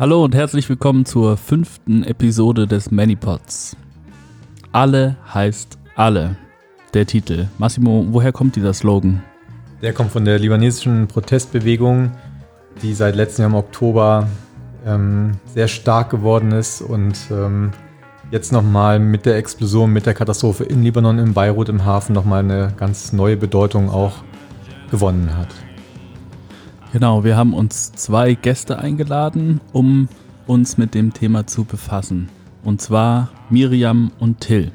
Hallo 0.00 0.24
und 0.24 0.34
herzlich 0.34 0.66
willkommen 0.70 1.04
zur 1.04 1.36
fünften 1.36 2.04
Episode 2.04 2.66
des 2.66 2.90
Manipods. 2.90 3.76
Alle 4.72 5.18
heißt 5.34 5.76
alle. 5.94 6.38
Der 6.94 7.04
Titel. 7.04 7.48
Massimo, 7.58 8.06
woher 8.08 8.32
kommt 8.32 8.56
dieser 8.56 8.72
Slogan? 8.72 9.22
Der 9.82 9.92
kommt 9.92 10.10
von 10.10 10.24
der 10.24 10.38
libanesischen 10.38 11.06
Protestbewegung, 11.06 12.12
die 12.80 12.94
seit 12.94 13.14
letztem 13.14 13.42
Jahr 13.42 13.50
im 13.50 13.56
Oktober 13.56 14.26
ähm, 14.86 15.32
sehr 15.44 15.68
stark 15.68 16.08
geworden 16.08 16.52
ist 16.52 16.80
und 16.80 17.18
ähm, 17.30 17.72
jetzt 18.30 18.52
nochmal 18.52 19.00
mit 19.00 19.26
der 19.26 19.36
Explosion, 19.36 19.92
mit 19.92 20.06
der 20.06 20.14
Katastrophe 20.14 20.64
in 20.64 20.82
Libanon, 20.82 21.18
in 21.18 21.34
Beirut, 21.34 21.68
im 21.68 21.84
Hafen 21.84 22.14
nochmal 22.14 22.42
eine 22.42 22.72
ganz 22.74 23.12
neue 23.12 23.36
Bedeutung 23.36 23.90
auch 23.90 24.14
gewonnen 24.90 25.36
hat. 25.36 25.48
Genau, 26.92 27.22
wir 27.22 27.36
haben 27.36 27.54
uns 27.54 27.92
zwei 27.92 28.34
Gäste 28.34 28.80
eingeladen, 28.80 29.60
um 29.72 30.08
uns 30.48 30.76
mit 30.76 30.94
dem 30.94 31.12
Thema 31.12 31.46
zu 31.46 31.62
befassen. 31.62 32.28
Und 32.64 32.80
zwar 32.80 33.30
Miriam 33.48 34.10
und 34.18 34.40
Till. 34.40 34.72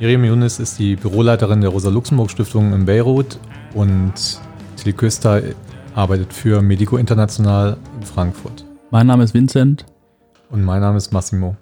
Miriam 0.00 0.24
Younes 0.24 0.58
ist 0.58 0.78
die 0.78 0.96
Büroleiterin 0.96 1.60
der 1.60 1.68
Rosa-Luxemburg-Stiftung 1.70 2.72
in 2.72 2.86
Beirut 2.86 3.38
und 3.74 4.14
Till 4.76 4.94
Küster 4.94 5.42
arbeitet 5.94 6.32
für 6.32 6.62
Medico 6.62 6.96
International 6.96 7.76
in 8.00 8.06
Frankfurt. 8.06 8.64
Mein 8.90 9.06
Name 9.06 9.24
ist 9.24 9.34
Vincent. 9.34 9.84
Und 10.48 10.64
mein 10.64 10.80
Name 10.80 10.96
ist 10.96 11.12
Massimo. 11.12 11.56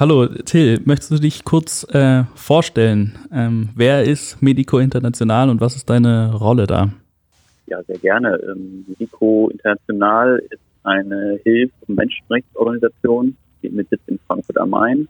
Hallo 0.00 0.26
Till, 0.26 0.80
möchtest 0.84 1.10
du 1.10 1.16
dich 1.16 1.44
kurz 1.44 1.82
äh, 1.92 2.22
vorstellen? 2.36 3.18
Ähm, 3.32 3.70
wer 3.74 4.04
ist 4.04 4.40
Medico 4.40 4.78
International 4.78 5.50
und 5.50 5.60
was 5.60 5.74
ist 5.74 5.90
deine 5.90 6.32
Rolle 6.36 6.68
da? 6.68 6.90
Ja, 7.66 7.82
sehr 7.82 7.98
gerne. 7.98 8.38
Ähm, 8.48 8.84
Medico 8.86 9.48
International 9.48 10.40
ist 10.50 10.60
eine 10.84 11.40
Hilfs- 11.42 11.74
und 11.88 11.96
Menschenrechtsorganisation 11.96 13.36
mit 13.62 13.88
Sitz 13.88 14.00
in 14.06 14.20
Frankfurt 14.24 14.58
am 14.58 14.70
Main. 14.70 15.08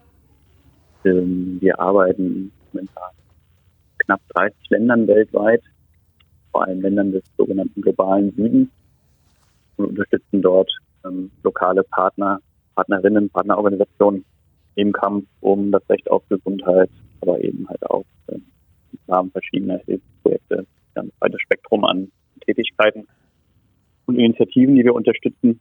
Ähm, 1.04 1.58
wir 1.60 1.78
arbeiten 1.78 2.50
momentan 2.72 3.10
in 3.12 3.98
knapp 4.06 4.22
30 4.36 4.56
Ländern 4.70 5.06
weltweit, 5.06 5.60
vor 6.50 6.64
allem 6.64 6.80
Ländern 6.80 7.12
des 7.12 7.24
sogenannten 7.36 7.82
globalen 7.82 8.32
Südens 8.34 8.70
und 9.76 9.84
unterstützen 9.84 10.40
dort 10.40 10.72
ähm, 11.04 11.30
lokale 11.42 11.82
Partner, 11.82 12.40
Partnerinnen, 12.74 13.28
Partnerorganisationen 13.28 14.24
im 14.78 14.92
Kampf 14.92 15.26
um 15.40 15.72
das 15.72 15.82
Recht 15.90 16.08
auf 16.08 16.22
Gesundheit, 16.28 16.88
aber 17.20 17.42
eben 17.42 17.68
halt 17.68 17.84
auch 17.90 18.04
äh, 18.28 18.34
im 18.36 18.98
Rahmen 19.08 19.30
verschiedener 19.32 19.78
Hilfsprojekte 19.78 20.66
ein 20.94 21.10
breites 21.18 21.40
Spektrum 21.40 21.84
an 21.84 22.12
Tätigkeiten 22.46 23.08
und 24.06 24.16
Initiativen, 24.16 24.76
die 24.76 24.84
wir 24.84 24.94
unterstützen. 24.94 25.58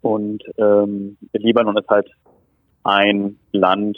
Und 0.00 0.42
ähm, 0.58 1.18
Libanon 1.32 1.76
ist 1.76 1.88
halt 1.88 2.10
ein 2.82 3.38
Land, 3.52 3.96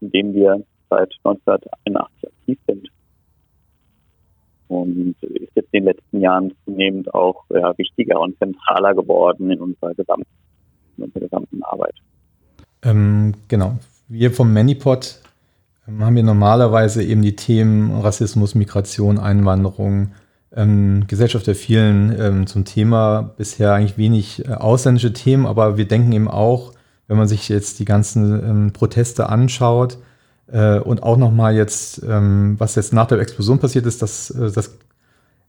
in 0.00 0.10
dem 0.12 0.34
wir 0.34 0.62
seit 0.88 1.12
1981 1.24 2.28
aktiv 2.28 2.58
sind. 2.68 2.88
Und 4.68 5.16
ist 5.20 5.56
jetzt 5.56 5.68
in 5.72 5.80
den 5.80 5.84
letzten 5.84 6.20
Jahren 6.20 6.54
zunehmend 6.64 7.12
auch 7.12 7.44
ja, 7.50 7.76
wichtiger 7.76 8.20
und 8.20 8.38
zentraler 8.38 8.94
geworden 8.94 9.50
in 9.50 9.60
unserer 9.60 9.94
gesamten, 9.94 10.30
in 10.96 11.04
unserer 11.04 11.24
gesamten 11.24 11.62
Arbeit. 11.64 11.96
Ähm, 12.82 13.34
genau. 13.48 13.78
Wir 14.08 14.32
vom 14.32 14.52
Manipod 14.52 15.18
ähm, 15.88 16.04
haben 16.04 16.16
wir 16.16 16.22
normalerweise 16.22 17.02
eben 17.02 17.22
die 17.22 17.36
Themen 17.36 18.00
Rassismus, 18.00 18.54
Migration, 18.54 19.18
Einwanderung, 19.18 20.12
ähm, 20.54 21.04
Gesellschaft 21.06 21.46
der 21.46 21.54
vielen 21.54 22.18
ähm, 22.18 22.46
zum 22.46 22.64
Thema. 22.64 23.34
Bisher 23.36 23.72
eigentlich 23.72 23.98
wenig 23.98 24.46
äh, 24.46 24.52
ausländische 24.52 25.12
Themen, 25.12 25.46
aber 25.46 25.76
wir 25.76 25.86
denken 25.86 26.12
eben 26.12 26.28
auch, 26.28 26.72
wenn 27.08 27.16
man 27.16 27.28
sich 27.28 27.48
jetzt 27.48 27.78
die 27.78 27.84
ganzen 27.84 28.32
ähm, 28.32 28.72
Proteste 28.72 29.28
anschaut 29.28 29.98
äh, 30.48 30.78
und 30.78 31.02
auch 31.02 31.16
nochmal 31.16 31.54
jetzt, 31.54 32.02
ähm, 32.08 32.56
was 32.58 32.74
jetzt 32.74 32.92
nach 32.92 33.06
der 33.06 33.18
Explosion 33.18 33.58
passiert 33.58 33.86
ist, 33.86 34.02
dass 34.02 34.30
äh, 34.30 34.50
das 34.50 34.76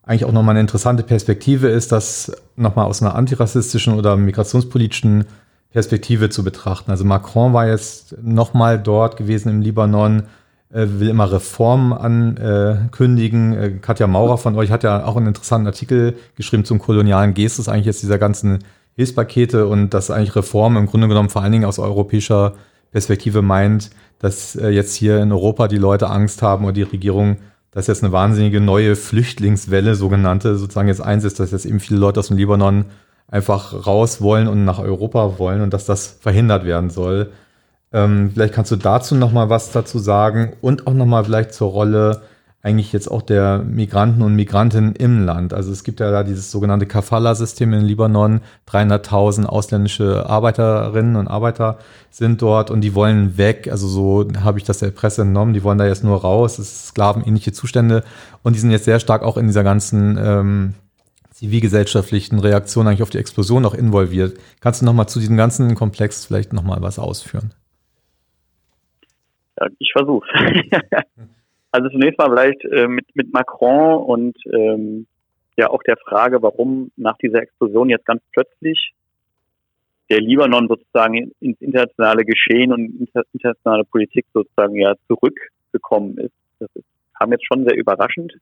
eigentlich 0.03 0.25
auch 0.25 0.33
nochmal 0.33 0.53
eine 0.53 0.61
interessante 0.61 1.03
Perspektive 1.03 1.69
ist, 1.69 1.91
dass 1.91 2.31
nochmal 2.57 2.87
aus 2.87 3.01
einer 3.01 3.15
antirassistischen 3.15 3.93
oder 3.93 4.17
migrationspolitischen 4.17 5.25
Perspektive 5.73 6.29
zu 6.29 6.43
betrachten. 6.43 6.91
Also 6.91 7.03
Macron 7.03 7.51
war 7.51 7.67
jetzt 7.67 8.15
nochmal 8.21 8.79
dort 8.79 9.17
gewesen 9.17 9.49
im 9.49 9.61
Libanon, 9.61 10.23
äh, 10.71 10.85
will 10.87 11.09
immer 11.09 11.31
Reformen 11.31 11.93
ankündigen. 11.93 13.53
Äh, 13.53 13.71
Katja 13.81 14.05
Maurer 14.05 14.37
von 14.37 14.55
euch 14.55 14.69
hat 14.69 14.83
ja 14.83 15.03
auch 15.03 15.17
einen 15.17 15.27
interessanten 15.27 15.65
Artikel 15.65 16.15
geschrieben 16.35 16.63
zum 16.63 16.77
kolonialen 16.77 17.33
Gestus, 17.33 17.67
eigentlich 17.67 17.87
jetzt 17.87 18.03
dieser 18.03 18.19
ganzen 18.19 18.59
Hilfspakete 18.95 19.65
und 19.65 19.95
dass 19.95 20.11
eigentlich 20.11 20.35
Reformen 20.35 20.77
im 20.77 20.85
Grunde 20.85 21.07
genommen 21.07 21.29
vor 21.29 21.41
allen 21.41 21.51
Dingen 21.51 21.65
aus 21.65 21.79
europäischer 21.79 22.53
Perspektive 22.91 23.41
meint, 23.41 23.89
dass 24.19 24.55
äh, 24.55 24.69
jetzt 24.69 24.93
hier 24.93 25.19
in 25.21 25.31
Europa 25.31 25.67
die 25.67 25.77
Leute 25.77 26.07
Angst 26.07 26.43
haben 26.43 26.65
oder 26.65 26.73
die 26.73 26.83
Regierung, 26.83 27.37
dass 27.71 27.87
jetzt 27.87 28.03
eine 28.03 28.13
wahnsinnige 28.13 28.61
neue 28.61 28.95
Flüchtlingswelle, 28.95 29.95
sogenannte, 29.95 30.55
sozusagen 30.55 30.87
jetzt 30.87 31.01
einsetzt, 31.01 31.39
dass 31.39 31.49
jetzt 31.49 31.65
eben 31.65 31.79
viele 31.79 31.99
Leute 31.99 32.19
aus 32.19 32.27
dem 32.27 32.37
Libanon 32.37 32.85
einfach 33.33 33.87
raus 33.87 34.21
wollen 34.21 34.47
und 34.47 34.63
nach 34.63 34.77
Europa 34.77 35.39
wollen 35.39 35.61
und 35.61 35.73
dass 35.73 35.85
das 35.85 36.05
verhindert 36.21 36.65
werden 36.65 36.91
soll. 36.91 37.31
Ähm, 37.91 38.29
vielleicht 38.31 38.53
kannst 38.53 38.69
du 38.71 38.75
dazu 38.75 39.15
noch 39.15 39.31
mal 39.31 39.49
was 39.49 39.71
dazu 39.71 39.97
sagen 39.97 40.53
und 40.61 40.85
auch 40.85 40.93
noch 40.93 41.07
mal 41.07 41.25
vielleicht 41.25 41.53
zur 41.53 41.71
Rolle 41.71 42.21
eigentlich 42.61 42.93
jetzt 42.93 43.09
auch 43.09 43.23
der 43.23 43.57
Migranten 43.57 44.21
und 44.21 44.35
Migrantinnen 44.35 44.95
im 44.95 45.25
Land. 45.25 45.51
Also 45.51 45.71
es 45.71 45.83
gibt 45.83 45.99
ja 45.99 46.11
da 46.11 46.23
dieses 46.23 46.51
sogenannte 46.51 46.85
Kafala-System 46.85 47.73
in 47.73 47.81
Libanon. 47.81 48.39
300.000 48.69 49.45
ausländische 49.45 50.29
Arbeiterinnen 50.29 51.15
und 51.15 51.27
Arbeiter 51.27 51.79
sind 52.11 52.41
dort 52.41 52.69
und 52.69 52.81
die 52.81 52.93
wollen 52.93 53.37
weg. 53.37 53.67
Also 53.69 53.87
so 53.87 54.27
habe 54.43 54.59
ich 54.59 54.63
das 54.63 54.77
der 54.77 54.91
Presse 54.91 55.23
entnommen. 55.23 55.55
Die 55.55 55.63
wollen 55.63 55.79
da 55.79 55.87
jetzt 55.87 56.03
nur 56.03 56.21
raus. 56.21 56.59
Es 56.59 56.71
ist 56.71 56.87
sklavenähnliche 56.89 57.51
Zustände 57.51 58.03
und 58.43 58.55
die 58.55 58.59
sind 58.59 58.71
jetzt 58.71 58.85
sehr 58.85 58.99
stark 58.99 59.23
auch 59.23 59.37
in 59.37 59.47
dieser 59.47 59.63
ganzen 59.63 60.17
ähm, 60.23 60.73
zivilgesellschaftlichen 61.43 62.39
Reaktion 62.39 62.87
eigentlich 62.87 63.03
auf 63.03 63.09
die 63.09 63.17
Explosion 63.17 63.65
auch 63.65 63.73
involviert. 63.73 64.39
Kannst 64.61 64.81
du 64.81 64.85
nochmal 64.85 65.09
zu 65.09 65.19
diesem 65.19 65.35
ganzen 65.35 65.75
Komplex 65.75 66.25
vielleicht 66.25 66.53
nochmal 66.53 66.81
was 66.81 66.99
ausführen? 66.99 67.53
Ja, 69.59 69.67
ich 69.77 69.91
versuche. 69.91 70.25
also 71.71 71.89
zunächst 71.89 72.17
mal 72.17 72.29
vielleicht 72.29 72.63
äh, 72.63 72.87
mit, 72.87 73.13
mit 73.13 73.33
Macron 73.33 74.03
und 74.03 74.37
ähm, 74.53 75.05
ja 75.57 75.69
auch 75.69 75.83
der 75.83 75.97
Frage, 75.97 76.41
warum 76.41 76.91
nach 76.95 77.17
dieser 77.17 77.41
Explosion 77.41 77.89
jetzt 77.89 78.05
ganz 78.05 78.21
plötzlich 78.31 78.93
der 80.09 80.21
Libanon 80.21 80.69
sozusagen 80.69 81.33
ins 81.41 81.59
internationale 81.59 82.23
Geschehen 82.23 82.71
und 82.71 83.09
internationale 83.33 83.83
Politik 83.83 84.25
sozusagen 84.33 84.75
ja 84.75 84.95
zurückgekommen 85.07 86.17
ist. 86.19 86.33
Das 86.59 86.69
ist, 86.75 86.85
kam 87.19 87.33
jetzt 87.33 87.45
schon 87.45 87.65
sehr 87.65 87.75
überraschend 87.75 88.33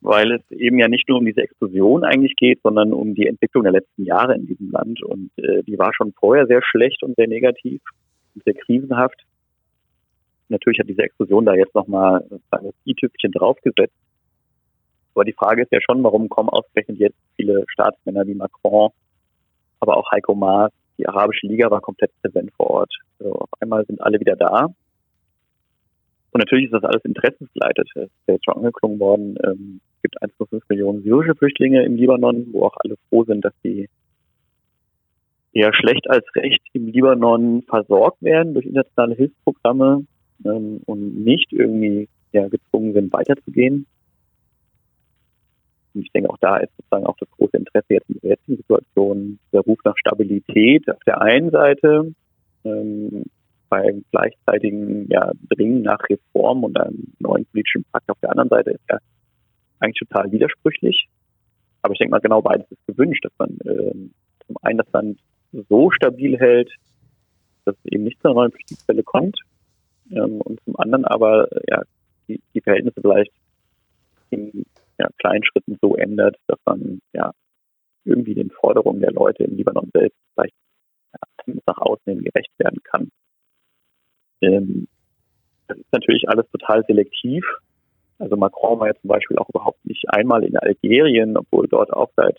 weil 0.00 0.32
es 0.32 0.50
eben 0.50 0.78
ja 0.78 0.88
nicht 0.88 1.08
nur 1.08 1.18
um 1.18 1.26
diese 1.26 1.42
Explosion 1.42 2.04
eigentlich 2.04 2.34
geht, 2.36 2.60
sondern 2.62 2.92
um 2.92 3.14
die 3.14 3.26
Entwicklung 3.26 3.64
der 3.64 3.72
letzten 3.72 4.04
Jahre 4.04 4.34
in 4.34 4.46
diesem 4.46 4.70
Land. 4.70 5.02
Und 5.02 5.30
äh, 5.36 5.62
die 5.62 5.78
war 5.78 5.92
schon 5.94 6.12
vorher 6.12 6.46
sehr 6.46 6.62
schlecht 6.62 7.02
und 7.02 7.16
sehr 7.16 7.28
negativ 7.28 7.82
und 8.34 8.44
sehr 8.44 8.54
krisenhaft. 8.54 9.22
Natürlich 10.48 10.80
hat 10.80 10.88
diese 10.88 11.02
Explosion 11.02 11.44
da 11.44 11.54
jetzt 11.54 11.74
nochmal 11.74 12.24
das 12.50 12.62
i-Tüpfchen 12.86 13.32
draufgesetzt. 13.32 13.94
Aber 15.14 15.24
die 15.24 15.32
Frage 15.32 15.62
ist 15.62 15.72
ja 15.72 15.80
schon, 15.80 16.02
warum 16.02 16.28
kommen 16.28 16.48
ausgerechnet 16.48 16.98
jetzt 16.98 17.18
viele 17.36 17.64
Staatsmänner 17.68 18.26
wie 18.26 18.34
Macron, 18.34 18.90
aber 19.80 19.96
auch 19.96 20.10
Heiko 20.12 20.34
Maas, 20.34 20.72
die 20.98 21.08
Arabische 21.08 21.46
Liga 21.46 21.70
war 21.70 21.80
komplett 21.80 22.10
präsent 22.22 22.52
vor 22.56 22.70
Ort. 22.70 22.94
Also 23.18 23.34
auf 23.34 23.48
einmal 23.60 23.84
sind 23.86 24.00
alle 24.00 24.20
wieder 24.20 24.36
da. 24.36 24.66
Und 26.32 26.38
natürlich 26.38 26.66
ist 26.66 26.74
das 26.74 26.84
alles 26.84 27.04
interessensgeleitet. 27.04 27.88
Es 27.94 28.02
ist 28.04 28.12
ja 28.26 28.34
jetzt 28.34 28.44
schon 28.44 28.56
angeklungen 28.56 29.00
worden. 29.00 29.36
Ähm, 29.44 29.80
es 30.00 30.10
gibt 30.10 30.22
1,5 30.22 30.62
Millionen 30.68 31.02
syrische 31.02 31.34
Flüchtlinge 31.34 31.84
im 31.84 31.96
Libanon, 31.96 32.46
wo 32.52 32.66
auch 32.66 32.76
alle 32.82 32.96
froh 33.08 33.24
sind, 33.24 33.44
dass 33.44 33.52
sie 33.62 33.88
eher 35.52 35.74
schlecht 35.74 36.08
als 36.08 36.24
recht 36.36 36.62
im 36.72 36.86
Libanon 36.88 37.62
versorgt 37.62 38.22
werden 38.22 38.54
durch 38.54 38.66
internationale 38.66 39.14
Hilfsprogramme 39.16 40.06
ähm, 40.44 40.80
und 40.86 41.24
nicht 41.24 41.52
irgendwie 41.52 42.08
ja, 42.32 42.48
gezwungen 42.48 42.94
sind, 42.94 43.12
weiterzugehen. 43.12 43.86
Und 45.92 46.02
ich 46.02 46.12
denke, 46.12 46.30
auch 46.30 46.38
da 46.40 46.58
ist 46.58 46.70
sozusagen 46.76 47.06
auch 47.06 47.16
das 47.18 47.30
große 47.32 47.56
Interesse 47.56 47.86
jetzt 47.88 48.08
in 48.08 48.20
der 48.22 48.30
jetzigen 48.30 48.56
Situation, 48.58 49.38
der 49.52 49.60
Ruf 49.62 49.80
nach 49.84 49.96
Stabilität 49.98 50.88
auf 50.88 51.02
der 51.04 51.20
einen 51.20 51.50
Seite, 51.50 52.14
ähm, 52.64 53.24
beim 53.68 54.04
gleichzeitigen 54.12 55.08
ja, 55.08 55.32
Dringen 55.50 55.82
nach 55.82 56.00
Reform 56.08 56.64
und 56.64 56.78
einem 56.78 57.12
neuen 57.18 57.44
politischen 57.46 57.84
Pakt 57.92 58.08
auf 58.10 58.18
der 58.20 58.30
anderen 58.30 58.48
Seite 58.48 58.70
ist 58.70 58.84
ja 58.88 58.98
eigentlich 59.80 60.08
total 60.08 60.30
widersprüchlich. 60.32 61.08
Aber 61.82 61.92
ich 61.92 61.98
denke 61.98 62.12
mal, 62.12 62.20
genau 62.20 62.42
beides 62.42 62.70
ist 62.70 62.86
gewünscht, 62.86 63.24
dass 63.24 63.32
man 63.38 63.58
äh, 63.60 63.94
zum 64.46 64.56
einen 64.62 64.78
das 64.78 64.92
Land 64.92 65.18
so 65.68 65.90
stabil 65.90 66.38
hält, 66.38 66.70
dass 67.64 67.74
es 67.76 67.92
eben 67.92 68.04
nicht 68.04 68.20
zu 68.20 68.28
einer 68.28 68.34
neuen 68.34 68.52
Flüchtlingswelle 68.52 69.02
kommt 69.02 69.40
ähm, 70.10 70.40
und 70.40 70.60
zum 70.64 70.78
anderen 70.78 71.04
aber 71.04 71.48
ja, 71.68 71.82
die, 72.28 72.40
die 72.54 72.60
Verhältnisse 72.60 73.00
vielleicht 73.00 73.32
in 74.30 74.64
ja, 74.98 75.08
kleinen 75.18 75.44
Schritten 75.44 75.78
so 75.80 75.96
ändert, 75.96 76.36
dass 76.46 76.58
man 76.64 77.00
ja 77.12 77.32
irgendwie 78.04 78.34
den 78.34 78.50
Forderungen 78.50 79.00
der 79.00 79.12
Leute 79.12 79.44
im 79.44 79.56
Libanon 79.56 79.90
selbst 79.92 80.18
vielleicht 80.34 80.54
ja, 81.12 81.54
nach 81.66 81.78
außen 81.78 82.22
gerecht 82.22 82.52
werden 82.58 82.82
kann. 82.84 83.10
Ähm, 84.42 84.88
das 85.68 85.78
ist 85.78 85.92
natürlich 85.92 86.28
alles 86.28 86.46
total 86.50 86.84
selektiv. 86.86 87.44
Also 88.20 88.36
Macron 88.36 88.78
war 88.78 88.88
ja 88.88 88.94
zum 89.00 89.08
Beispiel 89.08 89.38
auch 89.38 89.48
überhaupt 89.48 89.84
nicht 89.86 90.04
einmal 90.08 90.44
in 90.44 90.56
Algerien, 90.56 91.36
obwohl 91.38 91.66
dort 91.66 91.90
auch 91.92 92.10
seit 92.16 92.36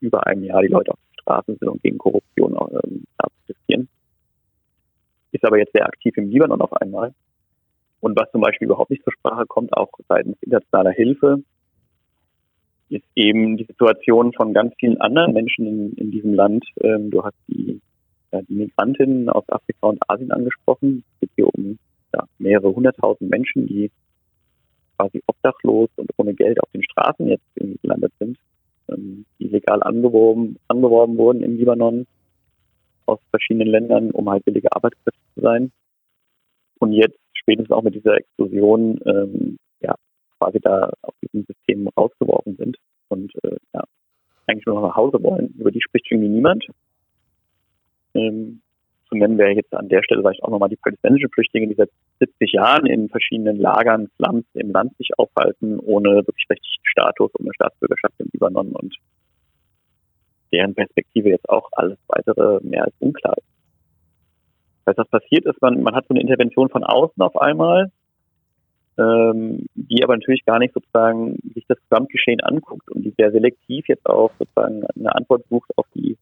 über 0.00 0.26
einem 0.26 0.42
Jahr 0.42 0.62
die 0.62 0.68
Leute 0.68 0.92
auf 0.92 0.98
den 0.98 1.20
Straßen 1.20 1.56
sind 1.58 1.68
und 1.68 1.82
gegen 1.82 1.98
Korruption 1.98 2.56
ähm, 2.56 3.04
protestieren. 3.18 3.88
Ist 5.32 5.44
aber 5.44 5.58
jetzt 5.58 5.72
sehr 5.74 5.86
aktiv 5.86 6.16
im 6.16 6.30
Libanon 6.30 6.62
auf 6.62 6.72
einmal. 6.80 7.14
Und 8.00 8.18
was 8.18 8.30
zum 8.32 8.40
Beispiel 8.40 8.66
überhaupt 8.66 8.90
nicht 8.90 9.04
zur 9.04 9.12
Sprache 9.12 9.44
kommt, 9.46 9.76
auch 9.76 9.90
seitens 10.08 10.36
internationaler 10.40 10.92
Hilfe, 10.92 11.42
ist 12.88 13.04
eben 13.14 13.58
die 13.58 13.64
Situation 13.64 14.32
von 14.32 14.54
ganz 14.54 14.74
vielen 14.78 15.00
anderen 15.00 15.34
Menschen 15.34 15.66
in, 15.66 15.92
in 15.92 16.10
diesem 16.10 16.32
Land. 16.32 16.64
Ähm, 16.80 17.10
du 17.10 17.22
hast 17.22 17.36
die, 17.48 17.80
ja, 18.32 18.40
die 18.42 18.54
Migrantinnen 18.54 19.28
aus 19.28 19.44
Afrika 19.48 19.88
und 19.88 19.98
Asien 20.08 20.32
angesprochen. 20.32 21.04
Es 21.14 21.20
geht 21.20 21.30
hier 21.36 21.54
um 21.54 21.78
ja, 22.14 22.24
mehrere 22.38 22.74
hunderttausend 22.74 23.30
Menschen, 23.30 23.66
die 23.66 23.90
quasi 25.02 25.22
obdachlos 25.26 25.90
und 25.96 26.10
ohne 26.16 26.34
Geld 26.34 26.60
auf 26.62 26.70
den 26.70 26.82
Straßen 26.82 27.26
jetzt 27.26 27.44
irgendwie 27.54 27.78
gelandet 27.82 28.12
sind, 28.18 28.38
ähm, 28.88 29.24
die 29.38 29.48
legal 29.48 29.82
angeworben, 29.82 30.58
angeworben 30.68 31.16
wurden 31.18 31.42
im 31.42 31.56
Libanon 31.56 32.06
aus 33.06 33.18
verschiedenen 33.30 33.68
Ländern, 33.68 34.10
um 34.12 34.30
halt 34.30 34.44
billige 34.44 34.72
Arbeitskräfte 34.72 35.20
zu 35.34 35.40
sein. 35.40 35.72
Und 36.78 36.92
jetzt 36.92 37.18
spätestens 37.34 37.72
auch 37.72 37.82
mit 37.82 37.94
dieser 37.94 38.16
Explosion 38.16 39.00
ähm, 39.04 39.58
ja, 39.80 39.94
quasi 40.38 40.60
da 40.60 40.90
aus 41.02 41.14
diesem 41.22 41.44
System 41.44 41.88
rausgeworfen 41.88 42.56
sind 42.56 42.76
und 43.08 43.32
äh, 43.42 43.56
ja, 43.74 43.82
eigentlich 44.46 44.66
nur 44.66 44.76
noch 44.76 44.88
nach 44.88 44.96
Hause 44.96 45.22
wollen. 45.22 45.54
Über 45.58 45.70
die 45.70 45.80
spricht 45.80 46.10
irgendwie 46.10 46.28
niemand. 46.28 46.66
Ähm, 48.14 48.61
zu 49.12 49.18
nennen 49.18 49.38
wäre 49.38 49.50
jetzt 49.50 49.74
an 49.74 49.88
der 49.88 50.02
Stelle 50.02 50.22
vielleicht 50.22 50.42
auch 50.42 50.48
nochmal 50.48 50.70
die 50.70 50.76
palästinensischen 50.76 51.30
Flüchtlinge, 51.30 51.68
die 51.68 51.74
seit 51.74 51.90
70 52.20 52.52
Jahren 52.52 52.86
in 52.86 53.08
verschiedenen 53.10 53.58
Lagern, 53.58 54.08
Slums 54.16 54.46
im 54.54 54.70
Land 54.70 54.96
sich 54.96 55.10
aufhalten, 55.18 55.78
ohne 55.80 56.26
wirklich 56.26 56.46
rechtlichen 56.48 56.84
Status, 56.84 57.30
ohne 57.38 57.52
Staatsbürgerschaft 57.54 58.14
im 58.18 58.28
Libanon 58.32 58.72
und 58.72 58.94
deren 60.52 60.74
Perspektive 60.74 61.28
jetzt 61.28 61.48
auch 61.48 61.68
alles 61.72 61.98
weitere 62.08 62.60
mehr 62.62 62.84
als 62.84 62.94
unklar 63.00 63.36
ist. 63.36 63.46
Das 64.84 64.96
was 64.96 65.08
passiert 65.08 65.44
ist, 65.44 65.60
man, 65.60 65.82
man 65.82 65.94
hat 65.94 66.06
so 66.08 66.14
eine 66.14 66.20
Intervention 66.20 66.68
von 66.68 66.82
außen 66.82 67.22
auf 67.22 67.36
einmal, 67.36 67.92
ähm, 68.98 69.66
die 69.74 70.02
aber 70.02 70.16
natürlich 70.16 70.44
gar 70.44 70.58
nicht 70.58 70.74
sozusagen 70.74 71.38
sich 71.54 71.64
das 71.68 71.78
Gesamtgeschehen 71.88 72.40
anguckt 72.40 72.90
und 72.90 73.02
die 73.02 73.14
sehr 73.16 73.30
selektiv 73.30 73.86
jetzt 73.88 74.06
auch 74.06 74.30
sozusagen 74.38 74.84
eine 74.96 75.14
Antwort 75.14 75.44
sucht 75.48 75.70
auf 75.76 75.86
die 75.94 76.16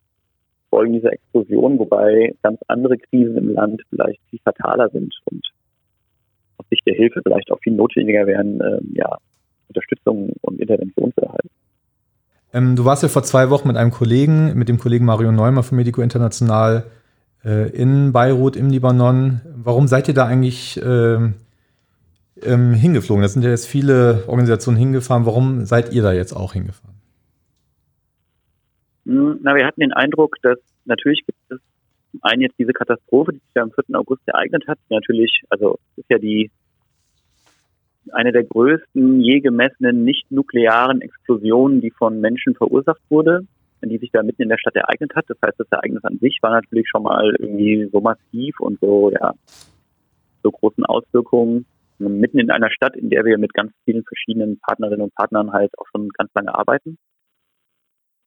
Folgen 0.71 0.95
dieser 0.95 1.13
Explosion, 1.13 1.79
wobei 1.79 2.35
ganz 2.43 2.61
andere 2.69 2.97
Krisen 2.97 3.37
im 3.37 3.53
Land 3.53 3.83
vielleicht 3.91 4.21
viel 4.31 4.39
fataler 4.45 4.89
sind 4.91 5.15
und 5.31 5.43
aus 6.59 6.67
Sicht 6.71 6.87
der 6.87 6.95
Hilfe 6.95 7.21
vielleicht 7.23 7.51
auch 7.51 7.59
viel 7.61 7.75
notwendiger 7.75 8.27
wären, 8.27 8.61
ähm, 8.61 8.93
ja, 8.95 9.19
Unterstützung 9.69 10.33
und 10.41 10.61
Intervention 10.61 11.13
zu 11.13 11.23
erhalten. 11.23 11.51
Ähm, 12.53 12.77
du 12.77 12.85
warst 12.85 13.03
ja 13.03 13.09
vor 13.09 13.23
zwei 13.23 13.51
Wochen 13.51 13.69
mit 13.69 13.77
einem 13.77 13.91
Kollegen, 13.91 14.55
mit 14.55 14.69
dem 14.69 14.79
Kollegen 14.79 15.05
Mario 15.05 15.31
Neumann 15.33 15.63
von 15.63 15.77
Medico 15.77 16.03
International 16.03 16.85
äh, 17.45 17.71
in 17.71 18.13
Beirut 18.13 18.57
im 18.57 18.71
Libanon. 18.71 19.41
Warum 19.55 19.87
seid 19.87 20.09
ihr 20.09 20.15
da 20.15 20.27
eigentlich 20.27 20.81
äh, 20.83 21.19
ähm, 22.43 22.75
hingeflogen? 22.75 23.23
Da 23.23 23.29
sind 23.29 23.43
ja 23.43 23.51
jetzt 23.51 23.67
viele 23.67 24.25
Organisationen 24.27 24.79
hingefahren. 24.79 25.27
Warum 25.27 25.65
seid 25.65 25.93
ihr 25.93 26.03
da 26.03 26.13
jetzt 26.13 26.33
auch 26.33 26.53
hingefahren? 26.53 27.00
Hm, 29.11 29.41
na, 29.43 29.57
wir 29.57 29.67
hatten 29.67 29.81
den 29.81 29.93
Eindruck, 29.93 30.37
dass 30.43 30.59
natürlich 30.85 31.27
gibt 31.27 31.39
es 31.49 31.59
zum 32.13 32.21
einen 32.23 32.43
jetzt 32.43 32.57
diese 32.61 32.73
Katastrophe, 32.73 33.33
die 33.33 33.39
sich 33.39 33.55
ja 33.57 33.63
am 33.63 33.73
4. 33.73 33.99
August 33.99 34.23
ereignet 34.27 34.69
hat. 34.69 34.79
Natürlich, 34.89 35.43
also 35.49 35.81
ist 35.97 36.09
ja 36.09 36.19
die 36.19 36.49
eine 38.13 38.31
der 38.31 38.45
größten 38.45 39.21
je 39.21 39.41
gemessenen 39.41 40.05
nicht-nuklearen 40.05 41.01
Explosionen, 41.01 41.81
die 41.81 41.91
von 41.91 42.21
Menschen 42.21 42.55
verursacht 42.55 43.03
wurde, 43.09 43.47
die 43.83 43.99
sich 43.99 44.13
da 44.13 44.23
mitten 44.23 44.43
in 44.43 44.49
der 44.49 44.59
Stadt 44.59 44.77
ereignet 44.77 45.13
hat. 45.17 45.25
Das 45.27 45.39
heißt, 45.45 45.59
das 45.59 45.73
Ereignis 45.73 46.05
an 46.05 46.19
sich 46.21 46.39
war 46.41 46.53
natürlich 46.53 46.89
schon 46.89 47.03
mal 47.03 47.35
irgendwie 47.37 47.89
so 47.91 48.01
massiv 48.01 48.61
und 48.61 48.79
so, 48.79 49.11
ja, 49.11 49.35
so 50.45 50.53
großen 50.53 50.85
Auswirkungen. 50.85 51.67
Mitten 51.99 52.39
in 52.39 52.53
einer 52.53 52.71
Stadt, 52.71 52.97
in 52.97 53.11
der 53.11 53.25
wir 53.25 53.39
mit 53.39 53.55
ganz 53.55 53.73
vielen 53.85 54.05
verschiedenen 54.05 54.61
Partnerinnen 54.61 55.03
und 55.03 55.15
Partnern 55.17 55.53
halt 55.53 55.77
auch 55.79 55.87
schon 55.91 56.09
ganz 56.11 56.31
lange 56.35 56.55
arbeiten. 56.55 56.97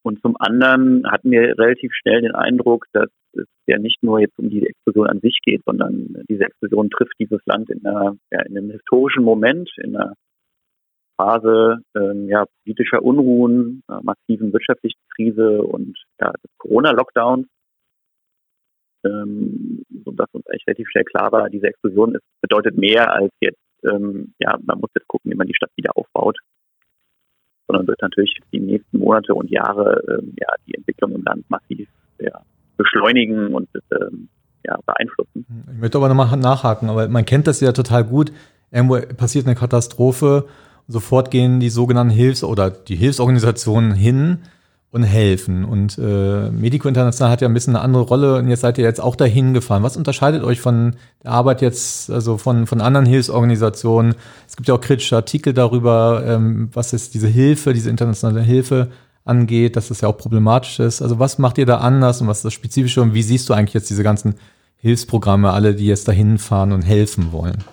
Und 0.03 0.21
zum 0.21 0.35
anderen 0.38 1.09
hatten 1.09 1.31
wir 1.31 1.57
relativ 1.57 1.94
schnell 1.94 2.21
den 2.21 2.35
Eindruck, 2.35 2.85
dass 2.91 3.09
es 3.33 3.45
ja 3.67 3.79
nicht 3.79 4.03
nur 4.03 4.19
jetzt 4.19 4.38
um 4.38 4.50
die 4.50 4.67
Explosion 4.67 5.07
an 5.07 5.21
sich 5.21 5.39
geht, 5.44 5.63
sondern 5.65 6.23
diese 6.29 6.44
Explosion 6.44 6.89
trifft 6.89 7.13
dieses 7.19 7.39
Land 7.45 7.69
in, 7.69 7.85
einer, 7.85 8.15
ja, 8.31 8.41
in 8.41 8.57
einem 8.57 8.69
historischen 8.69 9.23
Moment, 9.23 9.71
in 9.77 9.95
einer 9.95 10.13
Phase 11.17 11.81
ähm, 11.95 12.27
ja, 12.27 12.45
politischer 12.63 13.01
Unruhen, 13.01 13.81
äh, 13.89 14.00
massiven 14.03 14.51
wirtschaftlichen 14.51 15.00
Krise 15.15 15.61
und 15.61 15.97
ja, 16.19 16.33
Corona-Lockdowns, 16.57 17.47
ähm, 19.05 19.83
sodass 20.03 20.27
uns 20.33 20.45
eigentlich 20.47 20.67
relativ 20.67 20.89
schnell 20.89 21.05
klar 21.05 21.31
war, 21.31 21.50
diese 21.50 21.67
Explosion 21.67 22.15
ist, 22.15 22.23
bedeutet 22.41 22.77
mehr 22.77 23.13
als 23.13 23.31
jetzt, 23.39 23.59
ähm, 23.83 24.33
ja, 24.39 24.57
man 24.63 24.79
muss 24.79 24.91
jetzt 24.95 25.07
gucken, 25.07 25.31
wie 25.31 25.38
man 25.38 25.47
die 25.47 25.55
Stadt 25.55 25.71
wieder 25.77 25.91
aufbaut 25.95 26.39
sondern 27.73 27.87
wird 27.87 28.01
natürlich 28.01 28.39
die 28.51 28.59
nächsten 28.59 28.99
Monate 28.99 29.33
und 29.33 29.49
Jahre 29.49 30.01
ähm, 30.07 30.33
ja, 30.39 30.47
die 30.67 30.75
Entwicklung 30.75 31.13
im 31.13 31.23
Land 31.23 31.49
massiv 31.49 31.87
ja, 32.19 32.41
beschleunigen 32.77 33.53
und 33.53 33.67
ähm, 33.91 34.29
ja, 34.65 34.77
beeinflussen. 34.85 35.45
Ich 35.73 35.81
möchte 35.81 35.97
aber 35.97 36.07
nochmal 36.07 36.37
nachhaken, 36.37 36.89
aber 36.89 37.07
man 37.07 37.25
kennt 37.25 37.47
das 37.47 37.59
ja 37.59 37.71
total 37.71 38.03
gut. 38.03 38.31
Irgendwo 38.71 38.99
passiert 39.15 39.45
eine 39.45 39.55
Katastrophe, 39.55 40.45
sofort 40.87 41.31
gehen 41.31 41.59
die 41.59 41.69
sogenannten 41.69 42.13
Hilfs- 42.13 42.43
oder 42.43 42.69
die 42.69 42.95
Hilfsorganisationen 42.95 43.93
hin 43.93 44.39
und 44.93 45.01
helfen. 45.01 45.65
Und 45.65 45.97
äh, 45.97 46.51
Medico 46.51 46.87
International 46.87 47.31
hat 47.31 47.41
ja 47.41 47.47
ein 47.47 47.53
bisschen 47.55 47.75
eine 47.75 47.83
andere 47.83 48.03
Rolle 48.03 48.37
und 48.37 48.47
jetzt 48.47 48.61
seid 48.61 48.77
ihr 48.77 48.83
jetzt 48.83 49.01
auch 49.01 49.15
dahin 49.15 49.55
gefahren. 49.55 49.81
Was 49.81 49.97
unterscheidet 49.97 50.43
euch 50.43 50.61
von 50.61 50.95
der 51.23 51.31
Arbeit 51.31 51.63
jetzt, 51.63 52.11
also 52.11 52.37
von, 52.37 52.67
von 52.67 52.79
anderen 52.79 53.07
Hilfsorganisationen? 53.07 54.13
Es 54.47 54.55
gibt 54.55 54.67
ja 54.67 54.75
auch 54.75 54.81
kritische 54.81 55.15
Artikel 55.15 55.51
darüber, 55.51 56.23
ähm, 56.27 56.69
was 56.73 56.93
ist 56.93 57.15
diese 57.15 57.27
Hilfe, 57.27 57.73
diese 57.73 57.89
internationale 57.89 58.43
Hilfe 58.43 58.89
angeht, 59.25 59.77
dass 59.77 59.87
das 59.87 60.01
ja 60.01 60.09
auch 60.09 60.17
problematisch 60.17 60.79
ist. 60.79 61.01
Also 61.01 61.17
was 61.17 61.39
macht 61.39 61.57
ihr 61.57 61.65
da 61.65 61.79
anders 61.79 62.21
und 62.21 62.27
was 62.27 62.39
ist 62.39 62.45
das 62.45 62.53
Spezifische 62.53 63.01
und 63.01 63.15
wie 63.15 63.23
siehst 63.23 63.50
du 63.50 63.55
eigentlich 63.55 63.73
jetzt 63.73 63.89
diese 63.89 64.03
ganzen 64.03 64.35
Hilfsprogramme, 64.77 65.50
alle, 65.50 65.73
die 65.73 65.88
jetzt 65.88 66.07
dahin 66.07 66.38
fahren 66.38 66.71
und 66.71 66.83
helfen 66.83 67.31
wollen? 67.31 67.63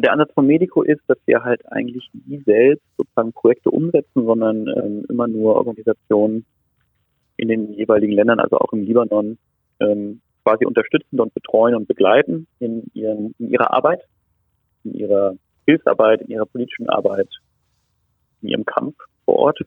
Der 0.00 0.12
Ansatz 0.12 0.32
von 0.32 0.46
Medico 0.46 0.82
ist, 0.82 1.02
dass 1.06 1.18
wir 1.26 1.44
halt 1.44 1.70
eigentlich 1.70 2.08
nie 2.12 2.42
selbst 2.46 2.84
sozusagen 2.96 3.32
Projekte 3.32 3.70
umsetzen, 3.70 4.24
sondern 4.24 4.66
ähm, 4.68 5.04
immer 5.08 5.28
nur 5.28 5.56
Organisationen 5.56 6.46
in 7.36 7.48
den 7.48 7.74
jeweiligen 7.74 8.12
Ländern, 8.12 8.40
also 8.40 8.56
auch 8.58 8.72
im 8.72 8.84
Libanon, 8.84 9.36
ähm, 9.80 10.22
quasi 10.44 10.64
unterstützen 10.64 11.20
und 11.20 11.34
betreuen 11.34 11.74
und 11.74 11.88
begleiten 11.88 12.46
in, 12.58 12.90
ihren, 12.94 13.34
in 13.38 13.50
ihrer 13.50 13.72
Arbeit, 13.72 14.02
in 14.84 14.94
ihrer 14.94 15.34
Hilfsarbeit, 15.66 16.22
in 16.22 16.30
ihrer 16.30 16.46
politischen 16.46 16.88
Arbeit, 16.88 17.28
in 18.40 18.48
ihrem 18.48 18.64
Kampf 18.64 18.96
vor 19.24 19.36
Ort. 19.36 19.60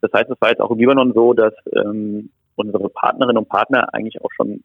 Das 0.00 0.12
heißt, 0.12 0.30
es 0.30 0.40
war 0.40 0.50
jetzt 0.50 0.60
auch 0.60 0.70
im 0.70 0.78
Libanon 0.78 1.12
so, 1.14 1.32
dass 1.32 1.54
ähm, 1.72 2.30
unsere 2.56 2.88
Partnerinnen 2.90 3.38
und 3.38 3.48
Partner 3.48 3.92
eigentlich 3.94 4.20
auch 4.22 4.30
schon 4.36 4.62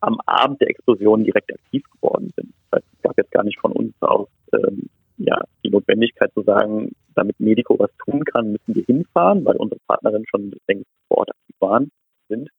am 0.00 0.18
Abend 0.26 0.60
der 0.60 0.70
Explosion 0.70 1.24
direkt 1.24 1.52
aktiv 1.52 1.84
geworden 1.94 2.32
sind. 2.36 2.52
Das 2.70 2.80
heißt, 2.80 2.92
es 2.94 3.02
gab 3.02 3.16
jetzt 3.16 3.30
gar 3.30 3.44
nicht 3.44 3.58
von 3.58 3.72
uns 3.72 3.94
aus 4.00 4.28
ähm, 4.52 4.88
ja, 5.18 5.40
die 5.64 5.70
Notwendigkeit 5.70 6.32
zu 6.34 6.42
sagen, 6.42 6.92
damit 7.14 7.38
Medico 7.40 7.78
was 7.78 7.90
tun 8.04 8.24
kann, 8.24 8.52
müssen 8.52 8.74
wir 8.74 8.84
hinfahren, 8.84 9.44
weil 9.44 9.56
unsere 9.56 9.80
Partnerinnen 9.86 10.26
schon 10.28 10.52
längst 10.68 10.86
vor 11.08 11.18
Ort 11.18 11.30
aktiv 11.30 11.56
waren, 11.60 11.90
sind. 12.28 12.50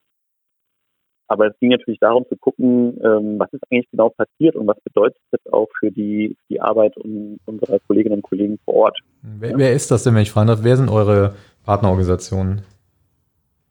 Aber 1.29 1.48
es 1.48 1.60
ging 1.60 1.70
natürlich 1.70 2.00
darum 2.00 2.25
zu 2.29 2.38
gucken, 2.38 3.00
ähm, 3.03 3.38
was 3.38 3.51
ist 3.51 3.62
eigentlich 3.70 3.89
genau 3.91 4.10
passiert 4.10 4.56
und 4.56 4.65
was 4.65 4.79
bedeutet 4.79 5.22
das 5.32 5.41
auch 5.51 5.67
für 5.77 5.91
die, 5.91 6.38
die 6.50 6.62
Arbeit 6.62 6.96
unserer 6.98 7.79
Kolleginnen 7.86 8.15
und 8.15 8.22
Kollegen 8.22 8.58
vor 8.63 8.74
Ort. 8.75 9.00
Wer, 9.22 9.51
ja. 9.51 9.58
wer 9.58 9.74
ist 9.74 9.91
das 9.91 10.03
denn, 10.03 10.15
wenn 10.15 10.22
ich 10.22 10.32
fragen 10.32 10.48
darf? 10.48 10.63
Wer 10.63 10.77
sind 10.77 10.89
eure 10.89 11.36
Partnerorganisationen? 11.65 12.62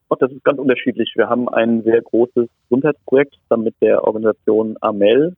Oh, 0.08 0.14
das 0.14 0.30
ist 0.30 0.44
ganz 0.44 0.58
unterschiedlich. 0.58 1.12
Wir 1.16 1.28
haben 1.28 1.48
ein 1.48 1.82
sehr 1.82 2.00
großes 2.00 2.48
Gesundheitsprojekt 2.68 3.34
zusammen 3.42 3.64
mit 3.64 3.74
der 3.80 4.04
Organisation 4.04 4.76
AMEL. 4.80 5.34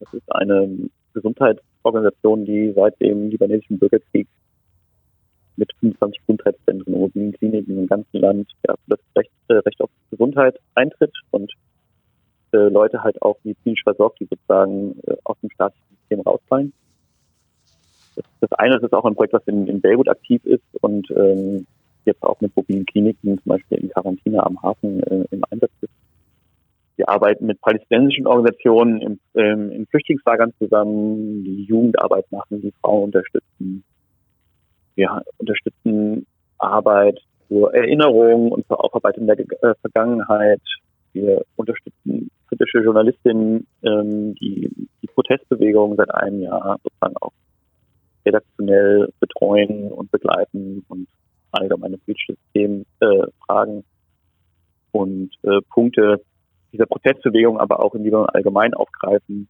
Das 0.00 0.14
ist 0.14 0.34
eine 0.34 0.88
Gesundheitsorganisation, 1.12 2.46
die 2.46 2.72
seit 2.74 2.98
dem 3.00 3.30
libanesischen 3.30 3.78
Bürgerkrieg 3.78 4.28
mit 5.56 5.70
25 5.80 6.20
Gesundheitszentren 6.20 6.94
und 6.94 7.00
mobilen 7.00 7.32
Kliniken 7.32 7.78
im 7.78 7.86
ganzen 7.86 8.18
Land 8.18 8.50
ja, 8.66 8.74
das 8.86 8.98
Recht, 9.14 9.30
äh, 9.48 9.54
Recht 9.54 9.80
auf 9.80 9.90
Gesundheit 10.10 10.58
eintritt 10.74 11.12
und 11.30 11.52
äh, 12.52 12.68
Leute 12.68 13.02
halt 13.02 13.20
auch 13.22 13.36
medizinisch 13.42 13.82
versorgt, 13.82 14.20
die 14.20 14.26
sozusagen 14.26 14.98
äh, 15.06 15.16
aus 15.24 15.36
dem 15.40 15.50
staatlichen 15.50 15.96
System 15.98 16.20
rausfallen. 16.20 16.72
Das, 18.16 18.24
das 18.40 18.52
eine 18.52 18.74
das 18.74 18.84
ist 18.84 18.92
auch 18.92 19.04
ein 19.04 19.14
Projekt, 19.14 19.34
was 19.34 19.46
in, 19.46 19.66
in 19.66 19.80
Beirut 19.80 20.08
aktiv 20.08 20.44
ist 20.44 20.64
und 20.80 21.10
ähm, 21.10 21.66
jetzt 22.06 22.22
auch 22.22 22.40
mit 22.40 22.56
mobilen 22.56 22.86
Kliniken, 22.86 23.38
zum 23.42 23.50
Beispiel 23.50 23.78
in 23.78 23.90
Quarantäne 23.90 24.44
am 24.44 24.60
Hafen 24.62 25.02
äh, 25.02 25.24
im 25.30 25.44
Einsatz 25.50 25.72
ist. 25.80 25.92
Wir 26.96 27.08
arbeiten 27.08 27.46
mit 27.46 27.60
palästinensischen 27.60 28.26
Organisationen 28.26 29.02
im, 29.02 29.20
ähm, 29.34 29.70
in 29.70 29.86
Flüchtlingslagern 29.86 30.54
zusammen, 30.58 31.44
die 31.44 31.64
Jugendarbeit 31.64 32.30
machen, 32.32 32.62
die 32.62 32.72
Frauen 32.80 33.04
unterstützen. 33.04 33.84
Wir 34.94 35.22
unterstützen 35.36 36.26
Arbeit 36.58 37.20
zur 37.48 37.74
Erinnerung 37.74 38.50
und 38.50 38.66
zur 38.66 38.82
Aufarbeitung 38.82 39.26
der 39.26 39.38
äh, 39.38 39.74
Vergangenheit. 39.82 40.62
Wir 41.12 41.44
unterstützen 41.56 42.30
kritische 42.48 42.78
Journalistinnen, 42.78 43.66
ähm, 43.82 44.34
die 44.36 44.70
die 45.02 45.06
Protestbewegung 45.08 45.96
seit 45.96 46.14
einem 46.14 46.40
Jahr 46.40 46.78
sozusagen 46.82 47.16
auch 47.20 47.32
redaktionell 48.24 49.12
betreuen 49.20 49.92
und 49.92 50.10
begleiten 50.10 50.84
und 50.88 51.06
allgemeine 51.56 51.98
politische 51.98 52.34
System 52.34 52.84
äh, 53.00 53.26
fragen 53.44 53.84
und 54.92 55.30
äh, 55.42 55.60
Punkte 55.70 56.22
dieser 56.72 56.86
Protestbewegung 56.86 57.58
aber 57.58 57.80
auch 57.80 57.94
in 57.94 58.04
Libanon 58.04 58.28
allgemein 58.28 58.74
aufgreifen. 58.74 59.48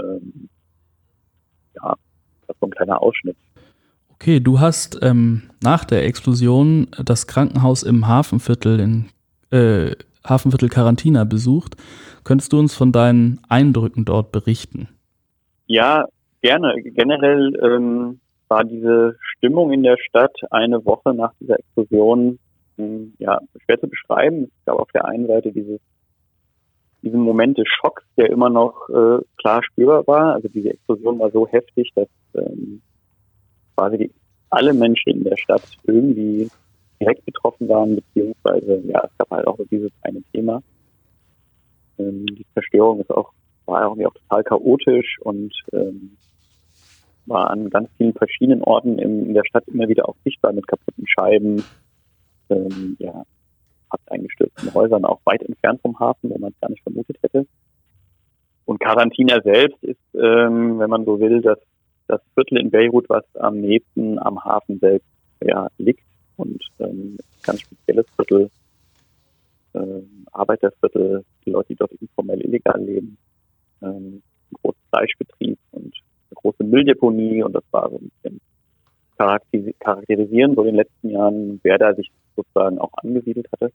Ähm, 0.00 0.48
ja, 1.74 1.96
das 2.46 2.56
ist 2.56 2.60
so 2.60 2.66
ein 2.66 2.70
kleiner 2.70 3.00
Ausschnitt. 3.00 3.36
Okay, 4.14 4.40
du 4.40 4.60
hast 4.60 4.98
ähm, 5.02 5.50
nach 5.62 5.84
der 5.84 6.04
Explosion 6.04 6.88
das 7.04 7.26
Krankenhaus 7.26 7.82
im 7.82 8.06
Hafenviertel 8.06 8.78
in 8.78 9.08
äh, 9.50 9.96
Hafenviertel 10.24 10.68
Quarantina 10.68 11.24
besucht. 11.24 11.76
Könntest 12.24 12.52
du 12.52 12.58
uns 12.58 12.74
von 12.74 12.92
deinen 12.92 13.40
Eindrücken 13.48 14.04
dort 14.04 14.30
berichten? 14.30 14.88
Ja, 15.66 16.06
gerne. 16.40 16.74
Generell 16.82 17.52
ähm, 17.62 18.20
war 18.52 18.64
diese 18.64 19.16
Stimmung 19.34 19.72
in 19.72 19.82
der 19.82 19.96
Stadt 19.96 20.36
eine 20.50 20.84
Woche 20.84 21.14
nach 21.14 21.32
dieser 21.40 21.58
Explosion 21.58 22.38
ähm, 22.76 23.14
ja, 23.18 23.40
schwer 23.64 23.80
zu 23.80 23.88
beschreiben. 23.88 24.44
Es 24.44 24.64
gab 24.66 24.78
auf 24.78 24.92
der 24.92 25.06
einen 25.06 25.26
Seite 25.26 25.52
dieses, 25.52 25.80
diesen 27.00 27.20
Moment 27.20 27.56
des 27.56 27.66
Schocks, 27.66 28.04
der 28.18 28.28
immer 28.28 28.50
noch 28.50 28.90
äh, 28.90 29.20
klar 29.38 29.62
spürbar 29.64 30.06
war. 30.06 30.34
Also 30.34 30.48
diese 30.48 30.68
Explosion 30.68 31.18
war 31.18 31.30
so 31.30 31.48
heftig, 31.48 31.92
dass 31.94 32.08
ähm, 32.34 32.82
quasi 33.74 33.96
die, 33.96 34.10
alle 34.50 34.74
Menschen 34.74 35.12
in 35.12 35.24
der 35.24 35.38
Stadt 35.38 35.62
irgendwie 35.84 36.50
direkt 37.00 37.24
betroffen 37.24 37.70
waren, 37.70 37.96
beziehungsweise 37.96 38.82
ja, 38.84 39.02
es 39.02 39.16
gab 39.16 39.30
halt 39.30 39.46
auch 39.46 39.58
dieses 39.70 39.90
eine 40.02 40.22
Thema. 40.34 40.62
Ähm, 41.98 42.26
die 42.26 42.44
Zerstörung 42.52 43.00
ist 43.00 43.10
auch, 43.10 43.32
war 43.64 43.84
irgendwie 43.84 44.06
auch 44.06 44.14
total 44.14 44.44
chaotisch 44.44 45.16
und 45.22 45.54
ähm, 45.72 46.18
war 47.26 47.50
an 47.50 47.70
ganz 47.70 47.88
vielen 47.96 48.14
verschiedenen 48.14 48.62
Orten 48.62 48.98
in, 48.98 49.26
in 49.26 49.34
der 49.34 49.44
Stadt 49.44 49.66
immer 49.68 49.88
wieder 49.88 50.08
auch 50.08 50.16
sichtbar 50.24 50.52
mit 50.52 50.66
kaputten 50.66 51.06
Scheiben, 51.06 51.64
ähm, 52.50 52.96
ja, 52.98 53.24
fast 53.90 54.10
eingestürzten 54.10 54.72
Häusern, 54.74 55.04
auch 55.04 55.20
weit 55.24 55.42
entfernt 55.42 55.80
vom 55.82 55.98
Hafen, 55.98 56.30
wenn 56.30 56.40
man 56.40 56.52
es 56.52 56.60
gar 56.60 56.70
nicht 56.70 56.82
vermutet 56.82 57.18
hätte. 57.22 57.46
Und 58.64 58.80
Quarantina 58.80 59.40
selbst 59.42 59.82
ist, 59.82 60.00
ähm, 60.14 60.78
wenn 60.78 60.90
man 60.90 61.04
so 61.04 61.20
will, 61.20 61.40
das, 61.42 61.58
das 62.08 62.20
Viertel 62.34 62.58
in 62.58 62.70
Beirut, 62.70 63.08
was 63.08 63.24
am 63.36 63.60
nächsten 63.60 64.18
am 64.18 64.42
Hafen 64.44 64.78
selbst 64.78 65.08
ja, 65.42 65.68
liegt 65.78 66.04
und 66.36 66.62
ähm, 66.78 67.18
ganz 67.42 67.60
spezielles 67.60 68.06
Viertel, 68.16 68.50
ähm, 69.74 70.26
Arbeiterviertel, 70.32 71.24
die 71.44 71.50
Leute, 71.50 71.68
die 71.68 71.76
dort 71.76 71.92
informell 71.92 72.40
illegal 72.40 72.80
leben, 72.82 73.18
ähm, 73.82 74.22
ein 74.50 74.56
großer 74.62 74.78
Fleischbetrieb 74.90 75.58
und 75.72 75.94
eine 76.32 76.34
große 76.34 76.64
Mülldeponie 76.64 77.42
und 77.42 77.54
das 77.54 77.64
war 77.70 77.90
so 77.90 77.96
ein 77.96 78.10
bisschen 78.22 78.40
charakterisieren 79.78 80.54
so 80.54 80.62
in 80.62 80.68
den 80.68 80.76
letzten 80.76 81.10
Jahren, 81.10 81.60
wer 81.62 81.78
da 81.78 81.94
sich 81.94 82.10
sozusagen 82.34 82.78
auch 82.78 82.92
angesiedelt 82.96 83.46
hatte. 83.52 83.70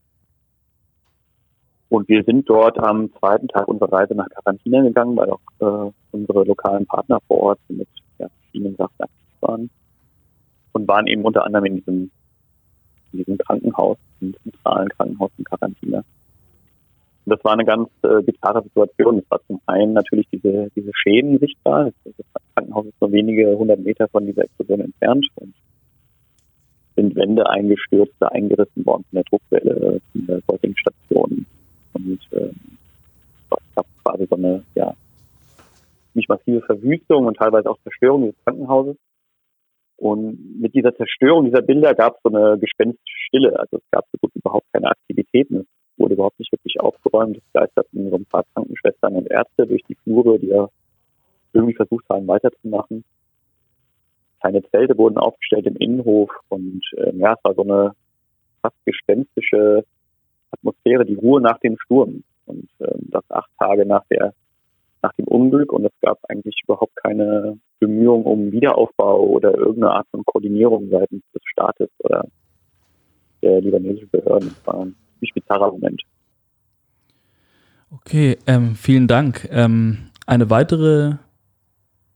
Und 1.89 2.09
wir 2.09 2.23
sind 2.23 2.49
dort 2.49 2.77
am 2.79 3.13
zweiten 3.13 3.47
Tag 3.47 3.67
unserer 3.67 3.93
Reise 3.93 4.13
nach 4.13 4.27
Quarantina 4.29 4.81
gegangen, 4.81 5.15
weil 5.15 5.29
auch 5.29 5.39
äh, 5.59 5.91
unsere 6.11 6.43
lokalen 6.43 6.85
Partner 6.85 7.19
vor 7.27 7.37
Ort 7.37 7.59
mit 7.69 7.87
ja, 8.19 8.27
verschiedenen 8.41 8.75
Sachen 8.75 8.99
aktiv 8.99 9.41
waren. 9.41 9.69
Und 10.73 10.87
waren 10.87 11.07
eben 11.07 11.23
unter 11.23 11.45
anderem 11.45 11.65
in 11.65 11.75
diesem, 11.77 12.11
in 13.13 13.19
diesem 13.19 13.37
Krankenhaus, 13.37 13.97
im 14.19 14.35
zentralen 14.43 14.89
Krankenhaus 14.89 15.31
in 15.37 15.45
Quarantina. 15.45 15.99
Und 15.99 16.05
das 17.35 17.43
war 17.43 17.53
eine 17.53 17.65
ganz 17.65 17.89
äh, 18.03 18.21
bizarre 18.21 18.63
Situation. 18.63 19.19
Es 19.19 19.31
war 19.31 19.39
zum 19.47 19.61
einen 19.65 19.93
natürlich 19.93 20.27
diese, 20.29 20.69
diese 20.75 20.91
Schäden 20.93 21.39
sichtbar. 21.39 21.91
Das 22.03 22.13
Krankenhaus 22.57 22.87
ist 22.87 22.99
nur 22.99 23.11
wenige 23.11 23.55
hundert 23.55 23.79
Meter 23.79 24.07
von 24.07 24.25
dieser 24.25 24.43
Explosion 24.43 24.81
entfernt 24.81 25.27
und 25.35 25.53
sind 26.95 27.15
Wände 27.15 27.47
eingestürzt, 27.47 28.15
eingerissen 28.19 28.83
worden 28.83 29.05
von 29.09 29.17
der 29.17 29.23
Druckwelle, 29.25 30.01
von 30.11 30.25
der 30.25 30.41
Säuglingsstation 30.47 31.45
und 31.93 32.19
äh, 32.31 32.49
es 33.49 33.75
gab 33.75 33.85
quasi 34.03 34.25
so 34.27 34.35
eine, 34.35 34.63
ja, 34.75 34.93
nicht 36.15 36.29
massive 36.29 36.61
Verwüstung 36.61 37.27
und 37.27 37.37
teilweise 37.37 37.69
auch 37.69 37.77
Zerstörung 37.83 38.25
des 38.25 38.35
Krankenhauses. 38.43 38.97
Und 39.97 40.59
mit 40.59 40.73
dieser 40.73 40.95
Zerstörung 40.95 41.45
dieser 41.45 41.61
Bilder 41.61 41.93
gab 41.93 42.15
es 42.15 42.21
so 42.23 42.35
eine 42.35 42.57
gespenstische 42.59 43.19
Stille. 43.27 43.59
Also 43.59 43.77
es 43.77 43.91
gab 43.91 44.05
so 44.11 44.17
gut 44.19 44.31
überhaupt 44.35 44.65
keine 44.73 44.89
Aktivitäten. 44.89 45.57
Es 45.57 45.65
wurde 45.97 46.15
überhaupt 46.15 46.39
nicht 46.39 46.51
wirklich 46.51 46.79
aufgeräumt. 46.79 47.37
Es 47.37 47.43
geisterten 47.53 48.09
so 48.09 48.15
ein 48.15 48.25
paar 48.25 48.43
Krankenschwestern 48.53 49.15
und 49.15 49.27
Ärzte 49.27 49.65
durch 49.67 49.83
die 49.87 49.95
Flure, 50.03 50.39
die 50.39 50.47
ja 50.47 50.67
irgendwie 51.57 51.75
versucht 51.75 52.05
haben, 52.09 52.27
weiterzumachen. 52.27 53.03
Keine 54.41 54.63
Zelte 54.69 54.97
wurden 54.97 55.17
aufgestellt 55.17 55.65
im 55.65 55.75
Innenhof 55.75 56.29
und 56.49 56.81
äh, 56.97 57.15
ja, 57.17 57.33
es 57.33 57.43
war 57.43 57.55
so 57.55 57.63
eine 57.63 57.91
fast 58.61 58.75
gespenstische 58.85 59.83
Atmosphäre, 60.51 61.05
die 61.05 61.15
Ruhe 61.15 61.41
nach 61.41 61.59
dem 61.59 61.77
Sturm. 61.79 62.23
Und 62.45 62.69
äh, 62.79 62.95
das 63.09 63.23
acht 63.29 63.49
Tage 63.59 63.85
nach 63.85 64.05
der 64.09 64.33
nach 65.03 65.13
dem 65.13 65.27
Unglück 65.27 65.71
und 65.71 65.85
es 65.85 65.91
gab 66.01 66.17
eigentlich 66.27 66.59
überhaupt 66.63 66.95
keine 66.95 67.59
Bemühungen 67.79 68.25
um 68.25 68.51
Wiederaufbau 68.51 69.21
oder 69.21 69.55
irgendeine 69.55 69.93
Art 69.93 70.07
von 70.09 70.25
Koordinierung 70.25 70.89
seitens 70.89 71.23
des 71.33 71.41
Staates 71.45 71.89
oder 71.99 72.25
der 73.43 73.61
libanesischen 73.61 74.09
Behörden. 74.09 74.49
Das 74.49 74.67
war 74.67 74.81
ein 74.81 74.95
ziemlich 75.13 75.33
bizarrer 75.33 75.71
Moment. 75.71 76.01
Okay, 77.91 78.37
ähm, 78.47 78.75
vielen 78.75 79.07
Dank. 79.07 79.47
Ähm, 79.51 80.09
eine 80.25 80.49
weitere 80.49 81.17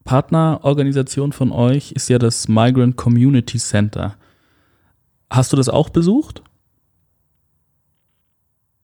Partnerorganisation 0.03 1.31
von 1.31 1.51
euch 1.51 1.91
ist 1.91 2.09
ja 2.09 2.17
das 2.17 2.47
Migrant 2.47 2.97
Community 2.97 3.57
Center. 3.57 4.15
Hast 5.29 5.53
du 5.53 5.57
das 5.57 5.69
auch 5.69 5.89
besucht? 5.89 6.43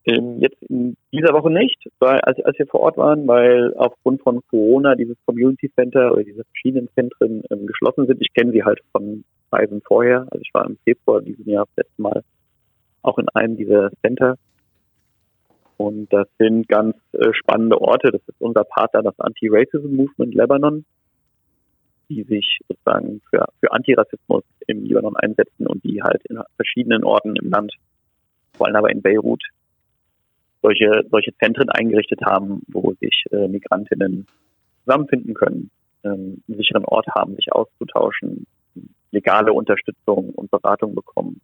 Ähm, 0.05 0.39
jetzt 0.39 0.61
in 0.69 0.95
dieser 1.11 1.33
Woche 1.33 1.51
nicht, 1.51 1.89
weil, 1.99 2.21
als, 2.21 2.39
als 2.39 2.57
wir 2.57 2.67
vor 2.67 2.79
Ort 2.79 2.95
waren, 2.95 3.27
weil 3.27 3.73
aufgrund 3.75 4.21
von 4.21 4.41
Corona 4.49 4.95
dieses 4.95 5.17
Community 5.25 5.69
Center 5.75 6.13
oder 6.13 6.23
diese 6.23 6.45
verschiedenen 6.45 6.87
Zentren 6.95 7.43
ähm, 7.51 7.67
geschlossen 7.67 8.07
sind. 8.07 8.21
Ich 8.21 8.33
kenne 8.33 8.53
sie 8.53 8.63
halt 8.63 8.79
von 8.93 9.25
Reisen 9.51 9.81
vorher. 9.85 10.25
Also 10.31 10.39
ich 10.41 10.53
war 10.53 10.65
im 10.65 10.77
Februar 10.85 11.21
dieses 11.21 11.45
Jahr 11.45 11.65
das 11.65 11.85
letzte 11.85 12.01
Mal 12.01 12.23
auch 13.01 13.17
in 13.17 13.27
einem 13.33 13.57
dieser 13.57 13.91
Center. 14.01 14.37
Und 15.75 16.11
das 16.11 16.27
sind 16.39 16.69
ganz 16.69 16.95
äh, 17.11 17.33
spannende 17.33 17.79
Orte. 17.81 18.11
Das 18.11 18.21
ist 18.27 18.39
unser 18.39 18.63
Partner, 18.63 19.03
das 19.03 19.19
Anti-Racism 19.19 19.93
Movement 19.93 20.33
Lebanon, 20.33 20.85
die 22.09 22.23
sich 22.23 22.59
sozusagen 22.67 23.21
für, 23.29 23.45
für 23.59 23.71
Antirassismus 23.71 24.43
im 24.67 24.83
Libanon 24.83 25.15
einsetzen 25.17 25.67
und 25.67 25.83
die 25.83 26.01
halt 26.01 26.23
in 26.25 26.39
verschiedenen 26.55 27.03
Orten 27.03 27.35
im 27.35 27.49
Land, 27.49 27.73
vor 28.53 28.67
allem 28.67 28.75
aber 28.75 28.91
in 28.91 29.01
Beirut, 29.01 29.43
solche, 30.61 31.05
solche 31.11 31.35
Zentren 31.37 31.69
eingerichtet 31.69 32.21
haben, 32.25 32.61
wo 32.67 32.93
sich 32.99 33.25
äh, 33.31 33.47
Migrantinnen 33.47 34.25
zusammenfinden 34.83 35.33
können, 35.33 35.69
ähm, 36.03 36.41
einen 36.47 36.57
sicheren 36.57 36.85
Ort 36.85 37.07
haben, 37.15 37.35
sich 37.35 37.51
auszutauschen, 37.51 38.47
legale 39.11 39.53
Unterstützung 39.53 40.29
und 40.29 40.51
Beratung 40.51 40.95
bekommen. 40.95 41.41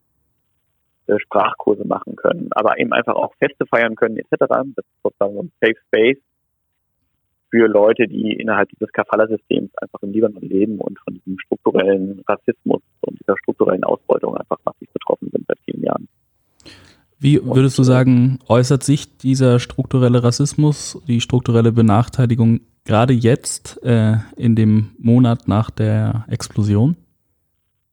Äh, 1.05 1.19
Sprachkurse 1.19 1.85
machen 1.85 2.15
können, 2.15 2.47
aber 2.51 2.79
eben 2.79 2.93
einfach 2.93 3.15
auch 3.15 3.33
Feste 3.35 3.65
feiern 3.65 3.95
können 3.95 4.17
etc. 4.17 4.31
Das 4.39 4.85
ist 4.85 5.03
sozusagen 5.03 5.37
ein 5.37 5.51
Safe 5.59 5.75
Space 5.87 6.17
für 7.53 7.67
Leute, 7.67 8.07
die 8.07 8.33
innerhalb 8.33 8.67
dieses 8.69 8.91
Kafala-Systems 8.93 9.69
einfach 9.77 10.01
im 10.01 10.11
Libanon 10.11 10.41
leben 10.41 10.79
und 10.79 10.97
von 10.97 11.13
diesem 11.13 11.37
strukturellen 11.37 12.23
Rassismus 12.27 12.81
und 13.01 13.19
dieser 13.19 13.37
strukturellen 13.37 13.83
Ausbeutung 13.83 14.35
einfach 14.35 14.57
massiv 14.65 14.89
betroffen 14.91 15.29
sind 15.31 15.45
seit 15.47 15.59
vielen 15.63 15.83
Jahren. 15.83 16.07
Wie 17.19 17.39
würdest 17.45 17.77
du 17.77 17.83
sagen, 17.83 18.39
äußert 18.49 18.81
sich 18.81 19.17
dieser 19.19 19.59
strukturelle 19.59 20.23
Rassismus, 20.23 20.99
die 21.07 21.21
strukturelle 21.21 21.71
Benachteiligung 21.71 22.61
gerade 22.85 23.13
jetzt 23.13 23.79
äh, 23.83 24.15
in 24.35 24.55
dem 24.55 24.89
Monat 24.97 25.47
nach 25.47 25.69
der 25.69 26.25
Explosion? 26.31 26.95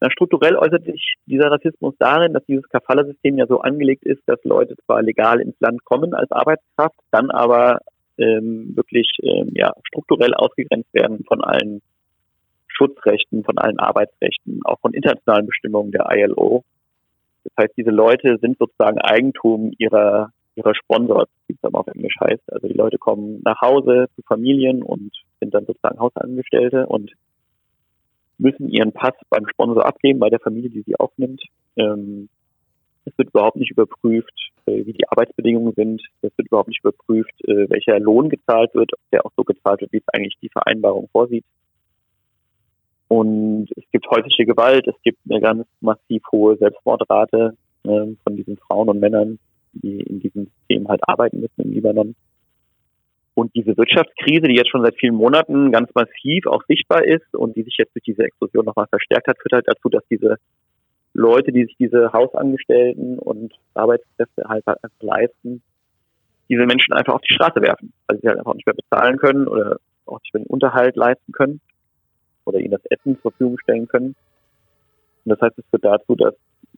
Na, 0.00 0.10
strukturell 0.10 0.56
äußert 0.56 0.84
sich 0.86 1.16
dieser 1.26 1.50
Rassismus 1.50 1.94
darin, 1.98 2.32
dass 2.32 2.46
dieses 2.46 2.66
Kafala-System 2.70 3.36
ja 3.36 3.46
so 3.46 3.60
angelegt 3.60 4.04
ist, 4.04 4.22
dass 4.24 4.42
Leute 4.44 4.74
zwar 4.86 5.02
legal 5.02 5.38
ins 5.38 5.60
Land 5.60 5.84
kommen 5.84 6.14
als 6.14 6.32
Arbeitskraft, 6.32 6.96
dann 7.10 7.30
aber 7.30 7.80
ähm, 8.20 8.76
wirklich 8.76 9.10
ähm, 9.22 9.50
ja, 9.54 9.72
strukturell 9.84 10.34
ausgegrenzt 10.34 10.92
werden 10.92 11.24
von 11.26 11.42
allen 11.42 11.82
Schutzrechten, 12.68 13.44
von 13.44 13.58
allen 13.58 13.78
Arbeitsrechten, 13.78 14.60
auch 14.64 14.80
von 14.80 14.94
internationalen 14.94 15.46
Bestimmungen 15.46 15.92
der 15.92 16.06
ILO. 16.10 16.64
heißt, 17.58 17.76
diese 17.76 17.90
Leute 17.90 18.38
sind 18.40 18.58
sozusagen 18.58 18.98
Eigentum 18.98 19.72
ihrer, 19.78 20.30
ihrer 20.54 20.74
Sponsors, 20.74 21.28
wie 21.46 21.54
es 21.54 21.60
dann 21.60 21.74
auf 21.74 21.86
Englisch 21.88 22.14
heißt. 22.20 22.52
Also 22.52 22.68
die 22.68 22.74
Leute 22.74 22.98
kommen 22.98 23.40
nach 23.44 23.60
Hause 23.60 24.06
zu 24.16 24.22
Familien 24.22 24.82
und 24.82 25.12
sind 25.40 25.54
dann 25.54 25.66
sozusagen 25.66 25.98
Hausangestellte 25.98 26.86
und 26.86 27.12
müssen 28.38 28.68
ihren 28.70 28.92
Pass 28.92 29.14
beim 29.28 29.46
Sponsor 29.48 29.84
abgeben, 29.84 30.18
bei 30.18 30.30
der 30.30 30.40
Familie, 30.40 30.70
die 30.70 30.82
sie 30.82 30.96
aufnimmt. 30.96 31.42
Ähm, 31.76 32.28
es 33.04 33.16
wird 33.16 33.30
überhaupt 33.30 33.56
nicht 33.56 33.70
überprüft, 33.70 34.32
äh, 34.66 34.84
wie 34.84 34.92
die 34.92 35.08
Arbeitsbedingungen 35.08 35.72
sind. 35.74 36.02
Es 36.22 36.36
wird 36.36 36.48
überhaupt 36.48 36.68
nicht 36.68 36.80
überprüft, 36.80 37.32
äh, 37.44 37.68
welcher 37.70 37.98
Lohn 37.98 38.28
gezahlt 38.28 38.74
wird, 38.74 38.92
ob 38.92 39.00
der 39.12 39.24
auch 39.24 39.32
so 39.36 39.44
gezahlt 39.44 39.80
wird, 39.80 39.92
wie 39.92 39.98
es 39.98 40.14
eigentlich 40.14 40.36
die 40.42 40.50
Vereinbarung 40.50 41.08
vorsieht. 41.12 41.44
Und 43.08 43.68
es 43.76 43.84
gibt 43.90 44.08
häusliche 44.08 44.46
Gewalt, 44.46 44.86
es 44.86 44.94
gibt 45.02 45.18
eine 45.28 45.40
ganz 45.40 45.66
massiv 45.80 46.22
hohe 46.30 46.56
Selbstmordrate 46.56 47.56
äh, 47.84 48.06
von 48.22 48.36
diesen 48.36 48.56
Frauen 48.58 48.88
und 48.88 49.00
Männern, 49.00 49.38
die 49.72 50.00
in 50.00 50.20
diesem 50.20 50.46
System 50.46 50.88
halt 50.88 51.00
arbeiten 51.08 51.40
müssen 51.40 51.62
im 51.62 51.72
Libanon. 51.72 52.14
Und 53.34 53.54
diese 53.54 53.76
Wirtschaftskrise, 53.76 54.48
die 54.48 54.56
jetzt 54.56 54.70
schon 54.70 54.84
seit 54.84 54.96
vielen 54.98 55.14
Monaten 55.14 55.72
ganz 55.72 55.88
massiv 55.94 56.46
auch 56.46 56.62
sichtbar 56.68 57.04
ist 57.04 57.34
und 57.34 57.56
die 57.56 57.62
sich 57.62 57.76
jetzt 57.78 57.94
durch 57.94 58.04
diese 58.04 58.22
Explosion 58.22 58.64
nochmal 58.64 58.86
verstärkt 58.88 59.28
hat, 59.28 59.38
führt 59.40 59.54
halt 59.54 59.66
dazu, 59.66 59.88
dass 59.88 60.04
diese 60.10 60.36
Leute, 61.12 61.52
die 61.52 61.64
sich 61.64 61.76
diese 61.78 62.12
Hausangestellten 62.12 63.18
und 63.18 63.52
Arbeitskräfte 63.74 64.44
halt, 64.48 64.66
einfach 64.66 64.90
leisten, 65.00 65.62
diese 66.48 66.66
Menschen 66.66 66.92
einfach 66.92 67.14
auf 67.14 67.22
die 67.22 67.34
Straße 67.34 67.60
werfen, 67.60 67.92
weil 68.06 68.20
sie 68.20 68.28
halt 68.28 68.38
einfach 68.38 68.54
nicht 68.54 68.66
mehr 68.66 68.74
bezahlen 68.74 69.18
können 69.18 69.46
oder 69.46 69.78
auch 70.06 70.20
nicht 70.20 70.34
mehr 70.34 70.42
den 70.42 70.50
Unterhalt 70.50 70.96
leisten 70.96 71.32
können 71.32 71.60
oder 72.44 72.58
ihnen 72.58 72.72
das 72.72 72.84
Essen 72.86 73.14
zur 73.20 73.30
Verfügung 73.30 73.58
stellen 73.58 73.88
können. 73.88 74.16
Und 75.24 75.30
das 75.30 75.40
heißt, 75.40 75.58
es 75.58 75.64
führt 75.70 75.84
dazu, 75.84 76.16
dass 76.16 76.34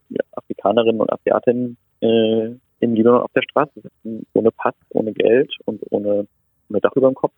ja, 0.09 0.21
Afrikanerinnen 0.33 1.01
und 1.01 1.13
Asiatinnen 1.13 1.77
äh, 2.01 2.51
in 2.81 2.95
Libanon 2.95 3.23
auf 3.23 3.33
der 3.33 3.43
Straße 3.43 3.81
sitzen, 3.81 4.27
ohne 4.35 4.51
Pass, 4.51 4.75
ohne 4.91 5.13
Geld 5.13 5.55
und 5.65 5.81
ohne, 5.91 6.27
ohne 6.69 6.81
Dach 6.81 6.95
über 6.97 7.09
dem 7.09 7.15
Kopf. 7.15 7.33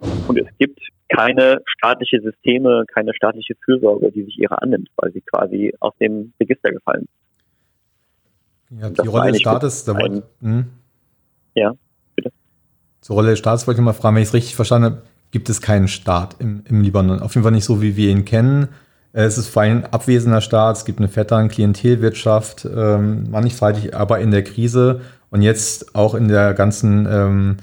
Und 0.00 0.38
es 0.38 0.46
gibt 0.58 0.80
keine 1.08 1.60
staatliche 1.66 2.20
Systeme, 2.20 2.84
keine 2.92 3.14
staatliche 3.14 3.54
Fürsorge, 3.64 4.12
die 4.12 4.24
sich 4.24 4.38
ihrer 4.38 4.62
annimmt, 4.62 4.88
weil 4.96 5.12
sie 5.12 5.22
quasi 5.22 5.74
aus 5.80 5.94
dem 6.00 6.32
Register 6.40 6.70
gefallen 6.70 7.06
sind. 8.70 8.80
Ja, 8.82 8.90
die 8.90 9.08
Rolle 9.08 9.32
des 9.32 9.40
Staates, 9.40 9.84
da 9.84 9.94
wollte, 9.94 10.22
hm? 10.40 10.66
Ja, 11.54 11.74
bitte. 12.14 12.30
Zur 13.00 13.16
Rolle 13.16 13.30
des 13.30 13.38
Staates 13.38 13.66
wollte 13.66 13.80
ich 13.80 13.84
mal 13.84 13.94
fragen, 13.94 14.16
wenn 14.16 14.22
ich 14.22 14.28
es 14.28 14.34
richtig 14.34 14.56
verstanden 14.56 14.84
habe, 14.84 15.02
gibt 15.30 15.48
es 15.48 15.60
keinen 15.60 15.88
Staat 15.88 16.36
im, 16.38 16.62
im 16.68 16.82
Libanon. 16.82 17.20
Auf 17.20 17.34
jeden 17.34 17.42
Fall 17.42 17.52
nicht 17.52 17.64
so, 17.64 17.80
wie 17.82 17.96
wir 17.96 18.10
ihn 18.10 18.24
kennen. 18.24 18.68
Äh, 19.12 19.22
es 19.22 19.38
ist 19.38 19.48
vor 19.48 19.62
allem 19.62 19.78
ein 19.78 19.86
abwesender 19.86 20.40
Staat, 20.40 20.76
es 20.76 20.84
gibt 20.84 20.98
eine 20.98 21.08
fette 21.08 21.48
Klientelwirtschaft, 21.48 22.66
ähm, 22.66 23.30
mannigfaltig, 23.30 23.94
aber 23.96 24.20
in 24.20 24.30
der 24.30 24.44
Krise 24.44 25.00
und 25.30 25.42
jetzt 25.42 25.94
auch 25.94 26.14
in 26.14 26.28
der 26.28 26.54
ganzen 26.54 27.06
ähm, 27.10 27.56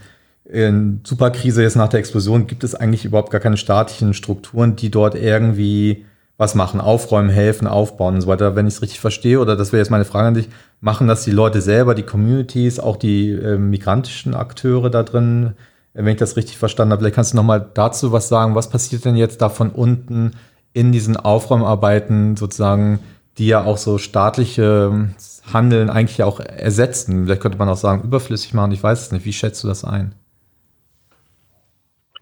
in 0.45 1.01
Superkrise 1.03 1.63
jetzt 1.63 1.75
nach 1.75 1.89
der 1.89 1.99
Explosion 1.99 2.47
gibt 2.47 2.63
es 2.63 2.75
eigentlich 2.75 3.05
überhaupt 3.05 3.31
gar 3.31 3.41
keine 3.41 3.57
staatlichen 3.57 4.13
Strukturen, 4.13 4.75
die 4.75 4.91
dort 4.91 5.15
irgendwie 5.15 6.05
was 6.37 6.53
machen, 6.53 6.81
aufräumen, 6.81 7.29
helfen, 7.29 7.67
aufbauen 7.67 8.15
und 8.15 8.21
so 8.21 8.27
weiter. 8.27 8.55
Wenn 8.55 8.67
ich 8.67 8.75
es 8.75 8.81
richtig 8.81 8.99
verstehe, 8.99 9.39
oder 9.39 9.55
das 9.55 9.71
wäre 9.71 9.79
jetzt 9.79 9.89
meine 9.89 10.05
Frage 10.05 10.27
an 10.27 10.33
dich, 10.33 10.49
machen 10.81 11.07
das 11.07 11.23
die 11.23 11.31
Leute 11.31 11.61
selber, 11.61 11.95
die 11.95 12.03
Communities, 12.03 12.79
auch 12.79 12.97
die 12.97 13.31
äh, 13.31 13.57
migrantischen 13.57 14.35
Akteure 14.35 14.89
da 14.89 15.03
drin, 15.03 15.53
wenn 15.93 16.07
ich 16.07 16.17
das 16.17 16.35
richtig 16.35 16.57
verstanden 16.57 16.91
habe. 16.91 17.01
Vielleicht 17.01 17.15
kannst 17.15 17.33
du 17.33 17.37
nochmal 17.37 17.65
dazu 17.73 18.11
was 18.11 18.27
sagen. 18.27 18.53
Was 18.53 18.69
passiert 18.69 19.05
denn 19.05 19.15
jetzt 19.15 19.41
da 19.41 19.49
von 19.49 19.69
unten 19.69 20.31
in 20.73 20.91
diesen 20.91 21.15
Aufräumarbeiten 21.15 22.35
sozusagen, 22.35 22.99
die 23.37 23.47
ja 23.47 23.63
auch 23.63 23.77
so 23.77 23.97
staatliche 23.97 24.91
ähm, 24.91 25.15
Handeln 25.53 25.89
eigentlich 25.89 26.21
auch 26.21 26.41
ersetzen? 26.41 27.25
Vielleicht 27.25 27.41
könnte 27.41 27.57
man 27.57 27.69
auch 27.69 27.77
sagen, 27.77 28.03
überflüssig 28.03 28.53
machen. 28.53 28.73
Ich 28.73 28.83
weiß 28.83 29.03
es 29.03 29.11
nicht. 29.13 29.25
Wie 29.25 29.33
schätzt 29.33 29.63
du 29.63 29.69
das 29.69 29.85
ein? 29.85 30.13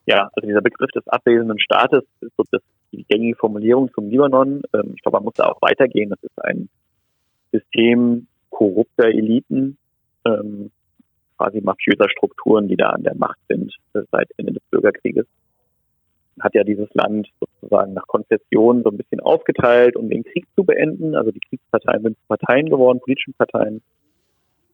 Ja, 0.06 0.30
also 0.34 0.48
dieser 0.48 0.62
Begriff 0.62 0.92
des 0.92 1.08
abwesenden 1.08 1.60
Staates 1.60 2.04
ist 2.20 2.34
so 2.36 2.44
das, 2.52 2.62
die 2.92 3.06
gängige 3.06 3.38
Formulierung 3.38 3.92
zum 3.94 4.10
Libanon. 4.10 4.62
Ähm, 4.74 4.94
ich 4.96 5.02
glaube, 5.02 5.18
man 5.18 5.26
muss 5.26 5.36
da 5.36 5.46
auch 5.46 5.62
weitergehen. 5.62 6.10
Das 6.10 6.22
ist 6.22 6.44
ein 6.44 6.70
System 7.52 8.28
korrupter 8.50 9.06
Eliten, 9.06 9.78
ähm, 10.26 10.72
quasi 11.38 11.62
mafiöser 11.62 12.10
Strukturen, 12.10 12.68
die 12.68 12.76
da 12.76 12.90
an 12.90 13.04
der 13.04 13.16
Macht 13.16 13.40
sind 13.48 13.74
äh, 13.94 14.02
seit 14.12 14.30
Ende 14.38 14.54
des 14.54 14.64
Bürgerkrieges. 14.70 15.26
Hat 16.40 16.54
ja 16.56 16.64
dieses 16.64 16.90
Land 16.94 17.30
sozusagen 17.40 17.94
nach 17.94 18.08
Konzession 18.08 18.84
so 18.84 18.90
ein 18.90 18.98
bisschen 18.98 19.20
aufgeteilt, 19.22 19.96
um 19.96 20.10
den 20.10 20.24
Krieg 20.24 20.46
zu 20.56 20.64
beenden. 20.64 21.16
Also 21.16 21.32
die 21.32 21.40
Kriegsparteien 21.40 22.04
sind 22.04 22.18
Parteien 22.28 22.70
geworden, 22.70 23.00
politischen 23.00 23.34
Parteien. 23.36 23.82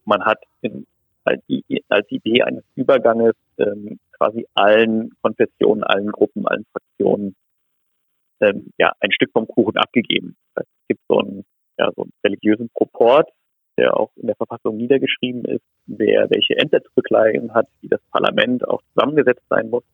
Man 0.06 0.24
hat 0.24 0.42
in, 0.62 0.86
als, 1.24 1.42
als 1.88 2.10
Idee 2.10 2.42
eines 2.42 2.64
Überganges 2.76 3.34
ähm, 3.58 3.98
quasi 4.20 4.46
allen 4.54 5.10
Konfessionen, 5.22 5.82
allen 5.82 6.12
Gruppen, 6.12 6.46
allen 6.46 6.66
Fraktionen 6.72 7.34
ähm, 8.40 8.70
ja, 8.78 8.92
ein 9.00 9.12
Stück 9.12 9.30
vom 9.32 9.46
Kuchen 9.46 9.76
abgegeben. 9.76 10.36
Es 10.54 10.66
gibt 10.88 11.00
so 11.08 11.18
einen, 11.18 11.44
ja, 11.78 11.90
so 11.96 12.02
einen 12.02 12.12
religiösen 12.24 12.68
Proport, 12.74 13.30
der 13.78 13.96
auch 13.96 14.10
in 14.16 14.26
der 14.26 14.36
Verfassung 14.36 14.76
niedergeschrieben 14.76 15.44
ist, 15.44 15.64
wer 15.86 16.28
welche 16.30 16.56
Ämter 16.56 16.82
zu 16.82 16.90
bekleiden 16.94 17.54
hat, 17.54 17.66
wie 17.80 17.88
das 17.88 18.00
Parlament 18.10 18.66
auch 18.68 18.82
zusammengesetzt 18.92 19.44
sein 19.48 19.70
muss. 19.70 19.84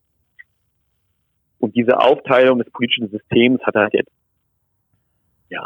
Und 1.58 1.74
diese 1.76 1.98
Aufteilung 1.98 2.58
des 2.58 2.70
politischen 2.70 3.08
Systems 3.08 3.62
hat 3.62 3.74
halt 3.74 3.94
jetzt 3.94 4.12
ja 5.50 5.64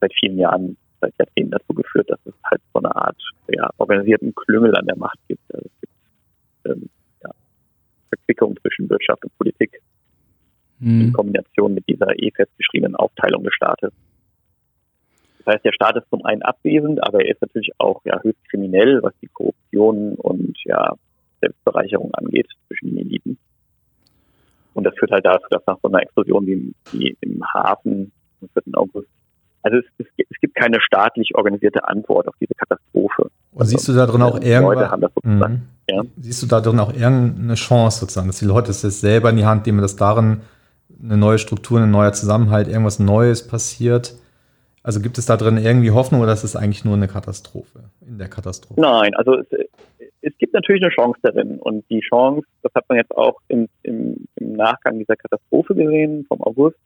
seit 0.00 0.12
vielen 0.20 0.38
Jahren, 0.38 0.76
seit 1.00 1.14
Jahrzehnten 1.18 1.50
dazu 1.50 1.74
geführt, 1.74 2.10
dass 2.10 2.20
es 2.24 2.34
halt 2.44 2.60
so 2.72 2.80
eine 2.80 2.94
Art 2.94 3.20
ja, 3.48 3.70
organisierten 3.78 4.34
Klüngel 4.34 4.76
an 4.76 4.86
der 4.86 4.96
Macht 4.96 5.18
gibt. 5.26 5.42
Also 5.52 5.66
es 5.66 5.80
gibt 5.80 5.92
ähm, 6.66 6.90
Verquickung 8.08 8.56
zwischen 8.60 8.88
Wirtschaft 8.88 9.24
und 9.24 9.36
Politik 9.38 9.80
hm. 10.80 11.00
in 11.00 11.12
Kombination 11.12 11.74
mit 11.74 11.88
dieser 11.88 12.18
eh 12.18 12.30
festgeschriebenen 12.30 12.96
Aufteilung 12.96 13.44
des 13.44 13.54
Staates. 13.54 13.92
Das 15.38 15.54
heißt, 15.54 15.64
der 15.64 15.72
Staat 15.72 15.96
ist 15.96 16.10
zum 16.10 16.24
einen 16.24 16.42
abwesend, 16.42 17.02
aber 17.06 17.24
er 17.24 17.32
ist 17.32 17.40
natürlich 17.40 17.70
auch 17.78 18.02
ja 18.04 18.20
höchst 18.22 18.44
kriminell, 18.50 19.02
was 19.02 19.14
die 19.22 19.28
Korruption 19.28 20.14
und 20.14 20.58
ja 20.64 20.94
Selbstbereicherung 21.40 22.12
angeht 22.14 22.48
zwischen 22.66 22.90
den 22.90 23.06
Eliten. 23.06 23.38
Und 24.74 24.84
das 24.84 24.94
führt 24.98 25.10
halt 25.10 25.24
dazu, 25.24 25.46
dass 25.50 25.66
nach 25.66 25.78
so 25.82 25.88
einer 25.88 26.02
Explosion 26.02 26.46
wie, 26.46 26.74
wie 26.92 27.16
im 27.20 27.42
Hafen 27.52 28.12
am 28.40 28.48
4. 28.52 28.62
August, 28.78 29.08
also 29.62 29.78
es, 29.78 29.84
es, 29.98 30.06
es, 30.16 30.40
gibt 30.40 30.54
keine 30.54 30.80
staatlich 30.80 31.34
organisierte 31.34 31.86
Antwort 31.88 32.28
auf 32.28 32.34
diese 32.40 32.54
Katastrophe. 32.54 33.30
Und 33.58 33.66
siehst 33.66 33.88
du 33.88 33.92
da 33.92 34.06
drin 34.06 34.22
auch 34.22 34.40
irgendwas? 34.40 35.12
Mhm. 35.24 35.62
Ja. 35.90 36.02
Siehst 36.20 36.42
du 36.42 36.46
da 36.46 36.60
drin 36.60 36.78
auch 36.78 36.92
irgendeine 36.92 37.54
Chance 37.54 38.00
sozusagen, 38.00 38.28
dass 38.28 38.38
die 38.38 38.44
Leute 38.44 38.70
es 38.70 38.82
jetzt 38.82 39.00
selber 39.00 39.30
in 39.30 39.36
die 39.36 39.46
Hand 39.46 39.66
nehmen, 39.66 39.80
dass 39.80 39.96
darin 39.96 40.42
eine 41.02 41.16
neue 41.16 41.38
Struktur, 41.38 41.80
ein 41.80 41.90
neuer 41.90 42.12
Zusammenhalt, 42.12 42.68
irgendwas 42.68 43.00
Neues 43.00 43.46
passiert? 43.46 44.14
Also 44.84 45.00
gibt 45.00 45.18
es 45.18 45.26
da 45.26 45.36
drin 45.36 45.58
irgendwie 45.58 45.90
Hoffnung 45.90 46.20
oder 46.20 46.32
ist 46.32 46.44
es 46.44 46.54
eigentlich 46.54 46.84
nur 46.84 46.94
eine 46.94 47.08
Katastrophe 47.08 47.90
in 48.06 48.18
der 48.18 48.28
Katastrophe? 48.28 48.80
Nein, 48.80 49.14
also 49.14 49.34
es, 49.34 49.46
es 50.22 50.38
gibt 50.38 50.54
natürlich 50.54 50.82
eine 50.82 50.92
Chance 50.92 51.18
darin 51.22 51.58
und 51.58 51.84
die 51.90 52.00
Chance, 52.00 52.46
das 52.62 52.72
hat 52.74 52.84
man 52.88 52.98
jetzt 52.98 53.16
auch 53.16 53.40
im, 53.48 53.68
im, 53.82 54.28
im 54.36 54.52
Nachgang 54.52 54.98
dieser 54.98 55.16
Katastrophe 55.16 55.74
gesehen 55.74 56.24
vom 56.28 56.40
August, 56.42 56.78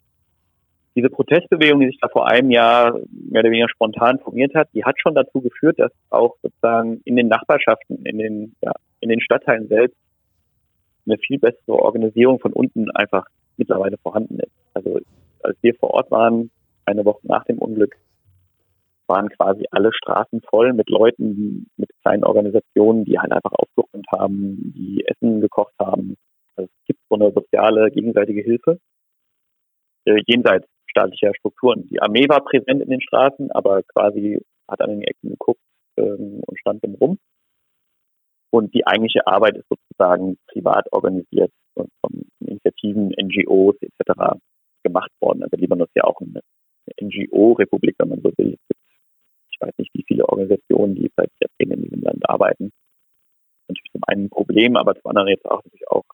diese 0.95 1.09
Protestbewegung, 1.09 1.81
die 1.81 1.87
sich 1.87 1.99
da 2.01 2.09
vor 2.09 2.29
einem 2.29 2.51
Jahr 2.51 2.93
mehr 3.11 3.41
oder 3.41 3.51
weniger 3.51 3.69
spontan 3.69 4.19
formiert 4.19 4.55
hat, 4.55 4.69
die 4.75 4.85
hat 4.85 5.01
schon 5.01 5.15
dazu 5.15 5.41
geführt, 5.41 5.79
dass 5.79 5.93
auch 6.11 6.37
sozusagen 6.43 7.01
in 7.05 7.17
den 7.17 7.29
Nachbarschaften, 7.29 8.05
in 8.05 8.19
den, 8.19 8.57
ja, 8.61 8.73
in 9.01 9.09
den 9.09 9.21
Stadtteilen 9.21 9.69
selbst 9.69 9.97
eine 11.07 11.19
viel 11.19 11.39
bessere 11.39 11.79
Organisierung 11.79 12.39
von 12.39 12.53
unten 12.53 12.91
einfach 12.91 13.27
mittlerweile 13.57 13.97
vorhanden 13.99 14.39
ist. 14.39 14.53
Also 14.75 15.01
als 15.43 15.57
wir 15.63 15.75
vor 15.75 15.91
Ort 15.91 16.11
waren, 16.11 16.51
eine 16.85 17.05
Woche 17.05 17.27
nach 17.27 17.45
dem 17.45 17.59
Unglück, 17.59 17.97
waren 19.07 19.29
quasi 19.31 19.65
alle 19.71 19.93
Straßen 19.93 20.41
voll 20.49 20.73
mit 20.73 20.89
Leuten, 20.89 21.67
mit 21.77 21.91
kleinen 22.03 22.25
Organisationen, 22.25 23.05
die 23.05 23.19
halt 23.19 23.33
einfach 23.33 23.53
aufgeräumt 23.53 24.07
haben, 24.13 24.73
die 24.77 25.05
Essen 25.07 25.41
gekocht 25.41 25.75
haben. 25.79 26.17
Also 26.57 26.71
es 26.71 26.87
gibt 26.87 27.01
so 27.09 27.17
eine 27.17 27.33
soziale 27.33 27.91
gegenseitige 27.91 28.43
Hilfe 28.43 28.79
äh, 30.05 30.23
jenseits 30.27 30.67
staatlicher 30.93 31.35
Strukturen. 31.35 31.89
Die 31.89 32.01
Armee 32.01 32.29
war 32.29 32.45
präsent 32.45 32.83
in 32.83 32.91
den 32.91 33.01
Straßen, 33.01 33.51
aber 33.51 33.83
quasi 33.83 34.41
hat 34.69 34.81
an 34.81 34.91
den 34.91 35.03
Ecken 35.03 35.31
geguckt 35.31 35.61
ähm, 35.97 36.41
und 36.47 36.59
stand 36.59 36.85
im 36.85 36.95
Rum. 36.95 37.19
Und 38.51 38.75
die 38.75 38.87
eigentliche 38.87 39.27
Arbeit 39.27 39.57
ist 39.57 39.69
sozusagen 39.69 40.37
privat 40.47 40.87
organisiert 40.93 41.51
und 41.75 41.91
von 42.01 42.23
Initiativen, 42.41 43.09
NGOs 43.21 43.77
etc. 43.81 44.39
gemacht 44.85 45.11
worden. 45.21 45.43
Also 45.43 45.57
Libanon 45.57 45.87
ist 45.87 45.97
ja 45.97 46.05
auch 46.05 46.21
eine 46.21 46.41
NGO-Republik, 47.01 47.97
wenn 47.99 48.11
man 48.11 48.21
so 48.21 48.31
will. 48.37 48.59
Ich 49.51 49.61
weiß 49.61 49.73
nicht, 49.79 49.91
wie 49.95 50.05
viele 50.07 50.29
Organisationen, 50.29 50.95
die 50.95 51.11
seit 51.17 51.31
Jahrzehnten 51.41 51.79
in 51.79 51.83
diesem 51.85 52.03
Land 52.03 52.29
arbeiten. 52.29 52.73
Natürlich 53.69 53.93
zum 53.93 54.03
einen 54.07 54.25
ein 54.25 54.31
Problem, 54.31 54.77
aber 54.77 54.95
zum 54.95 55.09
anderen 55.09 55.29
jetzt 55.29 55.47
auch 55.47 55.63
natürlich 55.65 55.89
auch 55.89 56.05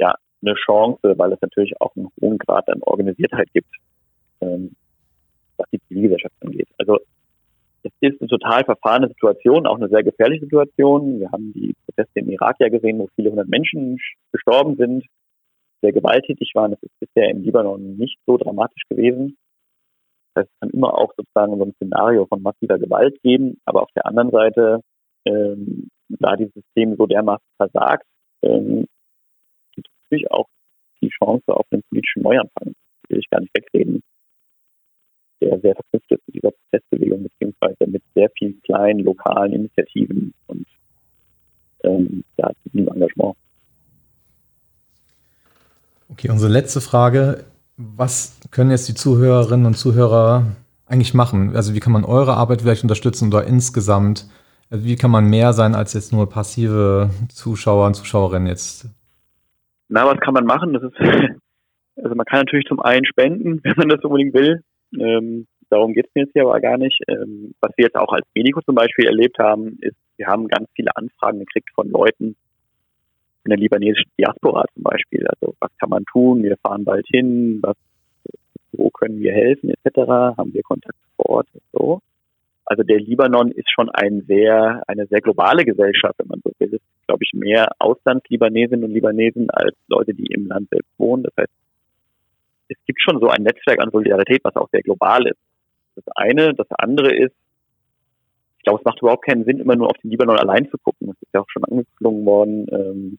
ja 0.00 0.16
eine 0.42 0.54
Chance, 0.54 1.14
weil 1.16 1.32
es 1.32 1.40
natürlich 1.40 1.80
auch 1.80 1.94
einen 1.96 2.08
hohen 2.20 2.38
Grad 2.38 2.68
an 2.68 2.82
Organisiertheit 2.82 3.48
gibt, 3.52 3.74
ähm, 4.40 4.74
was 5.56 5.68
die 5.70 5.80
Zivilgesellschaft 5.88 6.34
angeht. 6.40 6.68
Also 6.78 6.98
es 7.82 7.92
ist 8.00 8.20
eine 8.20 8.28
total 8.28 8.64
verfahrene 8.64 9.08
Situation, 9.08 9.66
auch 9.66 9.76
eine 9.76 9.88
sehr 9.88 10.02
gefährliche 10.02 10.44
Situation. 10.44 11.20
Wir 11.20 11.30
haben 11.30 11.52
die 11.52 11.74
Proteste 11.86 12.20
im 12.20 12.30
Irak 12.30 12.56
ja 12.58 12.68
gesehen, 12.68 12.98
wo 12.98 13.08
viele 13.14 13.30
hundert 13.30 13.48
Menschen 13.48 13.98
gestorben 14.32 14.76
sind, 14.76 15.04
sehr 15.82 15.92
gewalttätig 15.92 16.52
waren. 16.54 16.72
Das 16.72 16.82
ist 16.82 16.98
bisher 16.98 17.30
im 17.30 17.42
Libanon 17.42 17.96
nicht 17.96 18.18
so 18.26 18.36
dramatisch 18.36 18.82
gewesen. 18.88 19.36
Das 20.34 20.42
heißt, 20.42 20.52
es 20.52 20.60
kann 20.60 20.70
immer 20.70 20.94
auch 20.98 21.12
sozusagen 21.16 21.56
so 21.56 21.64
ein 21.64 21.74
Szenario 21.74 22.26
von 22.26 22.42
massiver 22.42 22.78
Gewalt 22.78 23.22
geben, 23.22 23.58
aber 23.64 23.82
auf 23.82 23.90
der 23.94 24.06
anderen 24.06 24.30
Seite, 24.30 24.80
ähm, 25.24 25.88
da 26.08 26.36
dieses 26.36 26.54
System 26.54 26.96
so 26.96 27.06
dermaßen 27.06 27.46
versagt, 27.56 28.06
ähm, 28.42 28.86
natürlich 30.10 30.30
auch 30.30 30.46
die 31.00 31.10
Chance 31.10 31.44
auf 31.48 31.66
einen 31.70 31.82
politischen 31.90 32.22
Neuanfang. 32.22 32.74
Das 33.02 33.10
will 33.10 33.18
ich 33.18 33.30
gar 33.30 33.40
nicht 33.40 33.54
wegreden 33.54 34.02
der 35.40 35.60
sehr 35.60 35.74
verknüpft 35.74 36.10
ist 36.10 36.22
mit 36.26 36.36
dieser 36.36 36.50
Protestbewegung, 36.50 37.22
beziehungsweise 37.22 37.90
mit 37.90 38.02
sehr 38.14 38.30
vielen 38.38 38.60
kleinen 38.62 39.00
lokalen 39.00 39.52
Initiativen 39.52 40.32
und 40.46 40.66
ähm, 41.84 42.24
ja, 42.38 42.50
Engagement. 42.72 43.36
Okay, 46.08 46.30
unsere 46.30 46.52
letzte 46.52 46.80
Frage. 46.80 47.44
Was 47.76 48.38
können 48.50 48.70
jetzt 48.70 48.88
die 48.88 48.94
Zuhörerinnen 48.94 49.66
und 49.66 49.76
Zuhörer 49.76 50.56
eigentlich 50.86 51.12
machen? 51.12 51.54
Also 51.54 51.74
wie 51.74 51.80
kann 51.80 51.92
man 51.92 52.04
eure 52.04 52.34
Arbeit 52.34 52.62
vielleicht 52.62 52.82
unterstützen 52.82 53.28
oder 53.28 53.44
insgesamt? 53.44 54.26
Also 54.70 54.84
wie 54.84 54.96
kann 54.96 55.10
man 55.10 55.26
mehr 55.26 55.52
sein 55.52 55.74
als 55.74 55.92
jetzt 55.92 56.12
nur 56.12 56.28
passive 56.28 57.10
Zuschauer 57.28 57.86
und 57.86 57.94
Zuschauerinnen 57.94 58.48
jetzt? 58.48 58.88
Na, 59.88 60.06
was 60.06 60.18
kann 60.20 60.34
man 60.34 60.44
machen? 60.44 60.72
Das 60.72 60.82
ist, 60.82 60.96
also 61.96 62.14
man 62.14 62.26
kann 62.26 62.40
natürlich 62.40 62.66
zum 62.66 62.80
einen 62.80 63.06
spenden, 63.06 63.60
wenn 63.64 63.74
man 63.76 63.88
das 63.88 64.02
unbedingt 64.02 64.34
will. 64.34 64.62
Ähm, 64.98 65.46
darum 65.70 65.94
geht 65.94 66.06
es 66.06 66.14
mir 66.14 66.22
jetzt 66.22 66.32
hier 66.32 66.42
aber 66.42 66.60
gar 66.60 66.78
nicht. 66.78 67.00
Ähm, 67.08 67.54
was 67.60 67.72
wir 67.76 67.86
jetzt 67.86 67.96
auch 67.96 68.12
als 68.12 68.26
Medico 68.34 68.60
zum 68.62 68.74
Beispiel 68.74 69.06
erlebt 69.06 69.38
haben, 69.38 69.78
ist, 69.80 69.96
wir 70.16 70.26
haben 70.26 70.48
ganz 70.48 70.68
viele 70.74 70.96
Anfragen 70.96 71.40
gekriegt 71.40 71.70
von 71.74 71.90
Leuten 71.90 72.36
in 73.44 73.50
der 73.50 73.58
libanesischen 73.58 74.10
Diaspora 74.18 74.64
zum 74.74 74.82
Beispiel. 74.82 75.26
Also 75.26 75.54
was 75.60 75.70
kann 75.78 75.90
man 75.90 76.04
tun? 76.04 76.42
Wir 76.42 76.56
fahren 76.56 76.84
bald 76.84 77.06
hin, 77.08 77.60
was, 77.62 77.76
wo 78.72 78.90
können 78.90 79.20
wir 79.20 79.32
helfen, 79.32 79.70
etc. 79.70 79.98
Haben 80.36 80.52
wir 80.52 80.62
Kontakt 80.62 80.98
vor 81.16 81.30
Ort 81.30 81.48
so. 81.72 82.00
Also 82.64 82.82
der 82.82 82.98
Libanon 82.98 83.52
ist 83.52 83.70
schon 83.70 83.88
ein 83.90 84.22
sehr, 84.26 84.82
eine 84.88 85.06
sehr 85.06 85.20
globale 85.20 85.64
Gesellschaft, 85.64 86.16
wenn 86.18 86.26
man 86.26 86.40
so 86.42 86.50
will. 86.58 86.74
Es 86.74 86.80
glaube 87.06 87.24
ich, 87.24 87.32
mehr 87.32 87.68
Auslandslibanesinnen 87.78 88.84
und 88.84 88.92
Libanesen 88.92 89.50
als 89.50 89.76
Leute, 89.88 90.14
die 90.14 90.26
im 90.26 90.46
Land 90.46 90.68
selbst 90.70 90.90
wohnen. 90.98 91.24
Das 91.24 91.34
heißt, 91.38 91.52
es 92.68 92.76
gibt 92.86 93.00
schon 93.00 93.20
so 93.20 93.28
ein 93.28 93.42
Netzwerk 93.42 93.80
an 93.80 93.90
Solidarität, 93.90 94.42
was 94.42 94.56
auch 94.56 94.68
sehr 94.70 94.82
global 94.82 95.26
ist. 95.26 95.38
Das 95.94 96.04
eine. 96.16 96.54
Das 96.54 96.66
andere 96.72 97.14
ist, 97.14 97.34
ich 98.58 98.64
glaube, 98.64 98.80
es 98.80 98.84
macht 98.84 99.00
überhaupt 99.00 99.24
keinen 99.24 99.44
Sinn, 99.44 99.60
immer 99.60 99.76
nur 99.76 99.88
auf 99.88 99.96
den 100.02 100.10
Libanon 100.10 100.38
allein 100.38 100.68
zu 100.68 100.78
gucken. 100.78 101.08
Das 101.08 101.16
ist 101.20 101.32
ja 101.32 101.40
auch 101.40 101.50
schon 101.50 101.64
angeklungen 101.64 102.26
worden. 102.26 102.66
Ähm, 102.70 103.18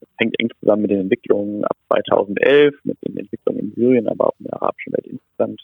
das 0.00 0.08
hängt 0.18 0.38
eng 0.38 0.50
zusammen 0.60 0.82
mit 0.82 0.90
den 0.90 1.00
Entwicklungen 1.00 1.64
ab 1.64 1.76
2011, 1.88 2.74
mit 2.84 2.98
den 3.06 3.16
Entwicklungen 3.16 3.60
in 3.60 3.72
Syrien, 3.74 4.08
aber 4.08 4.28
auch 4.28 4.38
in 4.38 4.44
der 4.44 4.62
arabischen 4.62 4.92
Welt 4.92 5.06
insgesamt. 5.06 5.62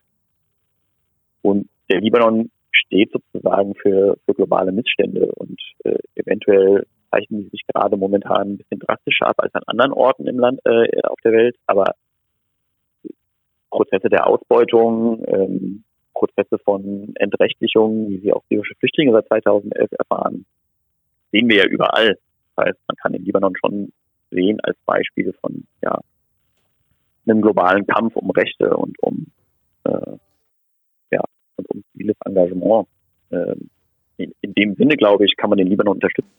Und 1.42 1.68
der 1.90 2.01
Libanon 2.01 2.51
steht 2.73 3.12
sozusagen 3.12 3.75
für, 3.75 4.16
für 4.25 4.35
globale 4.35 4.73
Missstände 4.73 5.31
und 5.33 5.61
äh, 5.85 5.99
eventuell 6.14 6.87
zeichnen 7.11 7.44
die 7.44 7.49
sich 7.51 7.62
gerade 7.66 7.96
momentan 7.96 8.53
ein 8.53 8.59
bisschen 8.59 8.79
drastischer 8.81 9.27
ab 9.27 9.37
als 9.38 9.55
an 9.55 9.62
anderen 9.66 9.92
Orten 9.92 10.27
im 10.27 10.38
Land, 10.38 10.61
äh, 10.64 11.03
auf 11.03 11.18
der 11.25 11.33
Welt. 11.33 11.57
Aber 11.66 11.94
Prozesse 13.70 14.09
der 14.09 14.27
Ausbeutung, 14.27 15.25
ähm, 15.27 15.85
Prozesse 16.14 16.59
von 16.64 17.12
Entrechtlichung, 17.14 18.11
wie 18.11 18.18
sie 18.18 18.33
auch 18.33 18.42
syrische 18.51 18.75
Flüchtlinge 18.77 19.12
seit 19.12 19.29
2011 19.29 19.90
erfahren, 19.92 20.44
sehen 21.33 21.49
wir 21.49 21.59
ja 21.59 21.66
überall. 21.66 22.18
Das 22.57 22.66
heißt, 22.66 22.79
man 22.88 22.96
kann 22.96 23.12
den 23.12 23.25
Libanon 23.25 23.55
schon 23.57 23.92
sehen 24.31 24.61
als 24.62 24.77
Beispiel 24.85 25.33
von 25.40 25.64
ja, 25.83 25.99
einem 27.27 27.40
globalen 27.40 27.87
Kampf 27.87 28.16
um 28.16 28.31
Rechte 28.31 28.77
und 28.77 28.96
um 29.03 29.27
äh, 29.85 30.16
ja 31.11 31.23
und 31.57 31.70
um 31.70 31.85
ziviles 31.92 32.16
Engagement. 32.25 32.88
Ähm, 33.31 33.70
in, 34.16 34.35
in 34.42 34.55
dem 34.55 34.75
Sinne, 34.75 34.96
glaube 34.96 35.25
ich, 35.25 35.37
kann 35.37 35.51
man 35.51 35.59
den 35.59 35.68
Libanon 35.68 35.94
unterstützen. 35.94 36.31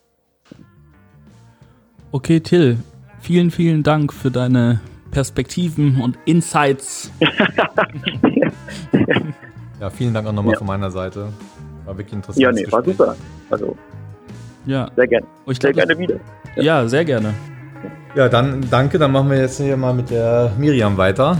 Okay, 2.13 2.41
Till, 2.41 2.77
vielen, 3.21 3.51
vielen 3.51 3.83
Dank 3.83 4.11
für 4.11 4.29
deine 4.31 4.81
Perspektiven 5.11 6.01
und 6.01 6.19
Insights. 6.25 7.09
ja, 9.79 9.89
vielen 9.89 10.13
Dank 10.13 10.27
auch 10.27 10.33
nochmal 10.33 10.53
ja. 10.53 10.57
von 10.57 10.67
meiner 10.67 10.91
Seite. 10.91 11.29
War 11.85 11.97
wirklich 11.97 12.13
interessant. 12.13 12.43
Ja, 12.43 12.51
nee, 12.51 12.69
war 12.69 12.83
super. 12.83 13.15
Also, 13.49 13.77
ja. 14.65 14.89
sehr 14.93 15.07
gerne. 15.07 15.25
Oh, 15.45 15.53
sehr 15.53 15.71
gerne 15.71 15.97
wieder. 15.97 16.15
Ja. 16.57 16.63
ja, 16.63 16.87
sehr 16.89 17.05
gerne. 17.05 17.33
Ja, 18.13 18.27
dann 18.27 18.65
danke. 18.69 18.99
Dann 18.99 19.13
machen 19.13 19.29
wir 19.29 19.37
jetzt 19.37 19.61
hier 19.61 19.77
mal 19.77 19.93
mit 19.93 20.09
der 20.09 20.51
Miriam 20.57 20.97
weiter. 20.97 21.37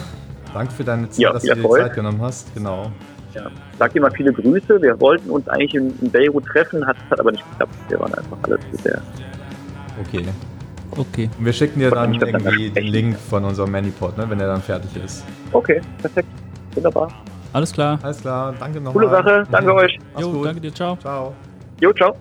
Danke 0.53 0.71
für 0.71 0.85
deine 0.85 1.09
Zeit, 1.09 1.19
ja, 1.19 1.33
dass 1.33 1.43
du 1.43 1.53
dir 1.53 1.61
die 1.61 1.69
Zeit 1.69 1.95
genommen 1.95 2.21
hast. 2.21 2.53
Genau. 2.55 2.89
Ja. 3.33 3.51
Sag 3.77 3.91
dir 3.91 4.01
mal 4.01 4.11
viele 4.11 4.31
Grüße. 4.31 4.81
Wir 4.81 4.97
wollten 5.01 5.29
uns 5.31 5.49
eigentlich 5.49 5.75
in, 5.75 5.93
in 5.99 6.09
Beirut 6.09 6.45
treffen, 6.45 6.87
hat, 6.87 6.95
hat 7.09 7.19
aber 7.19 7.33
nicht 7.33 7.43
geklappt. 7.51 7.75
Wir 7.89 7.99
waren 7.99 8.13
einfach 8.13 8.37
alles 8.43 8.59
zu 8.71 8.77
sehr. 8.83 9.01
Okay. 9.99 10.25
Okay. 10.97 11.29
Und 11.37 11.45
wir 11.45 11.53
schicken 11.53 11.79
dir 11.79 11.89
dann 11.89 12.13
irgendwie 12.13 12.69
den 12.69 12.87
Link 12.87 13.17
von 13.17 13.45
unserem 13.45 13.71
Manipod, 13.71 14.17
ne, 14.17 14.29
wenn 14.29 14.39
er 14.39 14.47
dann 14.47 14.61
fertig 14.61 14.91
ist. 15.03 15.25
Okay, 15.53 15.81
perfekt. 15.99 16.27
Wunderbar. 16.75 17.11
Alles 17.53 17.71
klar. 17.71 17.99
Alles 18.03 18.21
klar, 18.21 18.53
danke 18.59 18.79
nochmal. 18.79 18.93
Coole 18.93 19.09
Sache, 19.09 19.43
danke 19.51 19.71
mhm. 19.71 19.77
euch. 19.77 19.97
Jo, 20.19 20.31
gut. 20.31 20.45
danke 20.45 20.61
dir, 20.61 20.73
ciao. 20.73 20.97
Ciao. 20.97 21.35
Jo, 21.79 21.91
ciao. 21.93 22.15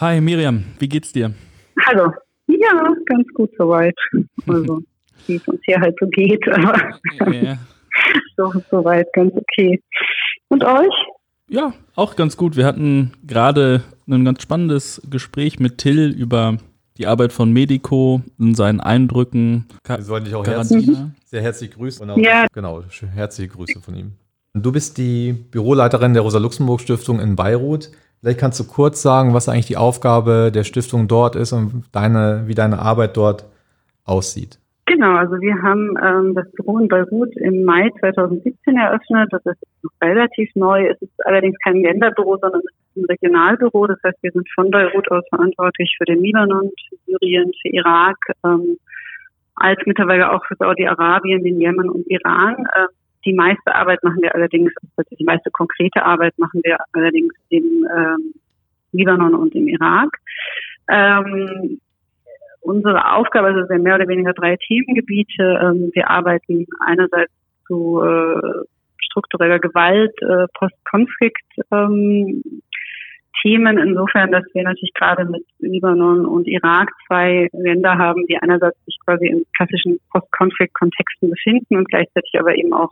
Hi 0.00 0.20
Miriam, 0.20 0.64
wie 0.78 0.88
geht's 0.88 1.12
dir? 1.12 1.32
Hallo. 1.86 2.10
Ja, 2.48 2.94
ganz 3.06 3.26
gut 3.34 3.50
soweit. 3.56 3.94
Also, 4.46 4.82
wie 5.26 5.36
es 5.36 5.48
uns 5.48 5.60
hier 5.64 5.80
halt 5.80 5.94
so 6.00 6.06
geht, 6.08 6.46
aber 6.52 6.74
okay. 7.20 7.56
so, 8.36 8.52
soweit 8.70 9.06
ganz 9.12 9.32
okay. 9.34 9.80
Und 10.48 10.64
euch? 10.64 10.94
Ja, 11.48 11.72
auch 11.94 12.16
ganz 12.16 12.36
gut. 12.36 12.56
Wir 12.56 12.66
hatten 12.66 13.12
gerade 13.24 13.82
ein 14.14 14.24
ganz 14.24 14.42
spannendes 14.42 15.02
Gespräch 15.10 15.58
mit 15.58 15.78
Till 15.78 16.10
über 16.10 16.58
die 16.96 17.06
Arbeit 17.06 17.32
von 17.32 17.52
Medico 17.52 18.22
und 18.38 18.54
seinen 18.54 18.80
Eindrücken. 18.80 19.66
Wir 19.86 20.02
sollen 20.02 20.24
dich 20.24 20.34
auch 20.34 20.46
herzlich, 20.46 20.90
sehr 21.24 21.42
herzlich 21.42 21.72
grüßen. 21.72 22.08
Auch, 22.08 22.16
ja. 22.16 22.46
Genau, 22.52 22.82
herzliche 23.14 23.50
Grüße 23.50 23.80
von 23.80 23.96
ihm. 23.96 24.12
Du 24.54 24.72
bist 24.72 24.96
die 24.96 25.32
Büroleiterin 25.32 26.14
der 26.14 26.22
Rosa-Luxemburg-Stiftung 26.22 27.20
in 27.20 27.36
Beirut. 27.36 27.90
Vielleicht 28.20 28.40
kannst 28.40 28.58
du 28.58 28.64
kurz 28.64 29.02
sagen, 29.02 29.34
was 29.34 29.48
eigentlich 29.48 29.66
die 29.66 29.76
Aufgabe 29.76 30.50
der 30.52 30.64
Stiftung 30.64 31.08
dort 31.08 31.36
ist 31.36 31.52
und 31.52 31.84
deine, 31.92 32.44
wie 32.46 32.54
deine 32.54 32.78
Arbeit 32.78 33.16
dort 33.16 33.44
aussieht. 34.04 34.58
Genau, 34.86 35.16
also 35.16 35.32
wir 35.40 35.60
haben 35.62 35.94
ähm, 36.02 36.34
das 36.34 36.50
Büro 36.52 36.78
in 36.78 36.88
Beirut 36.88 37.36
im 37.36 37.64
Mai 37.64 37.90
2017 38.00 38.76
eröffnet. 38.76 39.28
Das 39.32 39.44
ist 39.44 39.60
noch 39.82 39.90
relativ 40.00 40.48
neu. 40.54 40.86
Es 40.86 41.02
ist 41.02 41.26
allerdings 41.26 41.56
kein 41.62 41.82
Länderbüro, 41.82 42.38
sondern 42.40 42.60
es 42.60 42.72
ist 42.72 42.85
ein 42.96 43.04
Regionalbüro. 43.04 43.86
Das 43.86 43.98
heißt, 44.04 44.22
wir 44.22 44.32
sind 44.32 44.48
von 44.54 44.70
Beirut 44.70 45.10
aus 45.10 45.24
verantwortlich 45.28 45.94
für 45.98 46.04
den 46.04 46.22
Libanon, 46.22 46.70
für 46.88 46.96
Syrien, 47.06 47.52
für 47.62 47.68
Irak, 47.68 48.16
ähm, 48.44 48.78
als 49.56 49.80
mittlerweile 49.86 50.32
auch 50.32 50.44
für 50.46 50.56
Saudi-Arabien, 50.56 51.42
den 51.42 51.60
Jemen 51.60 51.88
und 51.88 52.06
Iran. 52.08 52.56
Äh, 52.74 52.86
die 53.24 53.34
meiste 53.34 53.74
Arbeit 53.74 54.02
machen 54.04 54.22
wir 54.22 54.34
allerdings, 54.34 54.72
also 54.96 55.16
die 55.16 55.24
meiste 55.24 55.50
konkrete 55.50 56.04
Arbeit 56.04 56.34
machen 56.38 56.60
wir 56.62 56.78
allerdings 56.92 57.34
im 57.48 57.86
ähm, 57.96 58.34
Libanon 58.92 59.34
und 59.34 59.54
im 59.54 59.66
Irak. 59.66 60.10
Ähm, 60.88 61.80
unsere 62.60 63.12
Aufgabe, 63.12 63.48
also 63.48 63.66
sind 63.66 63.82
mehr 63.82 63.96
oder 63.96 64.08
weniger 64.08 64.32
drei 64.32 64.56
Themengebiete. 64.56 65.60
Ähm, 65.62 65.90
wir 65.92 66.08
arbeiten 66.08 66.66
einerseits 66.80 67.32
zu 67.66 68.00
äh, 68.02 68.64
struktureller 68.98 69.58
Gewalt, 69.58 70.14
äh, 70.22 70.46
Postkonflikt, 70.54 71.44
ähm, 71.72 72.42
Themen 73.42 73.78
insofern, 73.78 74.30
dass 74.32 74.44
wir 74.54 74.62
natürlich 74.62 74.94
gerade 74.94 75.24
mit 75.24 75.44
Libanon 75.58 76.26
und 76.26 76.46
Irak 76.46 76.90
zwei 77.06 77.48
Länder 77.52 77.98
haben, 77.98 78.26
die 78.26 78.36
einerseits 78.38 78.82
sich 78.84 78.96
quasi 79.04 79.26
in 79.26 79.44
klassischen 79.56 79.98
Post-Konflikt-Kontexten 80.12 81.30
befinden 81.30 81.76
und 81.76 81.88
gleichzeitig 81.88 82.32
aber 82.38 82.56
eben 82.56 82.72
auch 82.72 82.90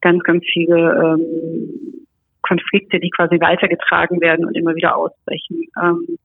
ganz, 0.00 0.22
ganz 0.22 0.44
viele 0.52 0.76
ähm, 0.76 2.06
Konflikte, 2.42 3.00
die 3.00 3.10
quasi 3.10 3.40
weitergetragen 3.40 4.20
werden 4.20 4.46
und 4.46 4.56
immer 4.56 4.74
wieder 4.74 4.96
ausbrechen. 4.96 5.66
Ähm, 5.82 6.18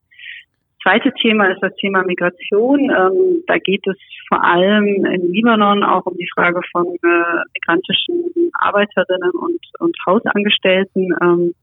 zweite 0.82 1.12
Thema 1.14 1.46
ist 1.46 1.62
das 1.62 1.74
Thema 1.76 2.02
Migration. 2.04 2.90
Ähm, 2.90 3.42
da 3.46 3.58
geht 3.58 3.86
es 3.86 3.96
vor 4.28 4.44
allem 4.44 4.86
in 4.86 5.32
Libanon 5.32 5.82
auch 5.82 6.06
um 6.06 6.16
die 6.16 6.28
Frage 6.34 6.60
von 6.70 6.86
äh, 6.86 7.42
migrantischen 7.54 8.50
Arbeiterinnen 8.60 9.30
und, 9.32 9.60
und 9.78 9.96
Hausangestellten. 10.06 11.14
Ähm, 11.20 11.54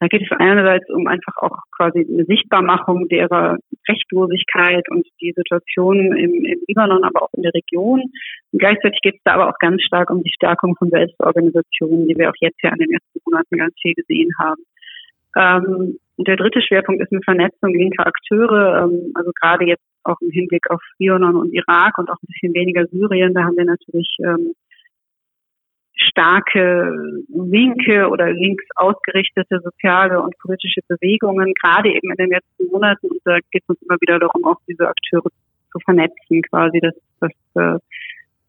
da 0.00 0.08
geht 0.08 0.22
es 0.22 0.38
einerseits 0.38 0.88
um 0.90 1.06
einfach 1.06 1.36
auch 1.36 1.58
quasi 1.76 2.06
eine 2.06 2.24
Sichtbarmachung 2.24 3.08
derer 3.08 3.58
Rechtlosigkeit 3.88 4.84
und 4.90 5.06
die 5.20 5.32
Situation 5.32 6.16
im, 6.16 6.44
im 6.44 6.58
Libanon, 6.66 7.04
aber 7.04 7.22
auch 7.22 7.32
in 7.34 7.42
der 7.42 7.54
Region. 7.54 8.02
Und 8.52 8.58
gleichzeitig 8.58 9.00
geht 9.02 9.16
es 9.16 9.22
da 9.24 9.34
aber 9.34 9.48
auch 9.48 9.58
ganz 9.58 9.82
stark 9.82 10.10
um 10.10 10.22
die 10.22 10.32
Stärkung 10.34 10.74
von 10.76 10.90
Selbstorganisationen, 10.90 12.08
die 12.08 12.16
wir 12.16 12.30
auch 12.30 12.36
jetzt 12.40 12.60
ja 12.62 12.70
in 12.70 12.78
den 12.78 12.92
ersten 12.92 13.20
Monaten 13.24 13.56
ganz 13.56 13.74
viel 13.80 13.94
gesehen 13.94 14.30
haben. 14.38 14.62
Ähm, 15.36 15.98
der 16.18 16.36
dritte 16.36 16.62
Schwerpunkt 16.62 17.02
ist 17.02 17.12
eine 17.12 17.22
Vernetzung 17.22 17.74
linker 17.74 18.06
Akteure, 18.06 18.84
ähm, 18.84 19.12
also 19.14 19.30
gerade 19.40 19.66
jetzt 19.66 19.82
auch 20.04 20.20
im 20.20 20.30
Hinblick 20.30 20.70
auf 20.70 20.80
Libanon 20.98 21.36
und 21.36 21.52
Irak 21.52 21.98
und 21.98 22.10
auch 22.10 22.16
ein 22.22 22.28
bisschen 22.28 22.54
weniger 22.54 22.86
Syrien. 22.86 23.34
Da 23.34 23.44
haben 23.44 23.56
wir 23.56 23.64
natürlich 23.64 24.16
ähm, 24.20 24.54
starke 26.08 27.22
linke 27.28 28.08
oder 28.08 28.32
links 28.32 28.64
ausgerichtete 28.76 29.60
soziale 29.60 30.20
und 30.20 30.36
politische 30.38 30.80
Bewegungen, 30.88 31.52
gerade 31.54 31.90
eben 31.90 32.10
in 32.10 32.16
den 32.16 32.30
letzten 32.30 32.70
Monaten. 32.70 33.08
Und 33.08 33.20
da 33.24 33.38
geht 33.50 33.62
es 33.62 33.68
uns 33.68 33.82
immer 33.82 33.96
wieder 34.00 34.18
darum, 34.18 34.44
auch 34.44 34.58
diese 34.68 34.88
Akteure 34.88 35.30
zu 35.72 35.78
vernetzen, 35.84 36.42
quasi, 36.42 36.80
dass, 36.80 36.94
dass 37.20 37.32
äh, 37.54 37.78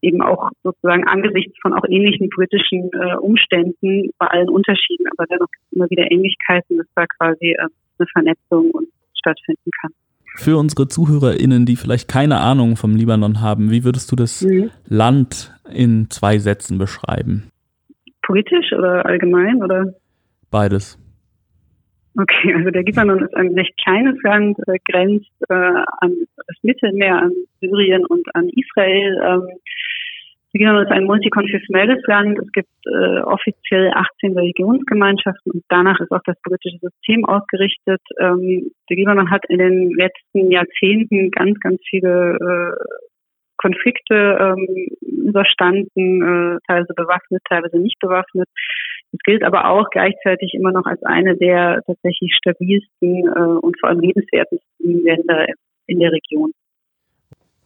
eben 0.02 0.22
auch 0.22 0.50
sozusagen 0.62 1.06
angesichts 1.06 1.56
von 1.60 1.72
auch 1.72 1.84
ähnlichen 1.88 2.30
politischen 2.30 2.90
äh, 2.92 3.16
Umständen, 3.16 4.10
bei 4.18 4.26
allen 4.26 4.48
Unterschieden, 4.48 5.06
aber 5.16 5.26
dennoch 5.26 5.48
immer 5.72 5.90
wieder 5.90 6.10
Ähnlichkeiten, 6.10 6.78
dass 6.78 6.86
da 6.94 7.06
quasi 7.06 7.52
äh, 7.52 7.66
eine 7.98 8.06
Vernetzung 8.12 8.72
stattfinden 9.14 9.70
kann. 9.80 9.92
Für 10.38 10.56
unsere 10.56 10.88
ZuhörerInnen, 10.88 11.66
die 11.66 11.76
vielleicht 11.76 12.08
keine 12.08 12.38
Ahnung 12.38 12.76
vom 12.76 12.94
Libanon 12.94 13.40
haben, 13.40 13.70
wie 13.70 13.84
würdest 13.84 14.10
du 14.12 14.16
das 14.16 14.42
mhm. 14.42 14.70
Land 14.86 15.52
in 15.72 16.08
zwei 16.10 16.38
Sätzen 16.38 16.78
beschreiben? 16.78 17.50
Politisch 18.22 18.72
oder 18.72 19.06
allgemein 19.06 19.62
oder? 19.62 19.94
Beides. 20.50 20.98
Okay, 22.18 22.54
also 22.54 22.70
der 22.70 22.82
Libanon 22.82 23.22
ist 23.22 23.36
ein 23.36 23.52
recht 23.52 23.76
kleines 23.82 24.16
Land, 24.22 24.58
äh, 24.66 24.78
grenzt 24.90 25.30
äh, 25.48 25.54
an 25.54 26.14
das 26.46 26.56
Mittelmeer, 26.62 27.16
an 27.22 27.32
Syrien 27.60 28.06
und 28.06 28.26
an 28.34 28.48
Israel. 28.48 29.20
Ähm, 29.22 29.58
Libanon 30.58 30.84
ist 30.84 30.92
ein 30.92 31.04
multikonfessionelles 31.04 32.02
Land. 32.06 32.38
Es 32.38 32.52
gibt 32.52 32.68
äh, 32.86 33.20
offiziell 33.20 33.92
18 33.94 34.36
Religionsgemeinschaften 34.36 35.52
und 35.52 35.64
danach 35.68 35.98
ist 36.00 36.10
auch 36.10 36.22
das 36.24 36.36
politische 36.42 36.78
System 36.78 37.24
ausgerichtet. 37.24 38.00
Ähm, 38.18 38.70
der 38.88 38.96
Libanon 38.96 39.30
hat 39.30 39.44
in 39.48 39.58
den 39.58 39.90
letzten 39.90 40.50
Jahrzehnten 40.50 41.30
ganz, 41.30 41.58
ganz 41.60 41.80
viele 41.88 42.36
äh, 42.36 43.06
Konflikte 43.56 44.38
ähm, 44.40 44.88
überstanden, 45.00 46.22
äh, 46.22 46.58
teilweise 46.66 46.94
bewaffnet, 46.94 47.42
teilweise 47.48 47.78
nicht 47.78 47.98
bewaffnet. 48.00 48.48
Es 49.12 49.18
gilt 49.24 49.42
aber 49.42 49.70
auch 49.70 49.88
gleichzeitig 49.90 50.54
immer 50.54 50.72
noch 50.72 50.84
als 50.84 51.02
eine 51.04 51.36
der 51.36 51.82
tatsächlich 51.86 52.34
stabilsten 52.36 53.26
äh, 53.26 53.58
und 53.60 53.78
vor 53.80 53.88
allem 53.88 54.00
lebenswertesten 54.00 55.04
Länder 55.04 55.46
in 55.86 56.00
der 56.00 56.12
Region. 56.12 56.52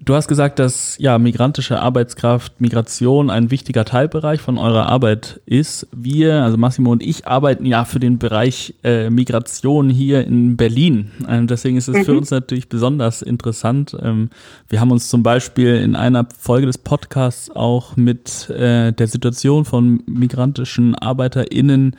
Du 0.03 0.15
hast 0.15 0.29
gesagt, 0.29 0.59
dass 0.59 0.97
ja 0.97 1.19
migrantische 1.19 1.79
Arbeitskraft, 1.79 2.59
Migration 2.59 3.29
ein 3.29 3.51
wichtiger 3.51 3.85
Teilbereich 3.85 4.41
von 4.41 4.57
eurer 4.57 4.87
Arbeit 4.87 5.43
ist. 5.45 5.87
Wir, 5.93 6.43
also 6.43 6.57
Massimo 6.57 6.91
und 6.91 7.03
ich, 7.03 7.27
arbeiten 7.27 7.67
ja 7.67 7.85
für 7.85 8.01
den 8.01 8.19
Bereich 8.19 8.75
äh, 8.83 9.11
Migration 9.11 9.91
hier 9.91 10.27
in 10.27 10.57
Berlin. 10.57 11.11
Ähm, 11.29 11.47
deswegen 11.49 11.77
ist 11.77 11.89
es 11.89 11.99
mhm. 11.99 12.05
für 12.07 12.17
uns 12.17 12.31
natürlich 12.31 12.71
besonders 12.71 13.21
interessant. 13.21 13.95
Ähm, 14.01 14.31
wir 14.69 14.81
haben 14.81 14.91
uns 14.91 15.11
zum 15.11 15.23
Beispiel 15.23 15.77
in 15.77 15.95
einer 15.95 16.27
Folge 16.39 16.67
des 16.67 16.79
Podcasts 16.79 17.51
auch 17.51 17.97
mit 17.97 18.49
äh, 18.49 18.93
der 18.95 19.07
Situation 19.07 19.67
von 19.67 20.03
migrantischen 20.07 20.95
ArbeiterInnen 20.95 21.95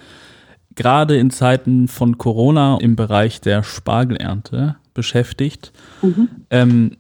gerade 0.75 1.17
in 1.17 1.29
Zeiten 1.29 1.87
von 1.87 2.17
Corona 2.17 2.77
im 2.81 2.95
Bereich 2.95 3.41
der 3.41 3.61
Spargelernte 3.61 4.77
beschäftigt. 4.95 5.71
Mhm. 6.01 6.29
Ähm, 6.49 6.91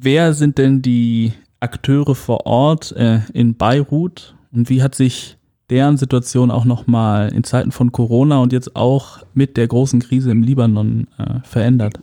wer 0.00 0.32
sind 0.32 0.58
denn 0.58 0.82
die 0.82 1.32
Akteure 1.60 2.14
vor 2.14 2.46
Ort 2.46 2.94
äh, 2.96 3.20
in 3.32 3.56
Beirut 3.56 4.34
und 4.52 4.70
wie 4.70 4.82
hat 4.82 4.94
sich 4.94 5.36
deren 5.70 5.96
Situation 5.96 6.50
auch 6.50 6.64
nochmal 6.64 7.30
in 7.34 7.44
Zeiten 7.44 7.72
von 7.72 7.92
Corona 7.92 8.40
und 8.40 8.52
jetzt 8.52 8.74
auch 8.74 9.18
mit 9.34 9.56
der 9.56 9.66
großen 9.66 10.00
Krise 10.00 10.30
im 10.30 10.42
Libanon 10.42 11.08
äh, 11.18 11.40
verändert? 11.46 12.00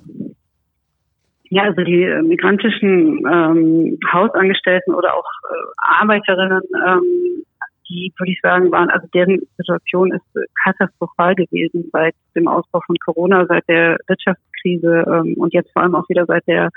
Ja, 1.50 1.64
also 1.64 1.84
die 1.84 2.04
äh, 2.04 2.22
migrantischen 2.22 3.24
ähm, 3.32 3.98
Hausangestellten 4.12 4.94
oder 4.94 5.16
auch 5.16 5.30
äh, 5.50 6.02
Arbeiterinnen, 6.02 6.62
ähm, 6.88 7.44
die 7.88 8.12
würde 8.18 8.32
ich 8.32 8.40
sagen, 8.42 8.72
waren, 8.72 8.90
also 8.90 9.08
deren 9.14 9.40
Situation 9.58 10.12
ist 10.12 10.48
katastrophal 10.64 11.36
gewesen 11.36 11.88
seit 11.92 12.16
dem 12.36 12.48
Ausbruch 12.48 12.84
von 12.86 12.96
Corona, 12.98 13.46
seit 13.46 13.68
der 13.68 13.98
Wirtschaftskrise 14.08 15.06
ähm, 15.08 15.36
und 15.38 15.54
jetzt 15.54 15.72
vor 15.72 15.84
allem 15.84 15.96
auch 15.96 16.10
wieder 16.10 16.26
seit 16.26 16.48
der 16.48 16.72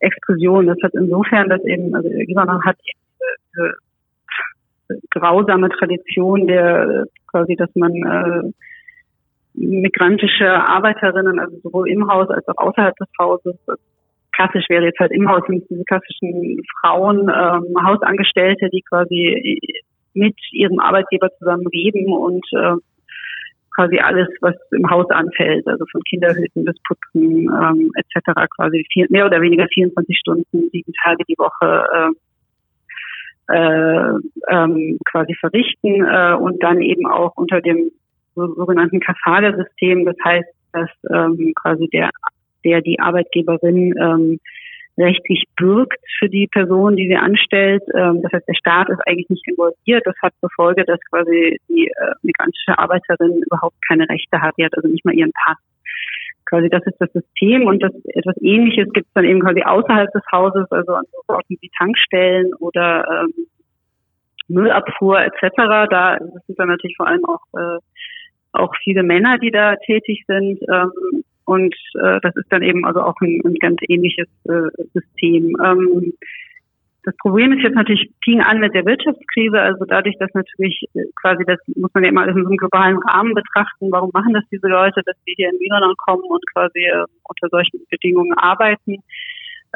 Explosion. 0.00 0.66
Das 0.66 0.78
hat 0.82 0.94
insofern, 0.94 1.48
dass 1.48 1.62
eben, 1.64 1.94
also 1.94 2.08
Libanon 2.08 2.64
hat 2.64 2.76
diese 2.82 3.74
grausame 5.10 5.68
Tradition 5.70 6.46
der 6.46 7.04
quasi, 7.28 7.54
dass 7.56 7.70
man 7.74 7.92
äh, 7.92 8.50
migrantische 9.54 10.48
Arbeiterinnen, 10.48 11.38
also 11.38 11.56
sowohl 11.62 11.90
im 11.90 12.10
Haus 12.10 12.28
als 12.30 12.46
auch 12.48 12.58
außerhalb 12.58 12.96
des 12.96 13.08
Hauses, 13.18 13.56
klassisch 14.32 14.68
wäre 14.68 14.86
jetzt 14.86 14.98
halt 14.98 15.12
im 15.12 15.28
Haus 15.28 15.42
sind 15.46 15.64
diese 15.68 15.84
klassischen 15.84 16.60
Frauen, 16.80 17.28
ähm, 17.28 17.86
Hausangestellte, 17.86 18.68
die 18.70 18.82
quasi 18.88 19.60
mit 20.14 20.36
ihrem 20.52 20.80
Arbeitgeber 20.80 21.28
zusammen 21.38 21.66
leben 21.70 22.12
und 22.12 22.44
äh, 22.52 22.74
quasi 23.80 23.98
alles, 23.98 24.28
was 24.40 24.54
im 24.72 24.88
Haus 24.90 25.08
anfällt, 25.10 25.66
also 25.66 25.84
von 25.90 26.02
Kinderhüten 26.02 26.64
bis 26.64 26.76
Putzen 26.86 27.48
ähm, 27.48 27.90
etc. 27.96 28.48
quasi 28.56 28.84
vier, 28.92 29.06
mehr 29.08 29.26
oder 29.26 29.40
weniger 29.40 29.66
24 29.72 30.18
Stunden, 30.18 30.68
sieben 30.70 30.92
Tage 31.02 31.24
die 31.26 31.36
Woche 31.38 32.14
äh, 33.48 33.56
äh, 33.56 34.14
ähm, 34.50 34.98
quasi 35.10 35.34
verrichten 35.34 36.04
äh, 36.04 36.34
und 36.34 36.62
dann 36.62 36.82
eben 36.82 37.06
auch 37.06 37.32
unter 37.36 37.60
dem 37.60 37.90
sogenannten 38.34 39.00
Kafala-System, 39.00 40.04
das 40.04 40.16
heißt, 40.24 40.48
dass 40.72 40.90
ähm, 41.12 41.52
quasi 41.60 41.88
der 41.88 42.10
der 42.64 42.82
die 42.82 43.00
Arbeitgeberin 43.00 43.94
ähm, 43.98 44.40
rechtlich 45.00 45.44
bürgt 45.56 45.98
für 46.18 46.28
die 46.28 46.46
Person, 46.46 46.96
die 46.96 47.08
sie 47.08 47.16
anstellt. 47.16 47.82
Ähm, 47.94 48.22
das 48.22 48.32
heißt, 48.32 48.48
der 48.48 48.54
Staat 48.54 48.88
ist 48.88 49.00
eigentlich 49.06 49.28
nicht 49.28 49.46
involviert. 49.48 50.06
Das 50.06 50.14
hat 50.22 50.32
zur 50.40 50.50
Folge, 50.54 50.84
dass 50.84 51.00
quasi 51.10 51.58
die 51.68 51.88
äh, 51.88 52.12
migrantische 52.22 52.78
Arbeiterin 52.78 53.42
überhaupt 53.44 53.76
keine 53.88 54.08
Rechte 54.08 54.40
hat. 54.40 54.54
Die 54.58 54.64
hat 54.64 54.76
also 54.76 54.88
nicht 54.88 55.04
mal 55.04 55.14
ihren 55.14 55.32
Pass. 55.32 55.58
Quasi 56.46 56.68
das 56.68 56.84
ist 56.86 57.00
das 57.00 57.12
System 57.12 57.66
und 57.66 57.82
das 57.82 57.92
etwas 58.06 58.36
Ähnliches 58.42 58.92
gibt 58.92 59.06
es 59.06 59.12
dann 59.14 59.24
eben 59.24 59.40
quasi 59.40 59.62
außerhalb 59.62 60.10
des 60.12 60.22
Hauses, 60.32 60.66
also 60.70 60.94
an 60.94 61.04
so 61.12 61.34
Orten 61.34 61.56
wie 61.60 61.70
Tankstellen 61.78 62.52
oder 62.54 63.04
ähm, 63.08 63.46
Müllabfuhr 64.48 65.20
etc. 65.20 65.88
Da 65.88 66.18
sind 66.18 66.58
dann 66.58 66.68
natürlich 66.68 66.96
vor 66.96 67.06
allem 67.06 67.24
auch 67.24 67.42
äh, 67.56 67.78
auch 68.52 68.74
viele 68.82 69.02
Männer, 69.02 69.38
die 69.38 69.50
da 69.50 69.76
tätig 69.76 70.24
sind. 70.26 70.60
Ähm, 70.68 71.24
und 71.50 71.74
äh, 72.00 72.20
das 72.22 72.36
ist 72.36 72.46
dann 72.50 72.62
eben 72.62 72.84
also 72.86 73.02
auch 73.02 73.16
ein, 73.20 73.40
ein 73.44 73.54
ganz 73.54 73.78
ähnliches 73.88 74.28
äh, 74.44 74.70
System. 74.94 75.56
Ähm, 75.64 76.12
das 77.02 77.16
Problem 77.16 77.52
ist 77.52 77.62
jetzt 77.62 77.74
natürlich, 77.74 78.08
fing 78.22 78.40
an 78.40 78.60
mit 78.60 78.72
der 78.72 78.84
Wirtschaftskrise, 78.84 79.60
also 79.60 79.84
dadurch, 79.84 80.16
dass 80.20 80.30
natürlich 80.34 80.84
äh, 80.94 81.02
quasi, 81.20 81.44
das 81.44 81.58
muss 81.74 81.90
man 81.92 82.04
ja 82.04 82.10
immer 82.10 82.28
in 82.28 82.34
so 82.34 82.46
einem 82.46 82.56
globalen 82.56 82.98
Rahmen 82.98 83.34
betrachten, 83.34 83.90
warum 83.90 84.10
machen 84.12 84.32
das 84.32 84.44
diese 84.52 84.68
Leute, 84.68 85.02
dass 85.04 85.16
die 85.26 85.34
hier 85.36 85.50
in 85.50 85.58
Libanon 85.58 85.94
kommen 86.06 86.22
und 86.22 86.44
quasi 86.52 86.84
äh, 86.84 87.04
unter 87.28 87.48
solchen 87.50 87.80
Bedingungen 87.90 88.34
arbeiten. 88.34 88.98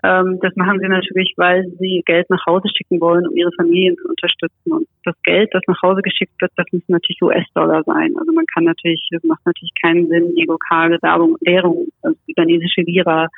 Ähm, 0.02 0.38
das 0.40 0.54
machen 0.56 0.80
sie 0.80 0.88
natürlich, 0.88 1.32
weil 1.36 1.64
sie 1.78 2.02
Geld 2.04 2.28
nach 2.28 2.44
Hause 2.46 2.68
schicken 2.76 3.00
wollen, 3.00 3.26
um 3.26 3.36
ihre 3.36 3.52
Familien 3.52 3.96
zu 3.96 4.08
unterstützen. 4.08 4.72
Und 4.72 4.88
das 5.04 5.14
Geld, 5.22 5.54
das 5.54 5.62
nach 5.66 5.80
Hause 5.82 6.02
geschickt 6.02 6.32
wird, 6.40 6.52
das 6.56 6.66
müssen 6.72 6.92
natürlich 6.92 7.22
US-Dollar 7.22 7.84
sein. 7.84 8.14
Also 8.18 8.32
man 8.32 8.44
kann 8.52 8.64
natürlich, 8.64 9.06
es 9.12 9.22
macht 9.22 9.44
natürlich 9.46 9.72
keinen 9.80 10.08
Sinn, 10.08 10.34
die 10.36 10.46
lokale 10.46 10.98
Währung, 11.02 11.36
Währung 11.42 11.86
also 12.02 12.18
libanesische 12.26 12.82
Lira, 12.82 13.28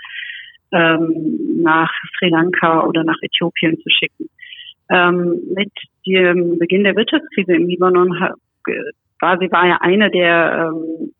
ähm, 0.72 1.62
nach 1.62 1.92
Sri 2.18 2.30
Lanka 2.30 2.84
oder 2.86 3.04
nach 3.04 3.18
Äthiopien 3.22 3.78
zu 3.80 3.90
schicken. 3.90 4.28
Ähm, 4.88 5.40
mit 5.54 5.72
dem 6.06 6.58
Beginn 6.58 6.84
der 6.84 6.96
Wirtschaftskrise 6.96 7.54
im 7.54 7.66
Libanon 7.66 8.10
war 9.20 9.38
sie 9.38 9.50
war 9.50 9.66
ja 9.66 9.78
eine 9.80 10.10
der 10.10 10.72
ähm, 10.72 11.12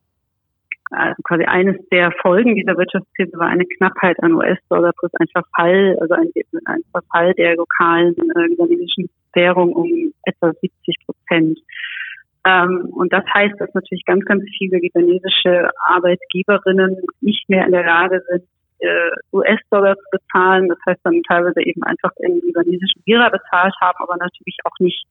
also 0.91 1.21
quasi 1.25 1.45
eines 1.45 1.77
der 1.91 2.13
Folgen 2.23 2.55
dieser 2.55 2.77
Wirtschaftskrise 2.77 3.37
war 3.39 3.49
eine 3.49 3.67
Knappheit 3.67 4.23
an 4.23 4.35
US-Dollar 4.35 4.93
plus 4.99 5.11
ein 5.19 5.27
Verfall, 5.29 5.97
also 6.01 6.15
ein, 6.15 6.31
ein 6.67 6.83
Verfall 6.93 7.35
der 7.35 7.57
lokalen 7.57 8.15
äh, 8.37 8.47
libanesischen 8.49 9.11
Währung 9.35 9.73
um 9.73 10.13
etwa 10.25 10.53
70 10.53 10.97
Prozent. 11.05 11.59
Ähm, 12.47 12.91
und 12.93 13.13
das 13.13 13.25
heißt, 13.35 13.61
dass 13.61 13.75
natürlich 13.75 14.05
ganz, 14.05 14.25
ganz 14.25 14.45
viele 14.57 14.79
libanesische 14.79 15.71
Arbeitgeberinnen 15.87 16.97
nicht 17.21 17.49
mehr 17.49 17.67
in 17.67 17.73
der 17.73 17.85
Lage 17.85 18.23
sind, 18.31 18.45
äh, 18.79 19.11
US-Dollar 19.33 19.97
zu 19.97 20.05
bezahlen. 20.13 20.69
Das 20.69 20.79
heißt 20.87 21.01
dann 21.03 21.23
teilweise 21.25 21.61
eben 21.63 21.83
einfach 21.83 22.13
in 22.21 22.41
libanesischen 22.41 23.03
Lira 23.07 23.29
bezahlt 23.29 23.75
haben, 23.81 23.99
aber 23.99 24.17
natürlich 24.17 24.59
auch 24.65 24.79
nicht 24.79 25.05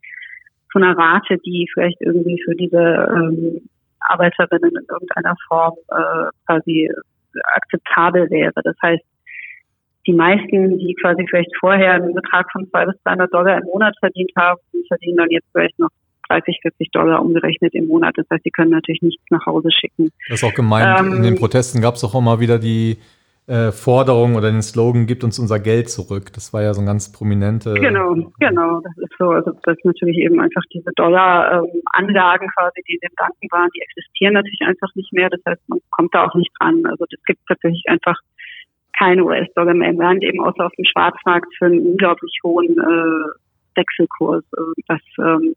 von 0.71 0.83
einer 0.83 0.97
Rate, 0.97 1.38
die 1.45 1.69
vielleicht 1.73 1.99
irgendwie 2.01 2.41
für 2.43 2.55
diese 2.55 3.07
ähm, 3.11 3.61
Arbeiterinnen 4.10 4.72
in 4.72 4.86
irgendeiner 4.89 5.36
Form 5.48 5.76
äh, 5.89 6.30
quasi 6.46 6.89
akzeptabel 7.56 8.30
wäre. 8.30 8.54
Das 8.63 8.76
heißt, 8.82 9.04
die 10.08 10.13
meisten, 10.13 10.78
die 10.78 10.96
quasi 11.02 11.26
vielleicht 11.28 11.52
vorher 11.60 11.94
einen 11.94 12.13
Betrag 12.13 12.52
von 12.52 12.70
200 12.70 12.96
bis 12.96 13.04
300 13.04 13.34
Dollar 13.34 13.58
im 13.58 13.65
Monat 13.65 13.96
verdient 14.00 14.32
haben, 14.38 14.60
verdienen 14.88 15.18
dann 15.18 15.32
jetzt 15.32 15.48
vielleicht 15.52 15.78
noch 15.80 15.89
30, 16.30 16.60
40 16.62 16.91
Dollar 16.91 17.22
umgerechnet 17.22 17.74
im 17.74 17.88
Monat. 17.88 18.13
Das 18.18 18.26
heißt, 18.32 18.44
sie 18.44 18.52
können 18.52 18.72
natürlich 18.72 19.02
nichts 19.02 19.24
nach 19.30 19.46
Hause 19.46 19.70
schicken. 19.72 20.12
Das 20.30 20.41
ist 20.41 20.44
auch 20.44 20.54
gemeint. 20.54 21.00
Ähm, 21.00 21.13
in 21.18 21.24
den 21.24 21.36
Protesten 21.36 21.82
gab 21.82 21.96
es 21.96 22.04
auch 22.04 22.15
immer 22.15 22.39
wieder 22.39 22.60
die 22.60 22.98
äh, 23.47 23.71
Forderung 23.71 24.36
oder 24.36 24.51
den 24.51 24.62
Slogan, 24.62 25.05
gibt 25.05 25.23
uns 25.23 25.38
unser 25.38 25.60
Geld 25.60 25.89
zurück. 25.89 26.34
Das 26.34 26.51
war 26.53 26.63
ja 26.63 26.73
so 26.73 26.81
ein 26.81 26.88
ganz 26.88 27.12
prominente. 27.12 27.73
Genau, 27.75 28.15
genau. 28.39 28.81
Das 28.81 28.97
ist 28.97 29.13
so. 29.19 29.29
Also 29.29 29.51
das 29.63 29.77
ist 29.77 29.86
natürlich 29.86 30.17
eben 30.17 30.39
einfach 30.39 30.63
diese 30.73 30.91
Dollar-Anlagen 30.95 32.45
ähm, 32.45 32.51
quasi, 32.58 32.81
die 32.88 32.93
in 32.93 32.99
den 33.01 33.15
Banken 33.15 33.47
waren, 33.51 33.69
die 33.75 33.81
existieren 33.81 34.34
natürlich 34.34 34.62
einfach 34.62 34.89
nicht 34.95 35.13
mehr. 35.13 35.29
Das 35.29 35.41
heißt, 35.47 35.62
man 35.67 35.79
kommt 35.91 36.15
da 36.15 36.25
auch 36.25 36.36
nicht 36.36 36.51
dran. 36.60 36.84
Also 36.86 37.05
das 37.10 37.21
gibt 37.25 37.41
tatsächlich 37.47 37.84
einfach 37.88 38.17
keine 38.97 39.23
US-Dollar 39.23 39.73
mehr 39.73 39.89
im 39.89 39.99
Land, 39.99 40.23
eben 40.23 40.41
außer 40.41 40.65
auf 40.65 40.73
dem 40.77 40.86
Schwarzmarkt 40.86 41.53
für 41.58 41.65
einen 41.65 41.86
unglaublich 41.86 42.39
hohen 42.43 42.77
äh, 42.77 43.75
Wechselkurs. 43.75 44.43
Das 44.88 45.01
ähm, 45.19 45.55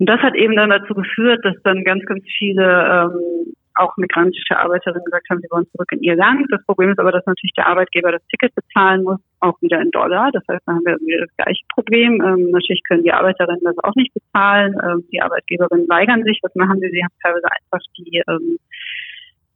und 0.00 0.06
das 0.06 0.20
hat 0.20 0.34
eben 0.34 0.56
dann 0.56 0.70
dazu 0.70 0.94
geführt, 0.94 1.44
dass 1.44 1.56
dann 1.62 1.84
ganz, 1.84 2.02
ganz 2.06 2.24
viele 2.38 2.64
ähm, 2.64 3.52
auch 3.80 3.96
migrantische 3.96 4.58
Arbeiterinnen 4.58 5.04
gesagt 5.04 5.28
haben, 5.30 5.40
sie 5.40 5.50
wollen 5.50 5.66
zurück 5.72 5.90
in 5.92 6.02
ihr 6.02 6.16
Land. 6.16 6.46
Das 6.50 6.64
Problem 6.66 6.90
ist 6.90 6.98
aber, 6.98 7.12
dass 7.12 7.26
natürlich 7.26 7.52
der 7.56 7.66
Arbeitgeber 7.66 8.12
das 8.12 8.26
Ticket 8.28 8.54
bezahlen 8.54 9.02
muss, 9.02 9.18
auch 9.40 9.60
wieder 9.60 9.80
in 9.80 9.90
Dollar. 9.90 10.30
Das 10.32 10.42
heißt, 10.48 10.62
da 10.66 10.72
haben 10.72 10.84
wir 10.84 10.98
wieder 11.00 11.26
das 11.26 11.36
gleiche 11.36 11.64
Problem. 11.74 12.22
Ähm, 12.22 12.50
natürlich 12.50 12.82
können 12.84 13.02
die 13.02 13.12
Arbeiterinnen 13.12 13.64
das 13.64 13.78
auch 13.78 13.94
nicht 13.94 14.12
bezahlen. 14.14 14.76
Ähm, 14.82 15.04
die 15.10 15.20
Arbeitgeberinnen 15.20 15.88
weigern 15.88 16.22
sich. 16.24 16.38
Was 16.42 16.54
machen 16.54 16.80
sie? 16.80 16.90
Sie 16.90 17.02
haben 17.02 17.14
teilweise 17.22 17.46
einfach 17.46 17.84
die 17.96 18.22
ähm, 18.28 18.58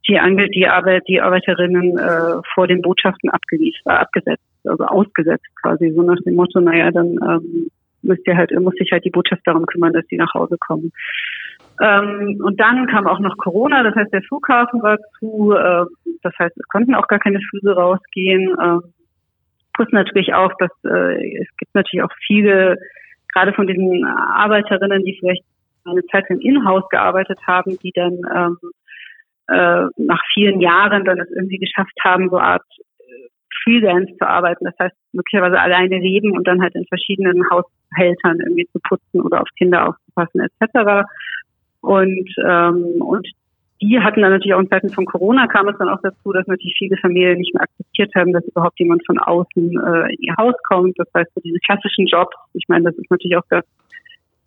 die, 0.07 0.19
Ange 0.19 0.49
die, 0.49 0.67
Arbeit, 0.67 1.03
die 1.07 1.21
Arbeiterinnen 1.21 1.97
äh, 1.97 2.41
vor 2.53 2.67
den 2.67 2.81
Botschaften 2.81 3.29
abgewiesen, 3.29 3.81
äh, 3.85 3.93
abgesetzt, 3.93 4.43
also 4.63 4.85
ausgesetzt 4.85 5.47
quasi, 5.61 5.91
so 5.95 6.03
nach 6.03 6.21
dem 6.25 6.35
Motto, 6.35 6.59
naja, 6.59 6.91
dann 6.91 7.17
ähm, 7.27 7.71
müsst 8.03 8.27
ihr 8.27 8.37
halt, 8.37 8.51
muss 8.59 8.75
sich 8.75 8.91
halt 8.91 9.03
die 9.03 9.09
Botschaft 9.09 9.41
darum 9.45 9.65
kümmern, 9.65 9.93
dass 9.93 10.05
die 10.07 10.17
nach 10.17 10.33
Hause 10.33 10.57
kommen. 10.59 10.91
Ähm, 11.81 12.39
und 12.43 12.59
dann 12.59 12.87
kam 12.87 13.07
auch 13.07 13.19
noch 13.19 13.37
Corona, 13.37 13.83
das 13.83 13.95
heißt, 13.95 14.13
der 14.13 14.21
Flughafen 14.23 14.81
war 14.81 14.97
zu, 15.19 15.53
äh, 15.53 15.85
das 16.23 16.33
heißt, 16.39 16.57
es 16.57 16.67
konnten 16.69 16.95
auch 16.95 17.07
gar 17.07 17.19
keine 17.19 17.39
Flüge 17.49 17.75
rausgehen. 17.75 18.55
Äh, 18.57 18.79
plus 19.73 19.87
natürlich 19.91 20.33
auch, 20.33 20.51
dass 20.59 20.71
äh, 20.85 21.41
es 21.41 21.47
gibt 21.57 21.75
natürlich 21.75 22.03
auch 22.03 22.15
viele, 22.25 22.77
gerade 23.33 23.53
von 23.53 23.67
diesen 23.67 24.05
Arbeiterinnen, 24.05 25.03
die 25.03 25.17
vielleicht 25.19 25.43
eine 25.83 26.05
Zeit 26.07 26.25
im 26.29 26.39
Inhouse 26.39 26.87
gearbeitet 26.89 27.39
haben, 27.45 27.77
die 27.83 27.91
dann 27.93 28.19
ähm, 28.33 28.57
äh, 29.47 29.87
nach 29.97 30.21
vielen 30.33 30.61
Jahren 30.61 31.05
dann 31.05 31.19
es 31.19 31.29
irgendwie 31.31 31.59
geschafft 31.59 31.97
haben, 32.03 32.29
so 32.29 32.39
Art 32.39 32.63
Freelance 33.65 34.13
zu 34.17 34.27
arbeiten. 34.27 34.65
Das 34.65 34.75
heißt, 34.79 34.95
möglicherweise 35.13 35.59
alleine 35.59 35.99
leben 35.99 36.31
und 36.31 36.47
dann 36.47 36.61
halt 36.61 36.75
in 36.75 36.85
verschiedenen 36.85 37.43
Haushältern 37.49 38.39
irgendwie 38.39 38.67
zu 38.71 38.79
putzen 38.87 39.21
oder 39.21 39.41
auf 39.41 39.49
Kinder 39.57 39.89
aufzupassen 39.89 40.41
etc. 40.41 41.07
Und, 41.85 42.27
ähm, 42.43 43.01
und 43.01 43.27
die 43.81 43.99
hatten 43.99 44.21
dann 44.21 44.31
natürlich 44.31 44.53
auch 44.53 44.59
in 44.59 44.69
Zeiten 44.69 44.89
von 44.89 45.05
Corona 45.05 45.47
kam 45.47 45.67
es 45.67 45.77
dann 45.77 45.89
auch 45.89 45.99
dazu, 46.01 46.31
dass 46.31 46.47
natürlich 46.47 46.75
viele 46.77 46.97
Familien 46.97 47.37
nicht 47.37 47.53
mehr 47.53 47.63
akzeptiert 47.63 48.13
haben, 48.15 48.33
dass 48.33 48.43
überhaupt 48.45 48.79
jemand 48.79 49.05
von 49.05 49.19
außen 49.19 49.63
äh, 49.63 50.13
in 50.13 50.21
ihr 50.21 50.35
Haus 50.37 50.55
kommt. 50.67 50.97
Das 50.97 51.07
heißt, 51.13 51.29
so 51.35 51.41
diese 51.41 51.59
klassischen 51.59 52.07
Jobs, 52.07 52.35
ich 52.53 52.63
meine, 52.67 52.85
das 52.85 52.95
ist 52.95 53.11
natürlich 53.11 53.37
auch 53.37 53.45
das, 53.49 53.63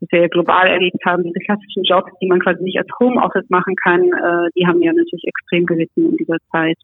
was 0.01 0.09
wir 0.11 0.29
global 0.29 0.67
erlebt 0.67 1.05
haben, 1.05 1.23
diese 1.23 1.39
klassischen 1.41 1.85
Jobs, 1.85 2.11
die 2.21 2.27
man 2.27 2.41
quasi 2.41 2.63
nicht 2.65 2.79
als 2.79 2.89
Homeoffice 2.99 3.49
machen 3.51 3.77
kann, 3.77 4.03
äh, 4.03 4.51
die 4.57 4.67
haben 4.67 4.83
ja 4.83 4.93
natürlich 4.93 5.25
extrem 5.25 5.67
gelitten 5.67 6.07
in 6.07 6.17
dieser 6.17 6.39
Zeit. 6.51 6.79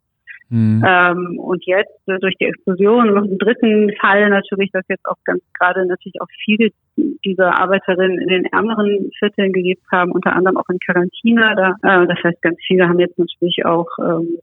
Mhm. 0.55 0.85
Ähm, 0.87 1.41
und 1.41 1.67
jetzt 1.67 1.99
äh, 2.07 2.17
durch 2.21 2.37
die 2.37 2.45
Explosion 2.45 3.13
noch 3.13 3.25
im 3.25 3.39
dritten 3.39 3.91
Fall 4.01 4.31
natürlich, 4.31 4.71
dass 4.71 4.85
jetzt 4.89 5.05
auch 5.05 5.17
ganz 5.25 5.43
gerade 5.59 5.85
natürlich 5.85 6.21
auch 6.21 6.29
viele 6.45 6.69
dieser 7.25 7.59
Arbeiterinnen 7.61 8.21
in 8.21 8.29
den 8.29 8.45
ärmeren 8.45 9.11
Vierteln 9.19 9.53
gelebt 9.53 9.83
haben, 9.91 10.13
unter 10.13 10.33
anderem 10.33 10.57
auch 10.57 10.69
in 10.69 10.79
Quarantäne. 10.79 11.57
Da, 11.57 11.71
äh, 11.83 12.07
das 12.07 12.23
heißt, 12.23 12.41
ganz 12.41 12.57
viele 12.69 12.89
haben 12.89 13.01
jetzt 13.01 13.19
natürlich 13.19 13.67
auch 13.67 13.89
ähm, 13.99 14.39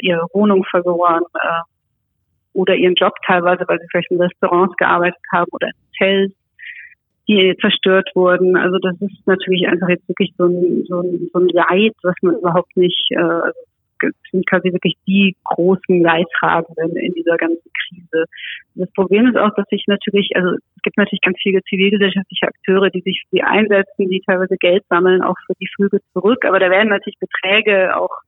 ihre 0.00 0.26
Wohnung 0.32 0.64
verloren 0.64 1.24
äh, 1.34 1.60
oder 2.54 2.74
ihren 2.74 2.94
Job 2.94 3.12
teilweise, 3.26 3.64
weil 3.68 3.78
sie 3.78 3.86
vielleicht 3.90 4.10
in 4.10 4.22
Restaurants 4.22 4.74
gearbeitet 4.78 5.20
haben 5.32 5.50
oder 5.52 5.66
in 5.66 5.74
Hotels 6.00 6.32
die 7.28 7.54
zerstört 7.60 8.08
wurden. 8.14 8.56
Also 8.56 8.78
das 8.78 8.96
ist 9.00 9.26
natürlich 9.26 9.68
einfach 9.68 9.88
jetzt 9.90 10.08
wirklich 10.08 10.32
so 10.38 10.46
ein, 10.46 10.84
so 10.88 11.00
ein, 11.00 11.28
so 11.32 11.40
ein 11.40 11.48
Leid, 11.48 11.94
was 12.02 12.14
man 12.22 12.36
überhaupt 12.36 12.74
nicht, 12.76 13.06
äh, 13.10 13.20
also 13.20 13.58
sind 14.30 14.46
quasi 14.48 14.72
wirklich 14.72 14.96
die 15.06 15.36
großen 15.44 16.00
Leidtragenden 16.00 16.96
in 16.96 17.12
dieser 17.14 17.36
ganzen 17.36 17.70
Krise. 17.88 18.24
Das 18.74 18.90
Problem 18.92 19.26
ist 19.26 19.36
auch, 19.36 19.54
dass 19.54 19.68
sich 19.68 19.84
natürlich, 19.86 20.30
also 20.34 20.52
es 20.52 20.82
gibt 20.82 20.96
natürlich 20.96 21.20
ganz 21.20 21.38
viele 21.42 21.62
zivilgesellschaftliche 21.62 22.46
Akteure, 22.46 22.90
die 22.90 23.02
sich 23.02 23.22
für 23.28 23.36
die 23.36 23.42
einsetzen, 23.42 24.08
die 24.08 24.22
teilweise 24.26 24.56
Geld 24.56 24.84
sammeln, 24.88 25.22
auch 25.22 25.36
für 25.46 25.54
die 25.60 25.68
Flüge 25.74 26.00
zurück. 26.12 26.44
Aber 26.44 26.58
da 26.58 26.70
werden 26.70 26.88
natürlich 26.88 27.18
Beträge 27.18 27.96
auch 27.96 28.20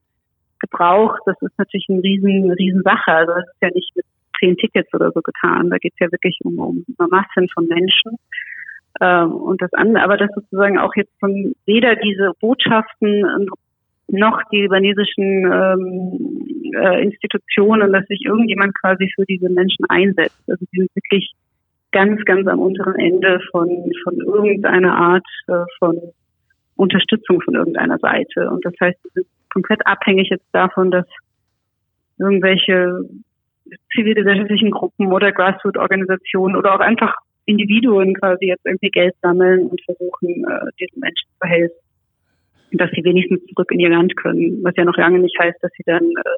gebraucht. 0.60 1.20
Das 1.26 1.40
ist 1.42 1.58
natürlich 1.58 1.86
eine 1.88 2.02
riesen, 2.02 2.50
riesen 2.52 2.82
Sache. 2.82 3.12
Also 3.12 3.32
das 3.34 3.46
ist 3.46 3.62
ja 3.62 3.68
nicht 3.74 3.96
mit 3.96 4.04
zehn 4.38 4.56
Tickets 4.56 4.92
oder 4.94 5.10
so 5.12 5.20
getan. 5.20 5.70
Da 5.70 5.78
geht 5.78 5.92
es 5.94 6.00
ja 6.00 6.12
wirklich 6.12 6.38
um, 6.44 6.58
um 6.58 6.84
Massen 7.10 7.48
von 7.54 7.66
Menschen. 7.66 8.18
Ähm, 9.00 9.32
und 9.32 9.60
das 9.60 9.72
andere, 9.72 10.04
aber 10.04 10.16
das 10.16 10.30
sozusagen 10.34 10.78
auch 10.78 10.94
jetzt 10.94 11.12
von 11.18 11.54
weder 11.66 11.96
diese 11.96 12.32
Botschaften 12.40 13.24
noch 14.08 14.40
die 14.52 14.62
libanesischen 14.62 15.44
ähm, 15.44 16.72
äh, 16.74 17.02
Institutionen, 17.02 17.92
dass 17.92 18.06
sich 18.06 18.24
irgendjemand 18.24 18.74
quasi 18.80 19.10
für 19.14 19.24
diese 19.24 19.48
Menschen 19.48 19.84
einsetzt. 19.88 20.42
Also 20.48 20.64
die 20.72 20.80
sind 20.80 20.94
wirklich 20.94 21.32
ganz, 21.92 22.22
ganz 22.24 22.46
am 22.46 22.58
unteren 22.58 22.96
Ende 22.96 23.40
von, 23.50 23.68
von 24.02 24.16
irgendeiner 24.16 24.96
Art 24.96 25.26
äh, 25.48 25.64
von 25.78 26.00
Unterstützung 26.76 27.40
von 27.40 27.54
irgendeiner 27.54 27.98
Seite. 27.98 28.50
Und 28.50 28.64
das 28.64 28.74
heißt, 28.80 28.98
sie 29.02 29.10
sind 29.14 29.26
komplett 29.52 29.86
abhängig 29.86 30.28
jetzt 30.30 30.48
davon, 30.52 30.90
dass 30.90 31.06
irgendwelche 32.18 33.00
zivilgesellschaftlichen 33.94 34.70
Gruppen 34.70 35.12
oder 35.12 35.32
Grassroot-Organisationen 35.32 36.56
oder 36.56 36.74
auch 36.74 36.80
einfach 36.80 37.14
Individuen 37.46 38.14
quasi 38.14 38.46
jetzt 38.46 38.64
irgendwie 38.66 38.90
Geld 38.90 39.14
sammeln 39.22 39.66
und 39.66 39.80
versuchen, 39.84 40.44
äh, 40.44 40.70
diesen 40.80 41.00
Menschen 41.00 41.28
zu 41.40 41.48
helfen 41.48 41.83
dass 42.78 42.90
sie 42.92 43.04
wenigstens 43.04 43.44
zurück 43.46 43.70
in 43.70 43.80
ihr 43.80 43.90
Land 43.90 44.16
können, 44.16 44.62
was 44.62 44.74
ja 44.76 44.84
noch 44.84 44.96
lange 44.96 45.18
nicht 45.18 45.38
heißt, 45.38 45.58
dass 45.62 45.72
sie 45.76 45.84
dann 45.86 46.04
äh, 46.04 46.36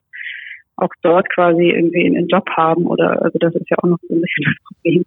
auch 0.76 0.92
dort 1.02 1.28
quasi 1.30 1.70
irgendwie 1.70 2.06
einen 2.06 2.28
Job 2.28 2.48
haben 2.50 2.86
oder 2.86 3.22
also 3.22 3.38
das 3.38 3.54
ist 3.54 3.70
ja 3.70 3.78
auch 3.78 3.88
noch 3.88 3.98
so 4.08 4.14
ein 4.14 4.20
bisschen 4.20 4.44
das 4.44 4.64
Problem. 4.64 5.04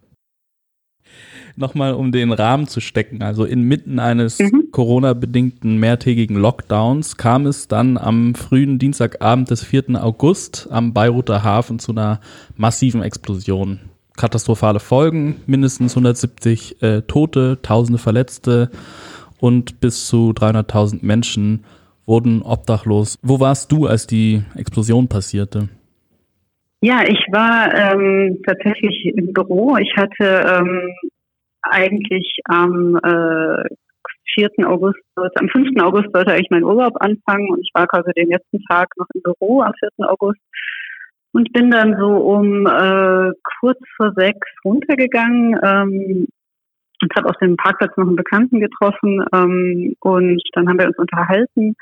Nochmal, 1.56 1.94
um 1.94 2.12
den 2.12 2.32
Rahmen 2.32 2.68
zu 2.68 2.80
stecken, 2.80 3.22
also 3.22 3.44
inmitten 3.44 3.98
eines 3.98 4.38
mhm. 4.38 4.68
Corona-bedingten 4.70 5.78
mehrtägigen 5.78 6.36
Lockdowns 6.36 7.16
kam 7.16 7.46
es 7.46 7.68
dann 7.68 7.98
am 7.98 8.34
frühen 8.34 8.78
Dienstagabend 8.78 9.50
des 9.50 9.64
4. 9.64 10.02
August 10.02 10.68
am 10.70 10.94
Beiruter 10.94 11.42
Hafen 11.42 11.78
zu 11.78 11.92
einer 11.92 12.20
massiven 12.56 13.02
Explosion. 13.02 13.80
Katastrophale 14.16 14.80
Folgen, 14.80 15.36
mindestens 15.46 15.92
170 15.92 16.82
äh, 16.82 17.02
Tote, 17.02 17.58
tausende 17.62 17.98
Verletzte 17.98 18.70
und 19.40 19.80
bis 19.80 20.06
zu 20.06 20.30
300.000 20.30 21.04
Menschen 21.04 21.64
wurden 22.06 22.42
obdachlos. 22.42 23.18
Wo 23.22 23.40
warst 23.40 23.72
du, 23.72 23.86
als 23.86 24.06
die 24.06 24.42
Explosion 24.56 25.08
passierte? 25.08 25.68
Ja, 26.82 27.02
ich 27.06 27.24
war 27.30 27.74
ähm, 27.74 28.40
tatsächlich 28.46 29.12
im 29.14 29.32
Büro. 29.32 29.76
Ich 29.76 29.94
hatte 29.96 30.60
ähm, 30.60 30.94
eigentlich 31.62 32.38
am 32.44 32.96
äh, 32.96 33.74
4. 34.34 34.50
August, 34.66 34.98
am 35.16 35.48
5. 35.48 35.80
August 35.82 36.08
sollte 36.12 36.32
eigentlich 36.32 36.50
mein 36.50 36.64
Urlaub 36.64 36.94
anfangen 37.00 37.50
und 37.50 37.60
ich 37.60 37.70
war 37.74 37.86
quasi 37.86 38.10
den 38.16 38.28
letzten 38.28 38.62
Tag 38.64 38.88
noch 38.96 39.06
im 39.14 39.22
Büro 39.22 39.60
am 39.60 39.72
4. 39.78 40.08
August 40.08 40.40
und 41.32 41.52
bin 41.52 41.70
dann 41.70 41.96
so 41.98 42.08
um 42.16 42.66
äh, 42.66 43.32
kurz 43.60 43.78
vor 43.96 44.12
sechs 44.16 44.48
runtergegangen 44.64 45.58
ähm, 45.62 46.26
habe 47.16 47.28
auf 47.28 47.36
dem 47.38 47.56
Parkplatz 47.56 47.96
noch 47.96 48.06
einen 48.06 48.16
Bekannten 48.16 48.60
getroffen 48.60 49.24
ähm, 49.34 49.94
und 50.00 50.42
dann 50.54 50.68
haben 50.68 50.78
wir 50.78 50.86
uns 50.86 50.98
unterhalten. 50.98 51.74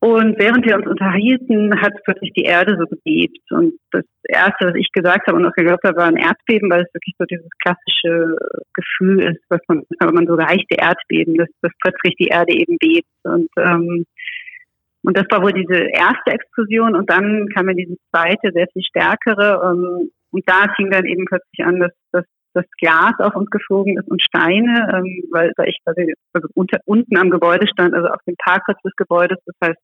Und 0.00 0.38
während 0.38 0.64
wir 0.64 0.76
uns 0.76 0.86
unterhielten, 0.86 1.80
hat 1.80 1.92
plötzlich 2.04 2.32
die 2.32 2.44
Erde 2.44 2.76
so 2.78 2.86
gebebt. 2.86 3.40
Und 3.50 3.74
das 3.90 4.04
Erste, 4.22 4.68
was 4.68 4.74
ich 4.76 4.92
gesagt 4.92 5.26
habe 5.26 5.36
und 5.36 5.44
auch 5.44 5.52
geglaubt 5.54 5.82
habe, 5.82 5.96
war 5.96 6.06
ein 6.06 6.16
Erdbeben, 6.16 6.70
weil 6.70 6.82
es 6.82 6.94
wirklich 6.94 7.16
so 7.18 7.24
dieses 7.24 7.50
klassische 7.60 8.36
Gefühl 8.74 9.24
ist, 9.24 9.42
was 9.48 9.60
man, 9.66 9.82
wenn 9.98 10.14
man 10.14 10.26
so 10.28 10.36
leichte 10.36 10.76
Erdbeben, 10.78 11.34
dass, 11.34 11.48
dass 11.62 11.72
plötzlich 11.82 12.14
die 12.14 12.28
Erde 12.28 12.52
eben 12.52 12.76
bebt. 12.78 13.08
Und, 13.24 13.50
ähm, 13.58 14.06
und 15.02 15.16
das 15.16 15.26
war 15.30 15.42
wohl 15.42 15.52
diese 15.52 15.74
erste 15.74 16.30
Explosion. 16.30 16.94
Und 16.94 17.10
dann 17.10 17.48
kam 17.48 17.68
ja 17.68 17.74
diese 17.74 17.96
zweite, 18.10 18.52
sehr 18.52 18.68
viel 18.72 18.82
stärkere. 18.82 19.60
Ähm, 19.64 20.10
und 20.30 20.48
da 20.48 20.72
fing 20.76 20.92
dann 20.92 21.06
eben 21.06 21.24
plötzlich 21.24 21.66
an, 21.66 21.80
dass, 21.80 21.92
dass 22.12 22.24
dass 22.54 22.64
Glas 22.80 23.14
auf 23.18 23.34
uns 23.34 23.50
geflogen 23.50 23.98
ist 23.98 24.08
und 24.08 24.22
Steine, 24.22 24.92
ähm, 24.94 25.24
weil 25.30 25.52
da 25.56 25.64
ich 25.64 25.78
quasi 25.84 26.14
also 26.32 26.48
unter, 26.54 26.78
unten 26.84 27.16
am 27.16 27.30
Gebäude 27.30 27.66
stand, 27.68 27.94
also 27.94 28.08
auf 28.08 28.22
dem 28.26 28.36
Parkplatz 28.36 28.80
des 28.82 28.96
Gebäudes, 28.96 29.38
das 29.46 29.54
heißt 29.62 29.80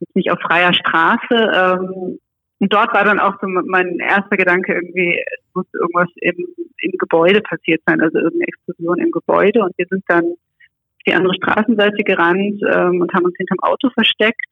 jetzt 0.00 0.16
nicht 0.16 0.30
auf 0.30 0.38
freier 0.40 0.72
Straße. 0.72 1.34
Ähm, 1.34 2.18
und 2.60 2.72
dort 2.72 2.94
war 2.94 3.04
dann 3.04 3.20
auch 3.20 3.34
so 3.40 3.46
mein 3.46 3.98
erster 3.98 4.36
Gedanke 4.36 4.74
irgendwie, 4.74 5.20
es 5.20 5.54
muss 5.54 5.66
irgendwas 5.74 6.08
im, 6.16 6.36
im 6.78 6.92
Gebäude 6.98 7.40
passiert 7.42 7.82
sein, 7.86 8.00
also 8.00 8.18
irgendeine 8.18 8.48
Explosion 8.48 8.98
im 8.98 9.10
Gebäude. 9.10 9.60
Und 9.60 9.76
wir 9.76 9.86
sind 9.90 10.04
dann 10.08 10.24
auf 10.24 11.02
die 11.06 11.14
andere 11.14 11.34
Straßenseite 11.34 12.02
gerannt 12.04 12.62
ähm, 12.72 13.00
und 13.00 13.12
haben 13.12 13.24
uns 13.24 13.36
hinterm 13.36 13.60
Auto 13.60 13.90
versteckt. 13.90 14.46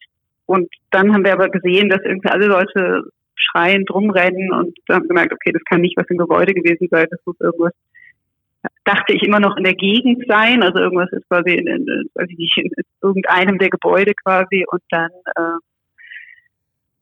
Und 0.46 0.68
dann 0.90 1.14
haben 1.14 1.24
wir 1.24 1.32
aber 1.32 1.48
gesehen, 1.48 1.88
dass 1.88 2.02
irgendwie 2.04 2.28
alle 2.28 2.46
Leute 2.46 3.04
schreiend 3.50 3.90
rumrennen 3.90 4.52
und 4.52 4.76
haben 4.88 5.08
gemerkt, 5.08 5.32
okay, 5.32 5.52
das 5.52 5.62
kann 5.64 5.80
nicht 5.80 5.96
was 5.96 6.08
im 6.08 6.18
Gebäude 6.18 6.54
gewesen 6.54 6.88
sein, 6.90 7.06
das 7.10 7.20
muss 7.24 7.40
irgendwas, 7.40 7.72
dachte 8.84 9.12
ich 9.12 9.22
immer 9.22 9.40
noch 9.40 9.56
in 9.56 9.64
der 9.64 9.74
Gegend 9.74 10.24
sein, 10.28 10.62
also 10.62 10.78
irgendwas 10.78 11.10
ist 11.12 11.28
quasi 11.28 11.54
in, 11.54 11.66
in, 11.66 11.84
nicht, 12.36 12.58
in 12.58 12.70
irgendeinem 13.02 13.58
der 13.58 13.70
Gebäude 13.70 14.12
quasi 14.14 14.64
und 14.70 14.82
dann 14.90 15.10
äh, 15.36 15.58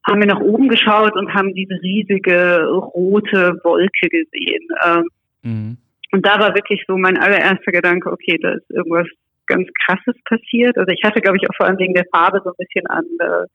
haben 0.08 0.20
wir 0.20 0.26
nach 0.26 0.40
oben 0.40 0.68
geschaut 0.68 1.14
und 1.14 1.34
haben 1.34 1.54
diese 1.54 1.74
riesige 1.82 2.66
rote 2.68 3.60
Wolke 3.62 4.08
gesehen. 4.08 4.66
Ähm, 4.84 5.08
mhm. 5.42 5.76
Und 6.12 6.26
da 6.26 6.40
war 6.40 6.54
wirklich 6.54 6.82
so 6.88 6.96
mein 6.96 7.18
allererster 7.18 7.70
Gedanke, 7.70 8.10
okay, 8.10 8.38
da 8.40 8.52
ist 8.52 8.70
irgendwas 8.70 9.06
ganz 9.46 9.68
Krasses 9.84 10.16
passiert. 10.24 10.76
Also 10.78 10.90
ich 10.92 11.02
hatte, 11.04 11.20
glaube 11.20 11.36
ich, 11.36 11.48
auch 11.48 11.54
vor 11.56 11.66
allem 11.66 11.78
wegen 11.78 11.94
der 11.94 12.06
Farbe 12.12 12.40
so 12.42 12.50
ein 12.50 12.56
bisschen 12.58 12.86
an 12.86 13.04
äh, 13.18 13.46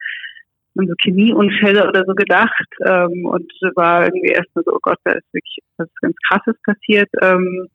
an 0.78 0.88
so 0.88 0.94
Chemieunfälle 1.02 1.88
oder 1.88 2.04
so 2.06 2.14
gedacht 2.14 2.68
ähm, 2.86 3.26
und 3.26 3.52
war 3.76 4.06
irgendwie 4.06 4.34
erstmal 4.34 4.64
so, 4.66 4.74
oh 4.74 4.80
Gott, 4.82 5.00
da 5.04 5.14
ist 5.14 5.34
wirklich 5.34 5.60
was 5.78 5.88
ganz 6.02 6.16
Krasses 6.28 6.56
passiert. 6.64 7.10
Ähm, 7.22 7.68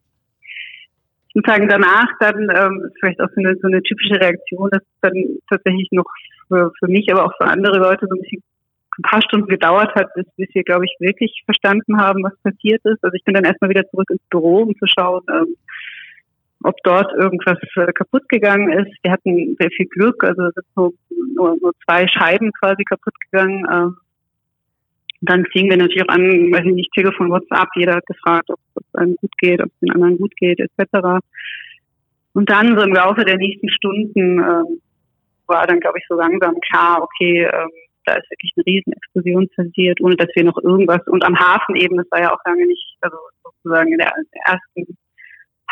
ich 1.29 1.35
muss 1.37 1.45
sagen, 1.47 1.69
danach 1.69 2.09
dann 2.19 2.49
ähm, 2.55 2.91
vielleicht 2.99 3.21
auch 3.21 3.29
so 3.35 3.41
eine, 3.41 3.57
so 3.63 3.69
eine 3.69 3.83
typische 3.83 4.21
Reaktion, 4.21 4.69
dass 4.71 4.83
es 4.83 5.01
dann 5.01 5.15
tatsächlich 5.49 5.89
noch 5.93 6.07
für, 6.49 6.73
für 6.79 6.89
mich, 6.89 7.11
aber 7.13 7.25
auch 7.25 7.33
für 7.37 7.47
andere 7.47 7.79
Leute 7.79 8.07
so 8.09 8.17
ein 8.17 8.21
bisschen 8.21 8.43
ein 8.99 9.03
paar 9.03 9.23
Stunden 9.23 9.47
gedauert 9.47 9.95
hat, 9.95 10.13
bis, 10.15 10.27
bis 10.37 10.49
wir, 10.53 10.65
glaube 10.65 10.85
ich, 10.85 10.95
wirklich 10.99 11.43
verstanden 11.45 11.99
haben, 11.99 12.23
was 12.23 12.37
passiert 12.43 12.81
ist. 12.85 13.03
Also 13.03 13.15
ich 13.15 13.25
bin 13.25 13.35
dann 13.35 13.45
erstmal 13.45 13.71
wieder 13.71 13.89
zurück 13.89 14.11
ins 14.11 14.23
Büro, 14.29 14.63
um 14.63 14.77
zu 14.77 14.87
schauen, 14.87 15.23
ähm, 15.31 15.55
ob 16.63 16.77
dort 16.83 17.13
irgendwas 17.15 17.59
äh, 17.77 17.93
kaputt 17.93 18.29
gegangen 18.29 18.73
ist. 18.73 18.93
Wir 19.03 19.13
hatten 19.13 19.57
sehr 19.59 19.71
viel 19.71 19.87
Glück, 19.87 20.23
also 20.25 20.47
es 20.47 20.55
sind 20.55 20.67
so, 20.75 20.93
nur, 21.35 21.57
nur 21.61 21.73
zwei 21.85 22.07
Scheiben 22.07 22.53
quasi 22.53 22.85
kaputt 22.85 23.15
gegangen. 23.31 23.67
Ähm, 23.73 23.97
dann 25.23 25.45
fingen 25.47 25.71
wir 25.71 25.77
natürlich 25.77 26.03
auch 26.03 26.15
an, 26.15 26.23
weiß 26.23 26.65
ich 26.67 26.75
nicht, 26.75 26.93
Telefon, 26.93 27.31
WhatsApp, 27.31 27.69
jeder 27.75 27.97
hat 27.97 28.07
gefragt, 28.07 28.51
ob 28.51 28.59
es 28.75 28.95
einem 28.95 29.17
gut 29.17 29.33
geht, 29.39 29.61
ob 29.61 29.69
es 29.69 29.79
den 29.81 29.93
anderen 29.93 30.19
gut 30.19 30.35
geht, 30.37 30.61
etc. 30.61 31.21
Und 32.33 32.51
dann 32.51 32.79
so 32.79 32.85
im 32.85 32.95
Laufe 32.95 33.25
der 33.25 33.37
nächsten 33.37 33.69
Stunden 33.71 34.39
ähm, 34.39 34.81
war 35.47 35.67
dann, 35.67 35.81
glaube 35.81 35.99
ich, 35.99 36.05
so 36.09 36.15
langsam 36.15 36.55
klar, 36.61 37.03
okay, 37.03 37.43
ähm, 37.45 37.71
da 38.07 38.15
ist 38.15 38.31
wirklich 38.31 38.53
eine 38.57 38.67
Riesenexplosion 38.67 39.49
passiert, 39.55 40.01
ohne 40.01 40.17
dass 40.17 40.29
wir 40.35 40.45
noch 40.45 40.57
irgendwas, 40.63 41.07
und 41.07 41.25
am 41.25 41.39
Hafen 41.39 41.77
eben, 41.77 41.97
das 41.97 42.07
war 42.11 42.21
ja 42.21 42.33
auch 42.33 42.41
lange 42.47 42.67
nicht, 42.67 42.97
also 43.03 43.17
sozusagen 43.45 43.93
in 43.93 43.99
der 43.99 44.13
ersten 44.47 44.97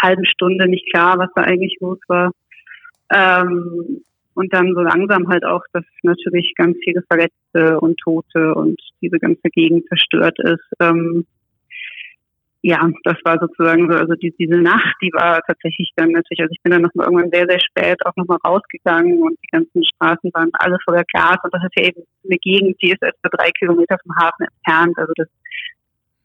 halben 0.02 0.24
Stunde 0.26 0.68
nicht 0.68 0.90
klar, 0.92 1.18
was 1.18 1.30
da 1.34 1.42
eigentlich 1.42 1.76
los 1.80 1.98
war. 2.08 2.32
Ähm, 3.12 4.02
und 4.34 4.54
dann 4.54 4.72
so 4.74 4.80
langsam 4.82 5.28
halt 5.28 5.44
auch, 5.44 5.62
dass 5.72 5.84
natürlich 6.02 6.54
ganz 6.56 6.76
viele 6.84 7.02
Verletzte 7.02 7.80
und 7.80 7.98
Tote 7.98 8.54
und 8.54 8.80
diese 9.02 9.18
ganze 9.18 9.50
Gegend 9.50 9.86
zerstört 9.88 10.38
ist. 10.38 10.64
Ähm, 10.78 11.26
ja, 12.62 12.88
das 13.04 13.16
war 13.24 13.38
sozusagen 13.40 13.90
so, 13.90 13.96
also 13.96 14.14
die, 14.14 14.34
diese 14.38 14.56
Nacht, 14.56 14.94
die 15.00 15.12
war 15.12 15.40
tatsächlich 15.46 15.90
dann 15.96 16.10
natürlich, 16.10 16.40
also 16.40 16.52
ich 16.52 16.62
bin 16.62 16.72
dann 16.72 16.82
noch 16.82 16.94
mal 16.94 17.04
irgendwann 17.04 17.30
sehr, 17.30 17.46
sehr 17.48 17.60
spät 17.60 18.04
auch 18.04 18.14
nochmal 18.16 18.38
rausgegangen 18.44 19.22
und 19.22 19.38
die 19.42 19.50
ganzen 19.50 19.84
Straßen 19.84 20.30
waren 20.34 20.50
alle 20.54 20.76
voller 20.84 21.04
Glas 21.12 21.38
und 21.44 21.54
das 21.54 21.62
ist 21.64 21.76
ja 21.76 21.84
eben 21.86 22.02
eine 22.24 22.38
Gegend, 22.38 22.76
die 22.82 22.90
ist 22.90 23.02
etwa 23.02 23.28
drei 23.30 23.50
Kilometer 23.52 23.96
vom 24.02 24.14
Hafen 24.16 24.46
entfernt, 24.46 24.98
also 24.98 25.12
das 25.16 25.28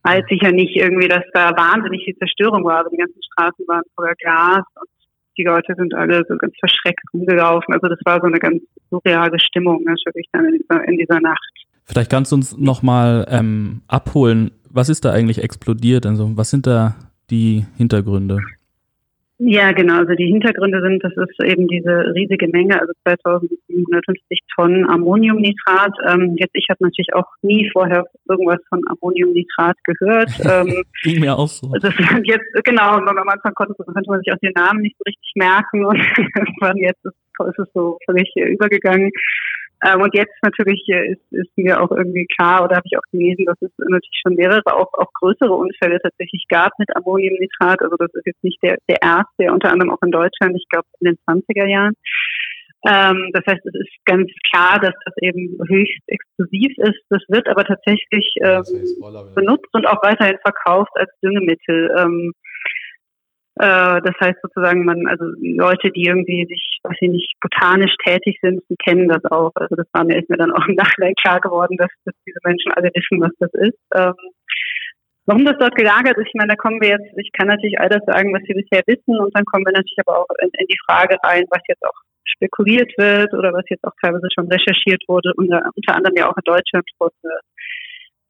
weiß 0.03 0.23
sicher 0.29 0.51
nicht 0.51 0.75
irgendwie, 0.75 1.07
dass 1.07 1.23
da 1.33 1.51
wahnsinnig 1.55 2.03
viel 2.03 2.15
Zerstörung 2.17 2.63
war, 2.63 2.79
aber 2.79 2.89
die 2.89 2.97
ganzen 2.97 3.21
Straßen 3.31 3.65
waren 3.67 3.83
voller 3.95 4.15
Glas 4.15 4.63
und 4.75 4.89
die 5.37 5.43
Leute 5.43 5.73
sind 5.75 5.93
alle 5.93 6.23
so 6.27 6.37
ganz 6.37 6.53
verschreckt 6.59 7.01
rumgelaufen. 7.13 7.73
Also 7.73 7.87
das 7.87 7.99
war 8.05 8.19
so 8.19 8.27
eine 8.27 8.39
ganz 8.39 8.61
surreale 8.89 9.39
Stimmung 9.39 9.83
natürlich 9.83 10.27
dann 10.31 10.45
in 10.45 10.59
dieser, 10.59 10.87
in 10.87 10.97
dieser 10.97 11.19
Nacht. 11.19 11.51
Vielleicht 11.85 12.11
kannst 12.11 12.31
du 12.31 12.35
uns 12.35 12.57
nochmal 12.57 13.25
ähm, 13.29 13.81
abholen, 13.87 14.51
was 14.69 14.89
ist 14.89 15.05
da 15.05 15.11
eigentlich 15.11 15.43
explodiert? 15.43 16.05
Also 16.05 16.37
was 16.37 16.49
sind 16.49 16.67
da 16.67 16.95
die 17.29 17.65
Hintergründe? 17.77 18.39
Ja, 19.45 19.73
genau. 19.73 19.97
Also 19.97 20.13
die 20.13 20.27
Hintergründe 20.27 20.81
sind, 20.81 21.03
das 21.03 21.11
ist 21.17 21.43
eben 21.43 21.67
diese 21.67 22.13
riesige 22.15 22.47
Menge, 22.47 22.79
also 22.79 22.93
2750 23.03 24.39
Tonnen 24.55 24.89
Ammoniumnitrat. 24.89 25.91
Ähm, 26.07 26.35
jetzt, 26.37 26.53
ich 26.53 26.67
habe 26.69 26.81
natürlich 26.81 27.13
auch 27.13 27.27
nie 27.41 27.69
vorher 27.73 28.05
irgendwas 28.29 28.59
von 28.69 28.81
Ammoniumnitrat 28.87 29.77
gehört. 29.83 30.31
Ähm, 30.53 30.83
Ging 31.03 31.21
mir 31.21 31.37
auch 31.37 31.47
so. 31.47 31.71
Das 31.81 31.95
sind 31.95 32.27
jetzt, 32.27 32.45
genau, 32.63 32.97
am 32.97 33.07
Anfang 33.29 33.53
konnte, 33.55 33.73
konnte 33.75 34.09
man 34.09 34.19
sich 34.19 34.31
auch 34.31 34.37
den 34.39 34.51
Namen 34.55 34.81
nicht 34.81 34.95
so 34.97 35.03
richtig 35.07 35.31
merken 35.35 35.85
und 35.85 35.97
irgendwann 35.97 36.77
jetzt 36.77 37.03
ist, 37.05 37.15
ist 37.47 37.59
es 37.59 37.67
so 37.73 37.97
völlig 38.05 38.29
übergegangen. 38.35 39.09
Ähm, 39.85 40.01
und 40.01 40.15
jetzt 40.15 40.35
natürlich 40.41 40.87
ist, 40.87 41.31
ist 41.31 41.57
mir 41.57 41.81
auch 41.81 41.91
irgendwie 41.91 42.25
klar 42.37 42.63
oder 42.63 42.77
habe 42.77 42.85
ich 42.85 42.97
auch 42.97 43.11
gelesen, 43.11 43.45
dass 43.45 43.61
es 43.61 43.71
natürlich 43.77 44.21
schon 44.25 44.35
mehrere, 44.35 44.61
auch, 44.67 44.93
auch 44.93 45.11
größere 45.19 45.53
Unfälle 45.53 45.99
tatsächlich 46.01 46.45
gab 46.49 46.71
mit 46.79 46.95
Ammoniumnitrat. 46.95 47.81
Also 47.81 47.95
das 47.97 48.13
ist 48.13 48.25
jetzt 48.25 48.43
nicht 48.43 48.61
der, 48.63 48.77
der 48.89 49.01
erste, 49.01 49.51
unter 49.51 49.71
anderem 49.71 49.91
auch 49.91 50.01
in 50.01 50.11
Deutschland, 50.11 50.55
ich 50.55 50.67
glaube 50.69 50.87
in 51.01 51.11
den 51.11 51.17
20er 51.27 51.67
Jahren. 51.67 51.93
Ähm, 52.85 53.31
das 53.33 53.43
heißt, 53.47 53.65
es 53.65 53.75
ist 53.75 54.05
ganz 54.05 54.29
klar, 54.51 54.79
dass 54.79 54.93
das 55.05 55.15
eben 55.21 55.57
höchst 55.67 56.03
explosiv 56.07 56.77
ist. 56.77 56.99
Das 57.09 57.21
wird 57.29 57.47
aber 57.47 57.63
tatsächlich 57.63 58.35
ähm, 58.41 58.63
benutzt 59.35 59.69
und 59.73 59.87
auch 59.87 60.03
weiterhin 60.03 60.37
verkauft 60.43 60.91
als 60.95 61.09
Düngemittel. 61.21 61.93
Ähm, 61.97 62.33
äh, 63.55 64.01
das 64.01 64.15
heißt 64.19 64.39
sozusagen, 64.41 64.83
man, 64.83 65.05
also 65.07 65.25
Leute, 65.39 65.91
die 65.91 66.05
irgendwie 66.05 66.45
sich, 66.49 66.79
weiß 66.83 66.97
ich 67.01 67.09
nicht, 67.09 67.33
botanisch 67.39 67.93
tätig 68.03 68.39
sind, 68.41 68.63
die 68.69 68.75
kennen 68.77 69.07
das 69.07 69.23
auch. 69.25 69.51
Also 69.55 69.75
das 69.75 69.85
war 69.93 70.03
mir, 70.03 70.17
ist 70.17 70.29
mir 70.29 70.37
dann 70.37 70.51
auch 70.51 70.67
im 70.67 70.75
Nachhinein 70.75 71.13
klar 71.21 71.39
geworden, 71.39 71.77
dass, 71.77 71.91
dass 72.05 72.15
diese 72.25 72.39
Menschen 72.43 72.71
alle 72.73 72.89
wissen, 72.93 73.21
was 73.21 73.31
das 73.39 73.53
ist. 73.53 73.77
Ähm, 73.93 74.15
warum 75.25 75.45
das 75.45 75.57
dort 75.59 75.75
gelagert 75.75 76.17
ist, 76.17 76.27
ich 76.27 76.33
meine, 76.33 76.49
da 76.49 76.55
kommen 76.55 76.81
wir 76.81 76.89
jetzt, 76.89 77.13
ich 77.17 77.31
kann 77.33 77.47
natürlich 77.47 77.79
all 77.79 77.89
das 77.89 78.01
sagen, 78.05 78.33
was 78.33 78.41
wir 78.47 78.55
bisher 78.55 78.81
wissen, 78.87 79.19
und 79.19 79.35
dann 79.37 79.45
kommen 79.45 79.65
wir 79.65 79.73
natürlich 79.73 80.01
aber 80.05 80.19
auch 80.19 80.33
in, 80.41 80.49
in 80.57 80.67
die 80.67 80.81
Frage 80.87 81.15
rein, 81.23 81.45
was 81.51 81.61
jetzt 81.67 81.85
auch 81.85 81.99
spekuliert 82.25 82.91
wird 82.97 83.33
oder 83.33 83.53
was 83.53 83.65
jetzt 83.69 83.83
auch 83.83 83.93
teilweise 84.01 84.27
schon 84.33 84.51
recherchiert 84.51 85.03
wurde, 85.07 85.31
unter, 85.37 85.61
unter 85.75 85.95
anderem 85.95 86.17
ja 86.17 86.29
auch 86.29 86.37
in 86.37 86.43
Deutschland 86.45 86.85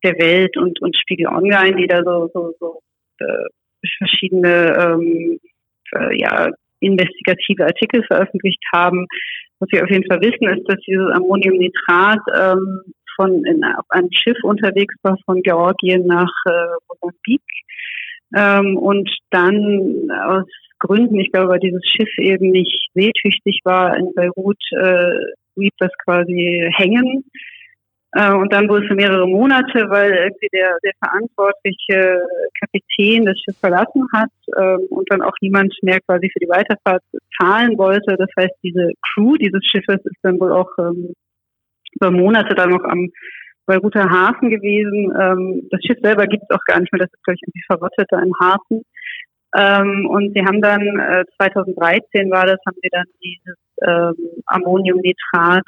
der 0.03 0.19
Welt 0.19 0.57
und, 0.57 0.81
und 0.81 0.97
Spiegel 0.97 1.27
Online, 1.27 1.77
die 1.77 1.87
da 1.87 2.03
so, 2.03 2.29
so, 2.33 2.53
so 2.59 2.81
äh, 3.19 3.47
verschiedene 3.97 4.75
ähm, 4.77 5.39
äh, 5.93 6.19
ja, 6.19 6.49
investigative 6.79 7.65
Artikel 7.65 8.03
veröffentlicht 8.03 8.63
haben. 8.73 9.07
Was 9.59 9.69
wir 9.71 9.83
auf 9.83 9.89
jeden 9.89 10.07
Fall 10.09 10.21
wissen, 10.21 10.47
ist, 10.49 10.67
dass 10.69 10.79
dieses 10.85 11.11
Ammoniumnitrat 11.13 12.19
ähm, 12.37 12.81
von 13.15 13.45
in, 13.45 13.63
auf 13.63 13.85
einem 13.89 14.09
Schiff 14.11 14.37
unterwegs 14.43 14.95
war 15.03 15.17
von 15.25 15.41
Georgien 15.41 16.05
nach 16.05 16.31
äh, 16.45 16.51
Mosambik 16.89 17.41
ähm, 18.35 18.77
und 18.77 19.09
dann 19.29 20.09
aus 20.25 20.47
Gründen, 20.79 21.19
ich 21.19 21.31
glaube, 21.31 21.49
weil 21.49 21.59
dieses 21.59 21.85
Schiff 21.85 22.09
eben 22.17 22.51
nicht 22.51 22.89
seetüchtig 22.93 23.61
war, 23.63 23.95
in 23.95 24.11
Beirut 24.15 24.59
äh, 24.71 25.11
blieb 25.55 25.73
das 25.77 25.91
quasi 26.03 26.69
hängen 26.75 27.23
und 28.15 28.53
dann 28.53 28.69
wohl 28.69 28.87
für 28.87 28.93
mehrere 28.93 29.27
Monate, 29.27 29.89
weil 29.89 30.11
irgendwie 30.11 30.47
der, 30.53 30.77
der 30.83 30.91
verantwortliche 31.03 32.21
Kapitän 32.59 33.25
das 33.25 33.39
Schiff 33.39 33.57
verlassen 33.59 34.05
hat 34.13 34.29
ähm, 34.55 34.85
und 34.89 35.11
dann 35.11 35.23
auch 35.23 35.33
niemand 35.41 35.73
mehr 35.81 35.99
quasi 36.01 36.29
für 36.31 36.39
die 36.39 36.49
Weiterfahrt 36.49 37.01
zahlen 37.41 37.75
wollte. 37.77 38.15
Das 38.15 38.29
heißt, 38.37 38.53
diese 38.63 38.91
Crew 39.01 39.35
dieses 39.37 39.65
Schiffes 39.65 39.99
ist 40.03 40.19
dann 40.21 40.39
wohl 40.39 40.51
auch 40.51 40.69
ähm, 40.77 41.13
über 41.95 42.11
Monate 42.11 42.53
dann 42.53 42.69
noch 42.69 42.83
am 42.83 43.09
Beiruter 43.65 44.07
Hafen 44.07 44.51
gewesen. 44.51 45.11
Ähm, 45.19 45.67
das 45.71 45.81
Schiff 45.83 45.97
selber 46.03 46.27
gibt 46.27 46.43
es 46.47 46.55
auch 46.55 46.63
gar 46.65 46.79
nicht 46.79 46.93
mehr, 46.93 46.99
das 46.99 47.13
ist, 47.13 47.23
glaube 47.23 47.35
ich, 47.35 47.47
irgendwie 47.47 47.65
verrottet 47.65 48.07
da 48.09 48.21
im 48.21 48.33
Hafen. 48.39 48.83
Und 49.55 50.33
sie 50.33 50.43
haben 50.43 50.61
dann, 50.63 50.81
äh, 50.81 51.25
2013 51.37 52.31
war 52.31 52.47
das, 52.47 52.57
haben 52.65 52.77
sie 52.81 52.89
dann 52.91 53.05
dieses 53.21 53.55
Ammoniumnitrat 54.47 55.61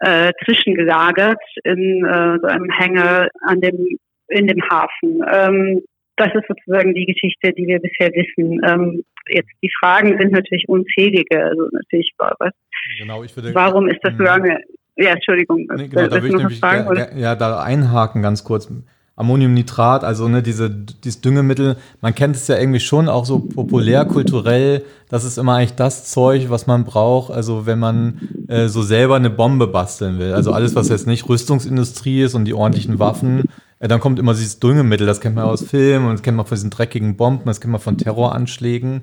äh, 0.00 0.32
zwischengelagert 0.44 1.40
in 1.64 2.04
äh, 2.04 2.38
so 2.40 2.46
einem 2.46 2.70
Hänger 2.70 3.28
an 3.46 3.60
dem, 3.60 3.98
in 4.28 4.46
dem 4.46 4.62
Hafen. 4.70 5.22
Ähm, 5.30 5.82
das 6.16 6.28
ist 6.34 6.46
sozusagen 6.48 6.94
die 6.94 7.06
Geschichte, 7.06 7.52
die 7.52 7.66
wir 7.66 7.80
bisher 7.80 8.10
wissen. 8.12 8.60
Ähm, 8.64 9.04
jetzt 9.28 9.50
die 9.62 9.70
Fragen 9.80 10.16
sind 10.18 10.32
natürlich 10.32 10.68
unzählige. 10.68 11.44
Also 11.44 11.68
natürlich, 11.72 12.12
was, 12.18 12.52
genau, 12.98 13.24
ich 13.24 13.34
würde, 13.34 13.54
warum 13.54 13.88
ist 13.88 14.00
das 14.02 14.14
so 14.16 14.22
lange? 14.22 14.58
Ja, 14.96 15.12
Entschuldigung. 15.12 15.66
Nee, 15.74 15.88
genau, 15.88 16.06
da 16.06 16.22
würde 16.22 16.28
ich 16.28 16.34
nämlich, 16.34 16.60
fragen, 16.60 16.96
ja, 16.96 17.16
ja, 17.16 17.34
da 17.34 17.60
einhaken 17.62 18.22
ganz 18.22 18.44
kurz. 18.44 18.70
Ammoniumnitrat, 19.16 20.02
also 20.02 20.26
ne, 20.26 20.42
diese, 20.42 20.68
dieses 20.68 21.20
Düngemittel, 21.20 21.76
man 22.00 22.14
kennt 22.14 22.34
es 22.34 22.48
ja 22.48 22.58
irgendwie 22.58 22.80
schon 22.80 23.08
auch 23.08 23.24
so 23.24 23.38
populär, 23.38 24.04
kulturell, 24.06 24.84
das 25.08 25.22
ist 25.22 25.38
immer 25.38 25.54
eigentlich 25.54 25.76
das 25.76 26.10
Zeug, 26.10 26.50
was 26.50 26.66
man 26.66 26.84
braucht, 26.84 27.30
also 27.30 27.64
wenn 27.64 27.78
man 27.78 28.28
äh, 28.48 28.66
so 28.66 28.82
selber 28.82 29.14
eine 29.14 29.30
Bombe 29.30 29.68
basteln 29.68 30.18
will. 30.18 30.32
Also 30.32 30.52
alles, 30.52 30.74
was 30.74 30.88
jetzt 30.88 31.06
nicht 31.06 31.28
Rüstungsindustrie 31.28 32.22
ist 32.22 32.34
und 32.34 32.44
die 32.44 32.54
ordentlichen 32.54 32.98
Waffen, 32.98 33.44
äh, 33.78 33.86
dann 33.86 34.00
kommt 34.00 34.18
immer 34.18 34.34
dieses 34.34 34.58
Düngemittel, 34.58 35.06
das 35.06 35.20
kennt 35.20 35.36
man 35.36 35.44
aus 35.44 35.62
Filmen 35.62 36.06
und 36.06 36.14
das 36.14 36.22
kennt 36.22 36.36
man 36.36 36.46
von 36.46 36.56
diesen 36.56 36.70
dreckigen 36.70 37.16
Bomben, 37.16 37.44
das 37.46 37.60
kennt 37.60 37.72
man 37.72 37.80
von 37.80 37.96
Terroranschlägen. 37.96 39.02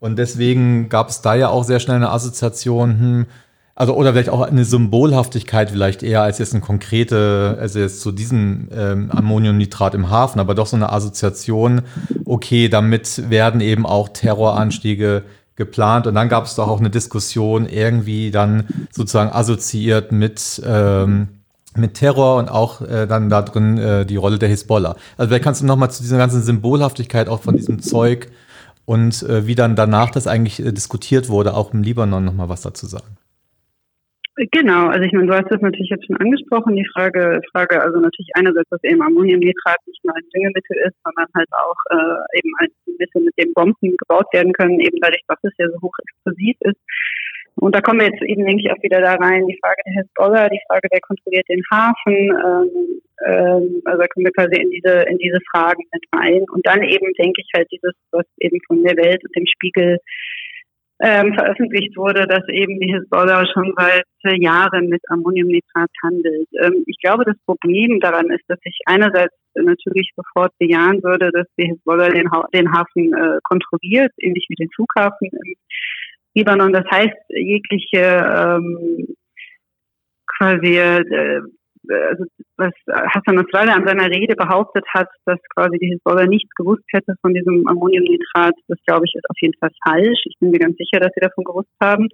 Und 0.00 0.18
deswegen 0.18 0.88
gab 0.88 1.10
es 1.10 1.20
da 1.20 1.36
ja 1.36 1.48
auch 1.50 1.62
sehr 1.62 1.78
schnell 1.78 1.94
eine 1.94 2.10
Assoziation, 2.10 2.98
hm, 2.98 3.26
also 3.74 3.94
oder 3.94 4.12
vielleicht 4.12 4.28
auch 4.28 4.42
eine 4.42 4.64
Symbolhaftigkeit 4.64 5.70
vielleicht 5.70 6.02
eher 6.02 6.22
als 6.22 6.38
jetzt 6.38 6.52
eine 6.52 6.62
konkrete, 6.62 7.56
also 7.58 7.78
jetzt 7.78 8.00
zu 8.00 8.12
diesem 8.12 8.68
ähm, 8.74 9.10
Ammoniumnitrat 9.10 9.94
im 9.94 10.10
Hafen, 10.10 10.40
aber 10.40 10.54
doch 10.54 10.66
so 10.66 10.76
eine 10.76 10.92
Assoziation, 10.92 11.82
okay, 12.24 12.68
damit 12.68 13.30
werden 13.30 13.60
eben 13.60 13.86
auch 13.86 14.10
Terroranstiege 14.10 15.22
geplant 15.56 16.06
und 16.06 16.14
dann 16.14 16.28
gab 16.28 16.44
es 16.44 16.54
doch 16.54 16.68
auch 16.68 16.80
eine 16.80 16.90
Diskussion 16.90 17.66
irgendwie 17.66 18.30
dann 18.30 18.64
sozusagen 18.90 19.32
assoziiert 19.32 20.12
mit 20.12 20.62
ähm, 20.66 21.28
mit 21.74 21.94
Terror 21.94 22.36
und 22.36 22.50
auch 22.50 22.82
äh, 22.82 23.06
dann 23.06 23.30
da 23.30 23.40
drin 23.40 23.78
äh, 23.78 24.04
die 24.04 24.16
Rolle 24.16 24.38
der 24.38 24.50
Hisbollah. 24.50 24.96
Also 25.16 25.28
vielleicht 25.28 25.44
kannst 25.44 25.62
du 25.62 25.66
noch 25.66 25.76
mal 25.76 25.88
zu 25.88 26.02
dieser 26.02 26.18
ganzen 26.18 26.42
Symbolhaftigkeit 26.42 27.28
auch 27.30 27.40
von 27.40 27.56
diesem 27.56 27.80
Zeug 27.80 28.30
und 28.84 29.22
äh, 29.22 29.46
wie 29.46 29.54
dann 29.54 29.76
danach 29.76 30.10
das 30.10 30.26
eigentlich 30.26 30.60
äh, 30.60 30.72
diskutiert 30.72 31.28
wurde, 31.28 31.54
auch 31.54 31.72
im 31.72 31.82
Libanon 31.82 32.24
noch 32.24 32.34
mal 32.34 32.50
was 32.50 32.60
dazu 32.60 32.86
sagen. 32.86 33.16
Genau, 34.36 34.88
also 34.88 35.04
ich 35.04 35.12
meine, 35.12 35.26
du 35.26 35.34
hast 35.34 35.50
das 35.50 35.60
natürlich 35.60 35.90
jetzt 35.90 36.06
schon 36.06 36.16
angesprochen, 36.16 36.74
die 36.74 36.88
Frage, 36.94 37.42
Frage, 37.52 37.82
also 37.82 38.00
natürlich 38.00 38.30
einerseits, 38.32 38.70
dass 38.70 38.82
eben 38.82 39.02
Ammoniumnitrat 39.02 39.76
nicht 39.86 40.02
nur 40.04 40.16
ein 40.16 40.24
Düngemittel 40.34 40.76
ist, 40.88 40.96
sondern 41.04 41.26
halt 41.36 41.48
auch 41.52 41.76
äh, 41.90 42.38
eben 42.38 42.50
ein 42.60 42.68
Mittel, 42.98 43.22
mit 43.24 43.36
dem 43.36 43.52
Bomben 43.52 43.94
gebaut 43.98 44.26
werden 44.32 44.54
können, 44.54 44.80
eben 44.80 44.96
dadurch, 45.02 45.20
dass 45.28 45.38
es 45.42 45.52
ja 45.58 45.68
so 45.68 45.78
hochexplosiv 45.82 46.56
ist. 46.60 46.80
Und 47.56 47.76
da 47.76 47.82
kommen 47.82 48.00
wir 48.00 48.08
jetzt 48.08 48.22
eben, 48.22 48.46
denke 48.46 48.62
ich, 48.64 48.72
auch 48.72 48.82
wieder 48.82 49.02
da 49.02 49.14
rein, 49.16 49.46
die 49.46 49.58
Frage 49.62 49.82
der 49.84 50.02
Hezbollah, 50.02 50.48
die 50.48 50.64
Frage, 50.66 50.88
wer 50.90 51.00
kontrolliert 51.00 51.48
den 51.50 51.62
Hafen, 51.70 52.16
ähm, 52.16 53.02
ähm, 53.26 53.82
also 53.84 54.00
da 54.00 54.08
kommen 54.08 54.26
wir 54.26 54.32
quasi 54.32 54.60
in 54.60 54.70
diese, 54.70 55.04
in 55.08 55.18
diese 55.18 55.38
Fragen 55.52 55.82
mit 55.92 56.02
rein. 56.14 56.44
Und 56.50 56.66
dann 56.66 56.82
eben, 56.82 57.12
denke 57.18 57.42
ich, 57.42 57.50
halt 57.54 57.68
dieses, 57.70 57.92
was 58.10 58.24
eben 58.40 58.58
von 58.66 58.82
der 58.82 58.96
Welt 58.96 59.22
und 59.22 59.36
dem 59.36 59.46
Spiegel 59.46 59.98
ähm, 61.00 61.34
veröffentlicht 61.34 61.96
wurde, 61.96 62.26
dass 62.26 62.46
eben 62.48 62.78
die 62.80 62.92
Hisbollah 62.92 63.44
schon 63.52 63.74
seit 63.76 64.04
Jahren 64.40 64.88
mit 64.88 65.02
Ammoniumnitrat 65.08 65.90
handelt. 66.02 66.48
Ähm, 66.60 66.84
ich 66.86 66.98
glaube, 67.00 67.24
das 67.24 67.36
Problem 67.44 67.98
daran 68.00 68.30
ist, 68.30 68.44
dass 68.48 68.58
ich 68.64 68.78
einerseits 68.86 69.34
natürlich 69.54 70.10
sofort 70.16 70.52
bejahen 70.58 71.02
würde, 71.02 71.30
dass 71.32 71.46
die 71.58 71.68
Hisbollah 71.68 72.10
den, 72.10 72.30
ha 72.30 72.46
den 72.54 72.72
Hafen 72.72 73.12
äh, 73.14 73.38
kontrolliert, 73.42 74.12
ähnlich 74.18 74.46
wie 74.48 74.54
den 74.54 74.70
Flughafen 74.74 75.28
im 75.30 75.54
Libanon. 76.34 76.72
Das 76.72 76.84
heißt, 76.90 77.16
jegliche 77.28 77.98
ähm, 78.00 79.14
quasi 80.38 80.78
äh, 80.78 81.40
also 81.88 82.24
was 82.56 82.72
Hassan 82.86 83.36
Nasrallah 83.36 83.74
an 83.74 83.86
seiner 83.86 84.08
Rede 84.08 84.36
behauptet 84.36 84.84
hat, 84.94 85.08
dass 85.26 85.38
quasi 85.54 85.78
die 85.78 85.88
Hisbollah 85.88 86.26
nichts 86.26 86.50
gewusst 86.54 86.84
hätte 86.92 87.14
von 87.20 87.34
diesem 87.34 87.66
Ammoniumnitrat, 87.66 88.54
das 88.68 88.78
glaube 88.86 89.04
ich 89.06 89.14
ist 89.14 89.28
auf 89.28 89.36
jeden 89.40 89.58
Fall 89.58 89.70
falsch. 89.84 90.20
Ich 90.26 90.36
bin 90.38 90.50
mir 90.50 90.58
ganz 90.58 90.76
sicher, 90.76 91.00
dass 91.00 91.12
sie 91.14 91.20
davon 91.20 91.44
gewusst 91.44 91.72
haben. 91.82 92.08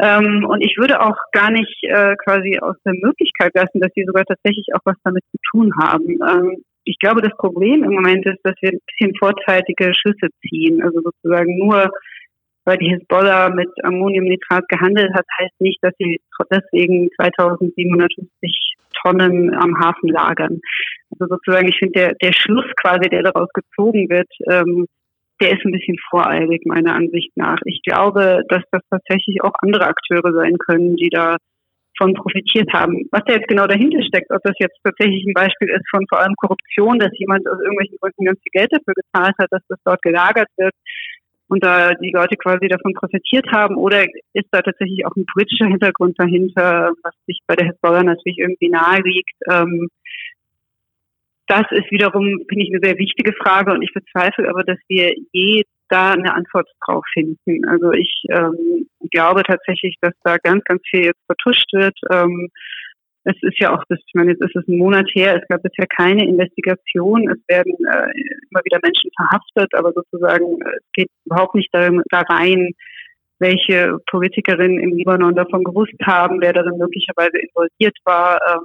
Ähm, 0.00 0.44
und 0.48 0.60
ich 0.60 0.76
würde 0.76 1.00
auch 1.00 1.16
gar 1.32 1.50
nicht 1.50 1.74
äh, 1.82 2.16
quasi 2.24 2.58
aus 2.58 2.76
der 2.84 2.94
Möglichkeit 2.94 3.52
lassen, 3.54 3.80
dass 3.80 3.92
sie 3.94 4.04
sogar 4.04 4.24
tatsächlich 4.24 4.66
auch 4.74 4.80
was 4.84 4.96
damit 5.04 5.22
zu 5.30 5.38
tun 5.52 5.72
haben. 5.80 6.18
Ähm, 6.28 6.64
ich 6.84 6.98
glaube, 6.98 7.22
das 7.22 7.36
Problem 7.38 7.84
im 7.84 7.92
Moment 7.92 8.26
ist, 8.26 8.40
dass 8.42 8.54
wir 8.60 8.70
ein 8.70 8.80
bisschen 8.86 9.16
vorzeitige 9.16 9.92
Schlüsse 9.94 10.28
ziehen. 10.42 10.82
Also 10.82 11.00
sozusagen 11.00 11.56
nur 11.58 11.90
weil 12.64 12.78
die 12.78 12.90
Hisbollah 12.90 13.50
mit 13.50 13.68
Ammoniumnitrat 13.82 14.68
gehandelt 14.68 15.12
hat, 15.14 15.26
heißt 15.40 15.60
nicht, 15.60 15.78
dass 15.82 15.92
sie 15.98 16.20
deswegen 16.50 17.10
2750 17.20 18.74
Tonnen 19.02 19.54
am 19.54 19.78
Hafen 19.78 20.08
lagern. 20.08 20.60
Also 21.10 21.34
sozusagen, 21.34 21.68
ich 21.68 21.78
finde, 21.78 21.98
der, 21.98 22.14
der 22.22 22.32
Schluss 22.32 22.66
quasi, 22.80 23.08
der 23.08 23.22
daraus 23.22 23.48
gezogen 23.52 24.08
wird, 24.08 24.28
ähm, 24.50 24.86
der 25.40 25.52
ist 25.52 25.64
ein 25.64 25.72
bisschen 25.72 25.98
voreilig, 26.10 26.62
meiner 26.64 26.94
Ansicht 26.94 27.32
nach. 27.36 27.58
Ich 27.64 27.82
glaube, 27.82 28.42
dass 28.48 28.62
das 28.70 28.82
tatsächlich 28.88 29.42
auch 29.42 29.52
andere 29.62 29.86
Akteure 29.86 30.32
sein 30.32 30.56
können, 30.58 30.96
die 30.96 31.10
da 31.10 31.36
von 31.98 32.14
profitiert 32.14 32.72
haben. 32.72 33.06
Was 33.12 33.22
da 33.26 33.34
jetzt 33.34 33.48
genau 33.48 33.66
dahinter 33.66 34.02
steckt, 34.02 34.30
ob 34.30 34.42
das 34.42 34.54
jetzt 34.58 34.78
tatsächlich 34.82 35.24
ein 35.26 35.34
Beispiel 35.34 35.68
ist 35.68 35.88
von 35.90 36.04
vor 36.08 36.20
allem 36.20 36.34
Korruption, 36.36 36.98
dass 36.98 37.10
jemand 37.18 37.46
aus 37.48 37.60
irgendwelchen 37.60 37.98
Gründen 38.00 38.24
ganz 38.24 38.40
viel 38.42 38.50
Geld 38.52 38.72
dafür 38.72 38.94
gezahlt 38.94 39.34
hat, 39.38 39.48
dass 39.50 39.62
das 39.68 39.78
dort 39.84 40.02
gelagert 40.02 40.48
wird, 40.56 40.74
und 41.54 41.62
da 41.62 41.94
die 41.94 42.10
Leute 42.10 42.36
quasi 42.36 42.66
davon 42.66 42.94
profitiert 42.94 43.46
haben 43.52 43.76
oder 43.76 44.04
ist 44.32 44.48
da 44.50 44.60
tatsächlich 44.60 45.06
auch 45.06 45.14
ein 45.14 45.24
politischer 45.32 45.66
Hintergrund 45.66 46.18
dahinter, 46.18 46.90
was 47.04 47.14
sich 47.26 47.38
bei 47.46 47.54
der 47.54 47.68
Hezbollah 47.68 48.02
natürlich 48.02 48.38
irgendwie 48.38 48.70
nahe 48.70 49.00
liegt. 49.02 49.36
Ähm, 49.48 49.88
das 51.46 51.62
ist 51.70 51.92
wiederum, 51.92 52.40
finde 52.48 52.64
ich, 52.64 52.70
eine 52.70 52.80
sehr 52.82 52.98
wichtige 52.98 53.32
Frage 53.34 53.72
und 53.72 53.82
ich 53.82 53.92
bezweifle 53.92 54.48
aber, 54.48 54.64
dass 54.64 54.78
wir 54.88 55.14
je 55.30 55.62
da 55.88 56.12
eine 56.12 56.34
Antwort 56.34 56.68
drauf 56.84 57.04
finden. 57.12 57.64
Also 57.68 57.92
ich 57.92 58.24
ähm, 58.30 58.88
glaube 59.12 59.44
tatsächlich, 59.44 59.96
dass 60.00 60.14
da 60.24 60.38
ganz, 60.38 60.64
ganz 60.64 60.82
viel 60.90 61.04
jetzt 61.04 61.22
vertuscht 61.26 61.72
wird. 61.72 61.96
Ähm, 62.10 62.48
es 63.24 63.36
ist 63.40 63.58
ja 63.58 63.74
auch, 63.74 63.82
das, 63.88 63.98
ich 64.06 64.14
meine, 64.14 64.32
jetzt 64.32 64.42
ist 64.42 64.54
es 64.54 64.68
ein 64.68 64.78
Monat 64.78 65.08
her, 65.14 65.40
es 65.40 65.48
gab 65.48 65.62
bisher 65.62 65.86
keine 65.86 66.26
Investigation, 66.26 67.28
es 67.30 67.38
werden 67.48 67.72
äh, 67.72 68.10
immer 68.50 68.60
wieder 68.64 68.78
Menschen 68.82 69.10
verhaftet, 69.16 69.74
aber 69.74 69.92
sozusagen 69.92 70.60
äh, 70.60 70.76
es 70.76 70.92
geht 70.92 71.08
überhaupt 71.24 71.54
nicht 71.54 71.70
da, 71.72 71.88
da 72.10 72.20
rein, 72.20 72.72
welche 73.38 73.98
Politikerinnen 74.10 74.78
im 74.78 74.96
Libanon 74.96 75.34
davon 75.34 75.64
gewusst 75.64 75.94
haben, 76.02 76.40
wer 76.40 76.52
darin 76.52 76.78
möglicherweise 76.78 77.38
involviert 77.38 77.96
war. 78.04 78.38
Ähm, 78.46 78.64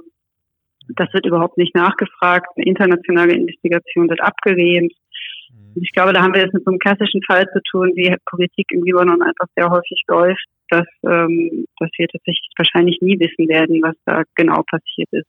das 0.96 1.12
wird 1.12 1.26
überhaupt 1.26 1.56
nicht 1.56 1.74
nachgefragt. 1.74 2.48
Eine 2.56 2.66
internationale 2.66 3.32
Investigation 3.32 4.08
wird 4.08 4.20
abgelehnt. 4.20 4.92
Und 5.74 5.82
ich 5.82 5.92
glaube, 5.92 6.12
da 6.12 6.22
haben 6.22 6.34
wir 6.34 6.42
jetzt 6.42 6.54
mit 6.54 6.64
so 6.64 6.70
einem 6.70 6.78
klassischen 6.78 7.22
Fall 7.22 7.46
zu 7.52 7.60
tun, 7.70 7.92
wie 7.94 8.14
Politik 8.26 8.66
im 8.72 8.82
Libanon 8.82 9.22
einfach 9.22 9.46
sehr 9.56 9.70
häufig 9.70 10.02
läuft, 10.08 10.44
dass, 10.68 10.86
ähm, 11.04 11.66
dass 11.78 11.90
wir 11.96 12.08
tatsächlich 12.08 12.50
wahrscheinlich 12.56 12.98
nie 13.00 13.18
wissen 13.18 13.48
werden, 13.48 13.80
was 13.82 13.94
da 14.04 14.22
genau 14.34 14.62
passiert 14.68 15.08
ist. 15.12 15.28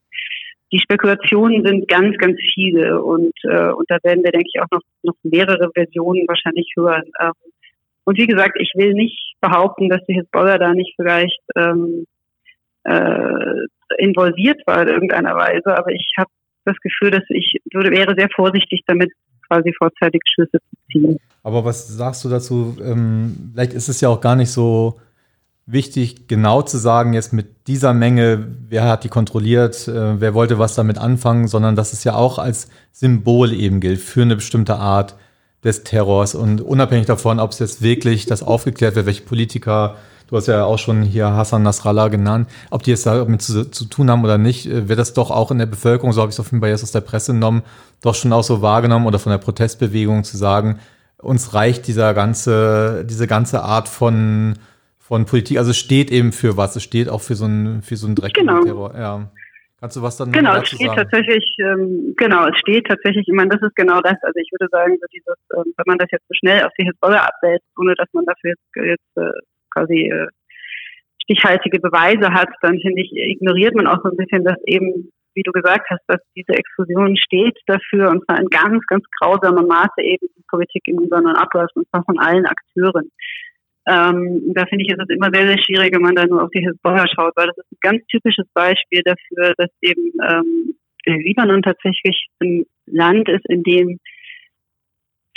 Die 0.72 0.80
Spekulationen 0.80 1.66
sind 1.66 1.88
ganz, 1.88 2.18
ganz 2.18 2.40
viele 2.54 3.04
und, 3.04 3.34
äh, 3.44 3.72
und 3.72 3.90
da 3.90 3.98
werden 4.04 4.24
wir, 4.24 4.32
denke 4.32 4.48
ich, 4.54 4.62
auch 4.62 4.72
noch, 4.72 4.82
noch 5.04 5.16
mehrere 5.24 5.70
Versionen 5.74 6.28
wahrscheinlich 6.28 6.72
hören. 6.76 7.04
Ähm, 7.20 7.34
und 8.06 8.18
wie 8.18 8.28
gesagt, 8.28 8.58
ich 8.60 8.72
will 8.76 8.94
nicht 8.94 9.36
behaupten, 9.42 9.90
dass 9.90 10.04
die 10.08 10.16
Hezbollah 10.16 10.58
da 10.58 10.74
nicht 10.74 10.94
vielleicht 10.96 11.42
ähm, 11.56 12.06
äh, 12.84 13.68
involviert 13.98 14.62
war 14.66 14.82
in 14.82 14.88
irgendeiner 14.88 15.36
Weise, 15.36 15.78
aber 15.78 15.92
ich 15.92 16.14
habe 16.18 16.30
das 16.66 16.78
Gefühl, 16.78 17.12
dass 17.12 17.24
ich 17.30 17.58
würde, 17.74 17.92
wäre 17.92 18.16
sehr 18.18 18.30
vorsichtig 18.34 18.82
damit, 18.88 19.12
quasi 19.52 19.74
vorzeitig 19.78 20.22
Schlüsse 20.34 20.60
zu 20.60 20.78
ziehen. 20.92 21.20
Aber 21.44 21.66
was 21.66 21.88
sagst 21.88 22.24
du 22.24 22.30
dazu? 22.30 22.78
Ähm, 22.82 23.52
vielleicht 23.54 23.74
ist 23.74 23.90
es 23.90 24.00
ja 24.02 24.10
auch 24.10 24.22
gar 24.22 24.36
nicht 24.36 24.52
so 24.52 25.00
wichtig, 25.66 26.28
genau 26.28 26.62
zu 26.62 26.78
sagen, 26.78 27.14
jetzt 27.14 27.34
mit 27.34 27.68
dieser 27.68 27.94
Menge, 27.94 28.48
wer 28.70 28.88
hat 28.88 29.04
die 29.04 29.10
kontrolliert, 29.10 29.88
äh, 29.88 30.20
wer 30.20 30.34
wollte 30.34 30.60
was 30.60 30.76
damit 30.76 30.98
anfangen, 30.98 31.48
sondern 31.48 31.76
dass 31.76 31.94
es 31.94 32.04
ja 32.04 32.16
auch 32.16 32.40
als 32.40 32.70
Symbol 32.92 33.54
eben 33.54 33.80
gilt 33.80 34.00
für 34.00 34.22
eine 34.22 34.36
bestimmte 34.36 34.76
Art 34.76 35.16
des 35.64 35.84
Terrors. 35.84 36.36
Und 36.36 36.62
unabhängig 36.62 37.06
davon, 37.06 37.40
ob 37.40 37.52
es 37.52 37.60
jetzt 37.60 37.82
wirklich 37.82 38.26
das 38.26 38.44
aufgeklärt 38.44 38.96
wird, 38.96 39.06
welche 39.06 39.24
Politiker, 39.24 39.98
du 40.32 40.38
hast 40.38 40.48
ja 40.48 40.66
auch 40.66 40.80
schon 40.80 41.04
hier 41.04 41.32
Hassan 41.32 41.62
Nasrallah 41.62 42.08
genannt, 42.08 42.50
ob 42.72 42.82
die 42.82 42.90
jetzt 42.90 43.06
damit 43.06 43.44
zu, 43.44 43.70
zu 43.70 43.86
tun 43.86 44.10
haben 44.10 44.24
oder 44.24 44.40
nicht, 44.40 44.66
äh, 44.66 44.90
wird 44.90 44.98
das 44.98 45.14
doch 45.14 45.30
auch 45.30 45.52
in 45.52 45.60
der 45.60 45.68
Bevölkerung, 45.68 46.14
so 46.14 46.22
habe 46.22 46.30
ich 46.30 46.36
es 46.36 46.40
auf 46.40 46.48
jeden 46.48 46.62
Fall 46.62 46.72
jetzt 46.72 46.84
aus 46.84 46.92
der 46.92 47.02
Presse 47.02 47.34
genommen, 47.34 47.62
doch 48.02 48.16
schon 48.16 48.34
auch 48.34 48.44
so 48.44 48.64
wahrgenommen 48.64 49.06
oder 49.06 49.20
von 49.20 49.32
der 49.32 49.38
Protestbewegung 49.38 50.24
zu 50.24 50.38
sagen, 50.38 50.80
uns 51.18 51.54
reicht 51.54 51.86
dieser 51.86 52.16
ganze, 52.16 53.06
diese 53.08 53.28
ganze 53.28 53.62
Art 53.62 53.88
von 53.88 54.56
von 55.12 55.26
Politik. 55.26 55.58
Also 55.58 55.72
es 55.72 55.78
steht 55.78 56.10
eben 56.10 56.32
für 56.32 56.56
was. 56.56 56.78
Es 56.78 56.84
steht 56.84 57.10
auch 57.10 57.20
für 57.20 57.36
so 57.36 57.44
einen, 57.44 57.82
für 57.82 57.98
so 57.98 58.08
einen 58.08 58.16
dreckigen 58.16 58.48
genau. 58.48 58.64
Terror. 58.64 58.94
Ja. 58.96 59.30
Kannst 59.82 59.98
du 59.98 60.02
was 60.02 60.16
dann 60.16 60.32
Genau, 60.32 60.56
es 60.56 60.70
steht 60.70 60.88
sagen? 60.88 61.02
tatsächlich, 61.02 61.44
ähm, 61.60 62.14
genau, 62.16 62.48
es 62.48 62.58
steht 62.60 62.88
tatsächlich, 62.88 63.28
ich 63.28 63.34
meine, 63.34 63.50
das 63.50 63.62
ist 63.62 63.76
genau 63.76 64.00
das. 64.00 64.16
Also 64.22 64.40
ich 64.40 64.50
würde 64.54 64.70
sagen, 64.72 64.96
so 65.02 65.08
dieses, 65.12 65.36
ähm, 65.58 65.74
wenn 65.76 65.84
man 65.86 65.98
das 65.98 66.08
jetzt 66.12 66.24
so 66.30 66.34
schnell 66.40 66.64
auf 66.64 66.72
die 66.80 66.86
Hisbollah 66.86 67.26
abwälzt, 67.26 67.66
ohne 67.78 67.94
dass 67.96 68.08
man 68.14 68.24
dafür 68.26 68.52
jetzt, 68.52 68.64
jetzt 68.78 69.18
äh, 69.18 69.36
quasi 69.72 70.10
äh, 70.10 70.28
stichhaltige 71.24 71.80
Beweise 71.80 72.34
hat, 72.34 72.50
dann 72.62 72.80
finde 72.80 73.02
ich, 73.02 73.12
ignoriert 73.14 73.76
man 73.76 73.88
auch 73.88 74.00
so 74.04 74.10
ein 74.10 74.18
bisschen, 74.18 74.44
dass 74.44 74.58
eben, 74.66 75.12
wie 75.34 75.44
du 75.44 75.52
gesagt 75.52 75.88
hast, 75.90 76.02
dass 76.08 76.20
diese 76.36 76.54
Explosion 76.54 77.16
steht 77.18 77.58
dafür 77.68 78.10
und 78.10 78.24
zwar 78.26 78.40
in 78.40 78.48
ganz, 78.48 78.86
ganz 78.88 79.04
grausamem 79.20 79.68
Maße 79.68 80.02
eben 80.02 80.28
die 80.36 80.44
Politik 80.50 80.84
im 80.88 81.00
Libanon 81.00 81.36
abläuft 81.36 81.76
und 81.76 81.88
zwar 81.90 82.04
von 82.04 82.20
allen 82.20 82.46
Akteuren. 82.46 83.10
Ähm, 83.88 84.54
da 84.54 84.66
finde 84.68 84.86
ich, 84.86 84.92
ist 84.92 85.02
es 85.02 85.16
immer 85.16 85.30
sehr, 85.34 85.48
sehr 85.48 85.58
schwierig, 85.58 85.94
wenn 85.94 86.04
man 86.04 86.16
da 86.16 86.26
nur 86.26 86.44
auf 86.44 86.52
die 86.52 86.62
Hisbollah 86.62 87.08
schaut, 87.08 87.34
weil 87.36 87.48
das 87.48 87.58
ist 87.58 87.72
ein 87.72 87.78
ganz 87.82 88.06
typisches 88.08 88.46
Beispiel 88.54 89.02
dafür, 89.04 89.54
dass 89.58 89.70
eben 89.82 90.12
ähm, 90.30 90.76
der 91.08 91.18
Libanon 91.18 91.64
tatsächlich 91.64 92.28
ein 92.42 92.66
Land 92.86 93.28
ist, 93.28 93.46
in 93.50 93.64
dem 93.64 94.00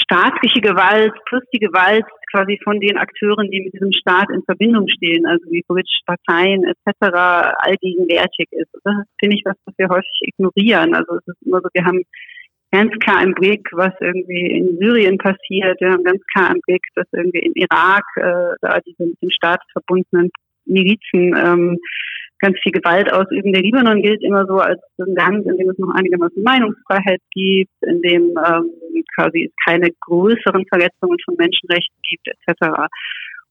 staatliche 0.05 0.61
Gewalt 0.61 1.13
plus 1.27 1.43
die 1.53 1.59
Gewalt 1.59 2.05
quasi 2.31 2.59
von 2.63 2.81
den 2.81 2.97
Akteuren, 2.97 3.51
die 3.51 3.63
mit 3.63 3.75
diesem 3.75 3.93
Staat 3.93 4.29
in 4.31 4.43
Verbindung 4.45 4.89
stehen, 4.89 5.27
also 5.27 5.45
wie 5.51 5.63
politische 5.67 6.05
Parteien 6.07 6.65
etc., 6.65 7.55
allgegenwärtig 7.59 8.49
ist. 8.51 8.71
das 8.85 8.95
finde 9.21 9.37
ich, 9.37 9.43
was, 9.45 9.57
was 9.65 9.75
wir 9.79 9.89
häufig 9.89 10.21
ignorieren. 10.23 10.95
Also 10.95 11.17
es 11.17 11.27
ist 11.27 11.43
immer 11.47 11.61
so, 11.61 11.69
wir 11.73 11.85
haben 11.85 12.03
ganz 12.71 12.91
klar 12.99 13.23
im 13.23 13.35
Blick, 13.35 13.69
was 13.73 13.93
irgendwie 14.01 14.47
in 14.59 14.79
Syrien 14.79 15.17
passiert. 15.19 15.81
Wir 15.81 15.91
haben 15.91 16.03
ganz 16.03 16.21
klar 16.33 16.51
im 16.51 16.61
Blick, 16.67 16.83
dass 16.97 17.07
irgendwie 17.13 17.39
im 17.39 17.53
Irak 17.55 18.05
äh, 18.17 18.57
da 18.61 18.81
diese 18.81 19.05
mit 19.11 19.23
dem 19.23 19.31
Staat 19.31 19.61
verbundenen 19.73 20.31
Milizen 20.67 21.37
ähm, 21.37 21.79
ganz 22.45 22.59
viel 22.62 22.72
Gewalt 22.72 23.11
ausüben. 23.12 23.53
Der 23.53 23.62
Libanon 23.62 24.03
gilt 24.03 24.22
immer 24.22 24.45
so 24.47 24.59
als 24.59 24.80
ein 24.99 25.14
Land, 25.14 25.47
in 25.47 25.57
dem 25.57 25.70
es 25.70 25.78
noch 25.78 25.95
einigermaßen 25.95 26.42
Meinungsfreiheit 26.42 27.20
gibt, 27.32 27.72
in 27.80 28.03
dem 28.03 28.34
ähm, 28.36 28.70
quasi 29.16 29.47
es 29.47 29.53
keine 29.66 29.88
größeren 30.01 30.66
Verletzungen 30.68 31.18
von 31.24 31.36
Menschenrechten 31.38 31.97
gibt, 32.09 32.28
etc. 32.28 32.88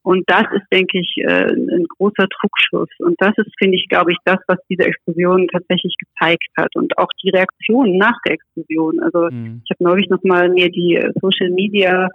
Und 0.03 0.23
das 0.27 0.43
ist, 0.53 0.67
denke 0.71 0.99
ich, 0.99 1.15
äh, 1.17 1.47
ein 1.47 1.85
großer 1.97 2.27
Trugschluss. 2.27 2.89
Und 2.99 3.15
das 3.19 3.31
ist, 3.37 3.51
finde 3.57 3.77
ich, 3.77 3.87
glaube 3.87 4.11
ich, 4.11 4.17
das, 4.25 4.37
was 4.47 4.59
diese 4.69 4.83
Explosion 4.83 5.47
tatsächlich 5.47 5.95
gezeigt 5.97 6.49
hat. 6.57 6.75
Und 6.75 6.97
auch 6.97 7.07
die 7.23 7.29
Reaktion 7.29 7.97
nach 7.97 8.17
der 8.25 8.33
Explosion. 8.33 8.99
Also 9.01 9.29
mhm. 9.31 9.61
ich 9.63 9.71
habe 9.71 9.83
neulich 9.83 10.09
nochmal 10.09 10.49
mir 10.49 10.69
die 10.69 11.01
Social 11.21 11.49
Media 11.51 12.09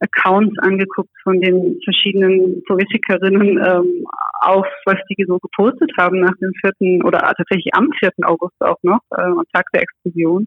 Accounts 0.00 0.58
angeguckt 0.60 1.10
von 1.22 1.40
den 1.40 1.78
verschiedenen 1.84 2.62
Politikerinnen 2.64 3.58
ähm, 3.58 4.06
auf, 4.40 4.66
was 4.86 4.96
die 5.10 5.24
so 5.26 5.38
gepostet 5.38 5.90
haben 5.98 6.20
nach 6.20 6.34
dem 6.40 6.52
4. 6.78 7.04
oder 7.04 7.18
tatsächlich 7.18 7.68
am 7.74 7.90
4. 7.98 8.10
August 8.22 8.60
auch 8.60 8.78
noch, 8.82 9.00
äh, 9.16 9.22
am 9.22 9.42
Tag 9.52 9.66
der 9.72 9.82
Explosion. 9.82 10.46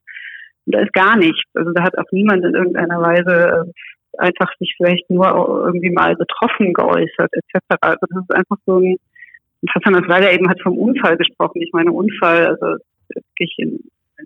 Und 0.66 0.76
da 0.76 0.80
ist 0.80 0.93
gar 0.93 1.18
nichts. 1.18 1.43
Also 1.54 1.72
da 1.72 1.84
hat 1.84 1.97
auch 1.97 2.12
niemand 2.12 2.43
in 2.43 2.56
irgendeiner 2.56 3.01
Weise 3.01 3.66
äh, 3.68 4.18
einfach 4.18 4.51
sich 4.60 4.74
vielleicht 4.78 5.10
nur 5.10 5.26
irgendwie 5.66 5.91
mal 5.91 6.16
betroffen 6.16 6.74
geäußert, 6.74 7.32
etc. 7.32 7.78
Also 7.82 8.06
das 8.10 8.24
ist 8.24 8.36
einfach 8.36 8.58
so 8.66 8.80
ein, 8.80 8.97
Hassan 9.70 9.95
Asweiler 9.95 10.32
eben 10.34 10.49
hat 10.49 10.62
vom 10.62 10.78
Unfall 10.78 11.18
gesprochen. 11.18 11.62
Ich 11.62 11.72
meine, 11.74 11.91
Unfall, 11.91 12.47
also 12.47 12.78
wirklich 13.10 13.54
in 13.58 13.80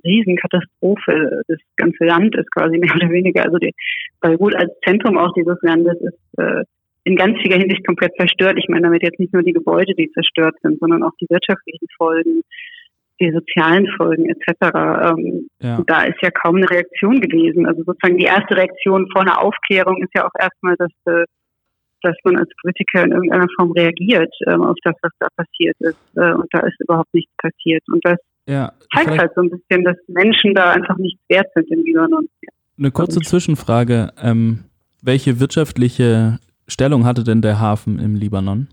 Riesenkatastrophe. 0.04 1.42
Das 1.48 1.60
ganze 1.76 2.06
Land 2.06 2.36
ist 2.36 2.52
quasi 2.52 2.78
mehr 2.78 2.96
oder 2.96 3.10
weniger, 3.10 3.44
also 3.46 3.58
die 3.58 3.74
Beirut 4.22 4.56
als 4.56 4.72
Zentrum 4.86 5.18
auch 5.18 5.34
dieses 5.34 5.58
Landes 5.62 6.00
ist 6.02 6.40
äh, 6.40 6.64
in 7.04 7.16
ganz 7.16 7.38
vieler 7.42 7.58
Hinsicht 7.58 7.86
komplett 7.86 8.14
zerstört. 8.20 8.58
Ich 8.58 8.68
meine 8.68 8.84
damit 8.84 9.02
jetzt 9.02 9.20
nicht 9.20 9.34
nur 9.34 9.44
die 9.44 9.54
Gebäude, 9.54 9.94
die 9.96 10.12
zerstört 10.12 10.56
sind, 10.62 10.80
sondern 10.80 11.04
auch 11.04 11.14
die 11.22 11.28
wirtschaftlichen 11.30 11.88
Folgen, 11.96 12.42
die 13.22 13.32
sozialen 13.32 13.88
Folgen 13.96 14.30
etc. 14.30 14.52
Ähm, 14.74 15.48
ja. 15.62 15.82
Da 15.88 16.04
ist 16.04 16.22
ja 16.22 16.30
kaum 16.32 16.58
eine 16.58 16.70
Reaktion 16.70 17.22
gewesen. 17.22 17.66
Also 17.66 17.84
sozusagen 17.84 18.18
die 18.18 18.26
erste 18.26 18.58
Reaktion 18.58 19.08
vor 19.12 19.22
einer 19.22 19.42
Aufklärung 19.42 20.04
ist 20.04 20.12
ja 20.16 20.26
auch 20.26 20.36
erstmal, 20.38 20.76
dass 20.76 20.92
äh, 21.06 21.24
dass 22.02 22.16
man 22.24 22.38
als 22.38 22.50
Politiker 22.62 23.04
in 23.04 23.12
irgendeiner 23.12 23.48
Form 23.56 23.72
reagiert 23.72 24.34
ähm, 24.48 24.64
auf 24.64 24.76
das, 24.84 24.96
was 25.02 25.12
da 25.20 25.28
passiert 25.36 25.76
ist. 25.80 25.98
Äh, 26.16 26.34
und 26.34 26.48
da 26.52 26.60
ist 26.60 26.80
überhaupt 26.80 27.14
nichts 27.14 27.32
passiert. 27.38 27.84
Und 27.88 28.06
das 28.06 28.18
ja, 28.48 28.72
zeigt 28.96 29.18
halt 29.18 29.32
so 29.36 29.42
ein 29.42 29.50
bisschen, 29.50 29.84
dass 29.84 29.98
Menschen 30.08 30.54
da 30.54 30.72
einfach 30.72 30.98
nicht 30.98 31.18
wert 31.28 31.48
sind 31.54 31.70
im 31.70 31.84
Libanon. 31.84 32.30
Eine 32.78 32.92
kurze 32.92 33.20
Zwischenfrage. 33.20 34.14
Ähm, 34.22 34.66
welche 35.02 35.40
wirtschaftliche 35.40 36.40
Stellung 36.68 37.06
hatte 37.06 37.24
denn 37.24 37.42
der 37.42 37.60
Hafen 37.60 38.00
im 38.00 38.16
Libanon? 38.16 38.68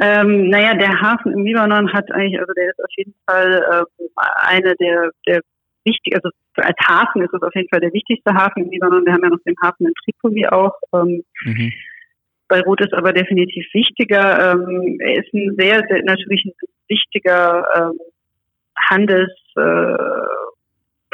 Ähm, 0.00 0.48
naja, 0.48 0.74
der 0.74 1.00
Hafen 1.00 1.32
im 1.32 1.44
Libanon 1.44 1.92
hat 1.92 2.10
eigentlich, 2.12 2.38
also 2.38 2.52
der 2.52 2.70
ist 2.70 2.78
auf 2.78 2.90
jeden 2.96 3.14
Fall 3.26 3.86
äh, 3.98 4.04
eine 4.46 4.74
der, 4.76 5.10
der 5.26 5.40
wichtig, 5.84 6.14
also 6.14 6.30
als 6.56 6.76
Hafen 6.86 7.22
ist 7.22 7.34
es 7.34 7.42
auf 7.42 7.54
jeden 7.54 7.68
Fall 7.68 7.80
der 7.80 7.92
wichtigste 7.92 8.32
Hafen 8.32 8.64
im 8.64 8.70
Libanon. 8.70 9.04
Wir 9.04 9.12
haben 9.12 9.24
ja 9.24 9.30
noch 9.30 9.42
den 9.44 9.56
Hafen 9.62 9.86
in 9.86 9.92
Tripoli 10.04 10.46
auch. 10.46 10.74
Ähm, 10.94 11.24
mhm. 11.44 11.72
Beirut 12.48 12.80
ist 12.80 12.94
aber 12.94 13.12
definitiv 13.12 13.66
wichtiger. 13.72 14.52
Ähm, 14.52 14.98
er 15.00 15.18
ist 15.22 15.32
ein 15.34 15.54
sehr, 15.58 15.82
sehr 15.88 16.02
natürlich 16.04 16.44
ein 16.44 16.52
wichtiger 16.88 17.66
ähm, 17.76 17.98
Handelsplatz 18.90 20.28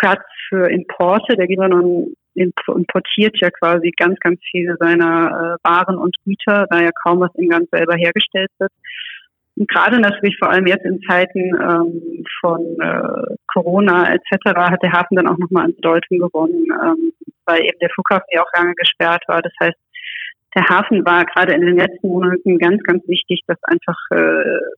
äh, 0.03 0.49
für 0.49 0.71
Importe. 0.71 1.37
Der 1.37 1.47
Libanon 1.47 2.15
importiert 2.35 3.37
ja 3.41 3.51
quasi 3.51 3.93
ganz, 3.97 4.19
ganz 4.21 4.41
viele 4.51 4.77
seiner 4.79 5.59
äh, 5.63 5.69
Waren 5.69 5.99
und 5.99 6.17
Güter, 6.25 6.67
da 6.71 6.81
ja 6.81 6.91
kaum 7.03 7.21
was 7.21 7.35
in 7.35 7.49
ganz 7.49 7.69
selber 7.71 7.95
hergestellt 7.97 8.51
wird. 8.59 8.73
Und 9.57 9.69
gerade 9.69 10.01
natürlich 10.01 10.37
vor 10.39 10.51
allem 10.51 10.67
jetzt 10.67 10.85
in 10.85 11.01
Zeiten 11.03 11.55
ähm, 11.55 12.25
von 12.41 12.61
äh, 12.81 13.37
Corona 13.53 14.13
etc. 14.13 14.53
hat 14.57 14.83
der 14.83 14.93
Hafen 14.93 15.15
dann 15.15 15.29
auch 15.29 15.39
nochmal 15.39 15.67
an 15.67 15.77
Bedeutung 15.77 16.19
gewonnen, 16.19 16.67
ähm, 16.83 17.13
weil 17.47 17.61
eben 17.61 17.79
der 17.81 17.91
Flughafen 17.91 18.27
ja 18.33 18.43
auch 18.43 18.53
lange 18.57 18.75
gesperrt 18.75 19.23
war. 19.29 19.43
Das 19.43 19.53
heißt, 19.61 19.79
der 20.55 20.65
Hafen 20.69 21.05
war 21.05 21.25
gerade 21.25 21.53
in 21.53 21.63
den 21.63 21.77
letzten 21.77 22.09
Monaten 22.09 22.59
ganz, 22.59 22.83
ganz 22.85 23.07
wichtig, 23.09 23.43
dass 23.47 23.59
einfach 23.65 23.97
äh, 24.11 24.17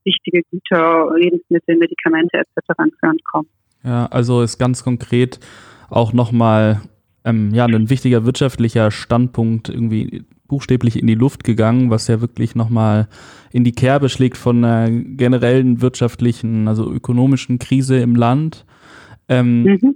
wichtige 0.05 0.43
Güter, 0.51 1.11
Lebensmittel, 1.17 1.77
Medikamente 1.77 2.39
etc. 2.39 2.79
ins 2.85 3.01
Land 3.03 3.25
kommen. 3.25 3.49
Ja, 3.85 4.07
also 4.07 4.43
ist 4.43 4.59
ganz 4.59 4.83
konkret 4.83 5.39
auch 5.89 6.13
nochmal 6.13 6.81
ähm, 7.25 7.53
ja, 7.53 7.67
ein 7.67 7.91
wichtiger 7.91 8.25
wirtschaftlicher 8.25 8.91
Standpunkt 8.91 9.69
irgendwie 9.69 10.25
buchstäblich 10.49 10.99
in 10.99 11.07
die 11.07 11.15
Luft 11.15 11.45
gegangen, 11.45 11.91
was 11.91 12.07
ja 12.09 12.21
wirklich 12.21 12.55
nochmal 12.55 13.09
in 13.53 13.65
die 13.65 13.73
Kerbe 13.73 14.09
schlägt 14.09 14.37
von 14.37 14.65
einer 14.65 14.91
generellen 14.91 15.83
wirtschaftlichen, 15.83 16.69
also 16.69 16.91
ökonomischen 16.91 17.59
Krise 17.59 17.99
im 17.99 18.15
Land. 18.15 18.65
Ähm, 19.29 19.65
mhm. 19.65 19.95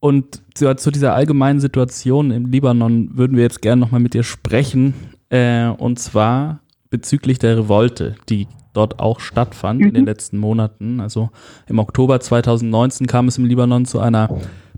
Und 0.00 0.42
zu, 0.54 0.74
zu, 0.76 0.90
dieser 0.90 1.14
allgemeinen 1.14 1.60
Situation 1.60 2.30
im 2.30 2.46
Libanon 2.46 3.16
würden 3.16 3.36
wir 3.36 3.42
jetzt 3.42 3.62
gerne 3.62 3.80
nochmal 3.80 4.00
mit 4.00 4.14
dir 4.14 4.22
sprechen. 4.22 4.94
Äh, 5.30 5.68
und 5.68 5.98
zwar 5.98 6.60
bezüglich 6.90 7.38
der 7.38 7.58
Revolte, 7.58 8.14
die 8.28 8.46
dort 8.72 9.00
auch 9.00 9.20
stattfand 9.20 9.80
mhm. 9.80 9.88
in 9.88 9.94
den 9.94 10.02
mhm. 10.02 10.08
letzten 10.08 10.38
Monaten. 10.38 11.00
Also 11.00 11.30
im 11.66 11.78
Oktober 11.78 12.20
2019 12.20 13.06
kam 13.06 13.28
es 13.28 13.38
im 13.38 13.46
Libanon 13.46 13.86
zu 13.86 13.98
einer 14.00 14.28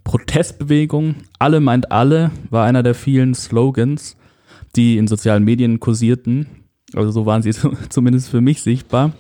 Protestbewegung. 0.04 1.16
Alle 1.38 1.60
meint 1.60 1.90
alle 1.92 2.30
war 2.50 2.64
einer 2.64 2.82
der 2.82 2.94
vielen 2.94 3.34
Slogans, 3.34 4.16
die 4.76 4.98
in 4.98 5.08
sozialen 5.08 5.44
Medien 5.44 5.80
kursierten. 5.80 6.46
Also 6.94 7.10
so 7.10 7.26
waren 7.26 7.42
sie 7.42 7.52
zumindest 7.88 8.30
für 8.30 8.40
mich 8.40 8.62
sichtbar. 8.62 9.12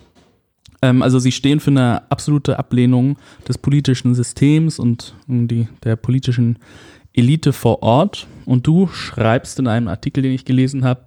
Ähm, 0.82 1.02
also 1.02 1.18
sie 1.18 1.32
stehen 1.32 1.60
für 1.60 1.70
eine 1.70 2.10
absolute 2.10 2.58
Ablehnung 2.58 3.16
des 3.46 3.58
politischen 3.58 4.14
Systems 4.14 4.78
und 4.78 5.14
die, 5.26 5.68
der 5.84 5.96
politischen 5.96 6.58
Elite 7.12 7.52
vor 7.52 7.82
Ort. 7.82 8.26
Und 8.44 8.66
du 8.66 8.86
schreibst 8.88 9.58
in 9.58 9.66
einem 9.66 9.88
Artikel, 9.88 10.22
den 10.22 10.32
ich 10.32 10.44
gelesen 10.44 10.84
habe, 10.84 11.02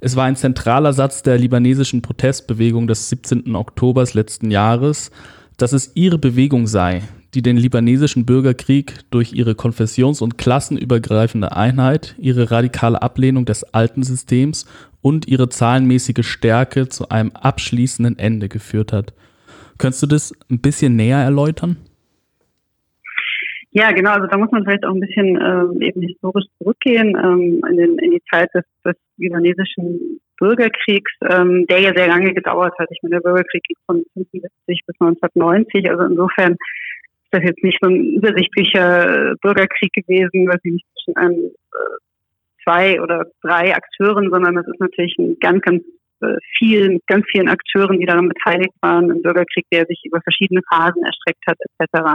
es 0.00 0.16
war 0.16 0.24
ein 0.24 0.36
zentraler 0.36 0.92
Satz 0.92 1.22
der 1.22 1.38
libanesischen 1.38 2.02
Protestbewegung 2.02 2.86
des 2.86 3.08
17. 3.08 3.56
Oktobers 3.56 4.12
letzten 4.12 4.50
Jahres, 4.50 5.10
dass 5.56 5.72
es 5.72 5.92
ihre 5.94 6.18
Bewegung 6.18 6.66
sei, 6.66 7.02
die 7.34 7.42
den 7.42 7.56
libanesischen 7.56 8.26
Bürgerkrieg 8.26 9.00
durch 9.10 9.32
ihre 9.32 9.54
konfessions- 9.54 10.22
und 10.22 10.38
klassenübergreifende 10.38 11.56
Einheit, 11.56 12.14
ihre 12.18 12.50
radikale 12.50 13.02
Ablehnung 13.02 13.44
des 13.44 13.64
alten 13.74 14.02
Systems 14.02 14.66
und 15.02 15.26
ihre 15.26 15.48
zahlenmäßige 15.48 16.26
Stärke 16.26 16.88
zu 16.88 17.08
einem 17.08 17.32
abschließenden 17.32 18.18
Ende 18.18 18.48
geführt 18.48 18.92
hat. 18.92 19.12
Könntest 19.78 20.02
du 20.02 20.06
das 20.06 20.32
ein 20.50 20.60
bisschen 20.60 20.96
näher 20.96 21.18
erläutern? 21.18 21.76
Ja, 23.72 23.90
genau. 23.90 24.12
Also 24.12 24.28
da 24.28 24.38
muss 24.38 24.52
man 24.52 24.62
vielleicht 24.62 24.84
auch 24.86 24.94
ein 24.94 25.00
bisschen 25.00 25.36
ähm, 25.36 25.82
eben 25.82 26.00
historisch 26.00 26.44
zurückgehen 26.58 27.18
ähm, 27.20 27.60
in, 27.68 27.76
den, 27.76 27.98
in 27.98 28.12
die 28.12 28.22
Zeit 28.30 28.48
des, 28.54 28.62
des 28.84 28.94
libanesischen 29.16 30.20
Bürgerkriegs, 30.38 31.10
ähm, 31.28 31.66
der 31.66 31.80
ja 31.80 31.92
sehr 31.92 32.06
lange 32.06 32.32
gedauert 32.32 32.74
hat. 32.78 32.88
Ich 32.92 33.02
meine, 33.02 33.16
der 33.16 33.22
Bürgerkrieg 33.22 33.64
ging 33.64 33.76
von 33.86 33.96
1975 34.14 34.86
bis 34.86 35.00
1990. 35.00 35.90
Also 35.90 36.04
insofern 36.04 36.56
ist 37.34 37.42
das 37.42 37.50
jetzt 37.50 37.64
nicht 37.64 37.78
so 37.82 37.88
ein 37.88 38.14
übersichtlicher 38.14 39.34
Bürgerkrieg 39.42 39.92
gewesen, 39.92 40.48
was 40.48 40.60
nicht 40.62 40.86
zwischen 40.94 41.16
einem 41.16 41.40
äh, 41.44 42.62
zwei 42.62 43.00
oder 43.00 43.26
drei 43.42 43.74
Akteuren, 43.74 44.30
sondern 44.30 44.56
es 44.56 44.66
ist 44.66 44.80
natürlich 44.80 45.16
ein 45.18 45.36
ganz, 45.40 45.62
ganz 45.62 45.82
äh, 46.20 46.36
viel, 46.58 46.90
mit 46.90 47.06
ganz 47.06 47.24
vielen 47.30 47.48
Akteuren, 47.48 47.98
die 47.98 48.06
daran 48.06 48.28
beteiligt 48.28 48.74
waren, 48.80 49.10
ein 49.10 49.22
Bürgerkrieg, 49.22 49.66
der 49.72 49.86
sich 49.86 50.00
über 50.04 50.20
verschiedene 50.22 50.60
Phasen 50.70 51.04
erstreckt 51.04 51.44
hat, 51.46 51.58
etc. 51.78 52.14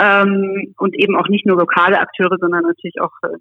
Ähm, 0.00 0.74
und 0.78 0.94
eben 0.94 1.16
auch 1.16 1.28
nicht 1.28 1.46
nur 1.46 1.58
lokale 1.58 1.98
Akteure, 1.98 2.36
sondern 2.38 2.62
natürlich 2.62 3.00
auch 3.00 3.12
äh, 3.24 3.36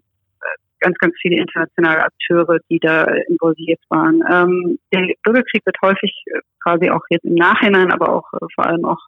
ganz, 0.79 0.97
ganz 0.97 1.13
viele 1.21 1.37
internationale 1.41 2.03
Akteure, 2.03 2.59
die 2.69 2.79
da 2.79 3.03
involviert 3.27 3.79
waren. 3.89 4.23
Ähm, 4.29 4.79
der 4.93 5.13
Bürgerkrieg 5.23 5.65
wird 5.65 5.77
häufig 5.81 6.23
äh, 6.27 6.39
quasi 6.63 6.89
auch 6.89 7.01
jetzt 7.09 7.25
im 7.25 7.35
Nachhinein, 7.35 7.91
aber 7.91 8.09
auch 8.09 8.25
äh, 8.33 8.45
vor 8.55 8.65
allem 8.65 8.85
auch 8.85 8.99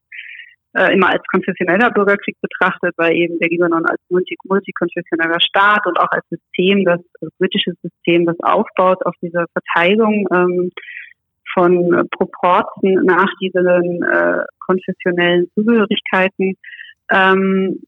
äh, 0.74 0.94
immer 0.94 1.10
als 1.10 1.24
konfessioneller 1.32 1.92
Bürgerkrieg 1.92 2.38
betrachtet, 2.42 2.94
weil 2.98 3.14
eben 3.16 3.40
der 3.40 3.50
Libanon 3.50 3.86
als 3.86 4.00
multi 4.10 4.36
multikonfessioneller 4.44 5.40
Staat 5.42 5.86
und 5.88 6.00
auch 6.00 6.12
als 6.12 6.26
System, 6.30 6.86
das 6.86 7.00
also 7.20 7.34
britisches 7.40 7.76
System, 7.82 8.26
das 8.26 8.40
aufbaut 8.42 9.06
auf 9.06 9.16
dieser 9.22 9.46
Verteilung 9.54 10.28
ähm, 10.32 10.72
von 11.54 12.08
Proporten 12.12 12.94
nach 13.06 13.30
diesen 13.42 14.04
äh, 14.04 14.44
konfessionellen 14.60 15.50
Zugehörigkeiten. 15.56 16.56
Ähm, 17.12 17.82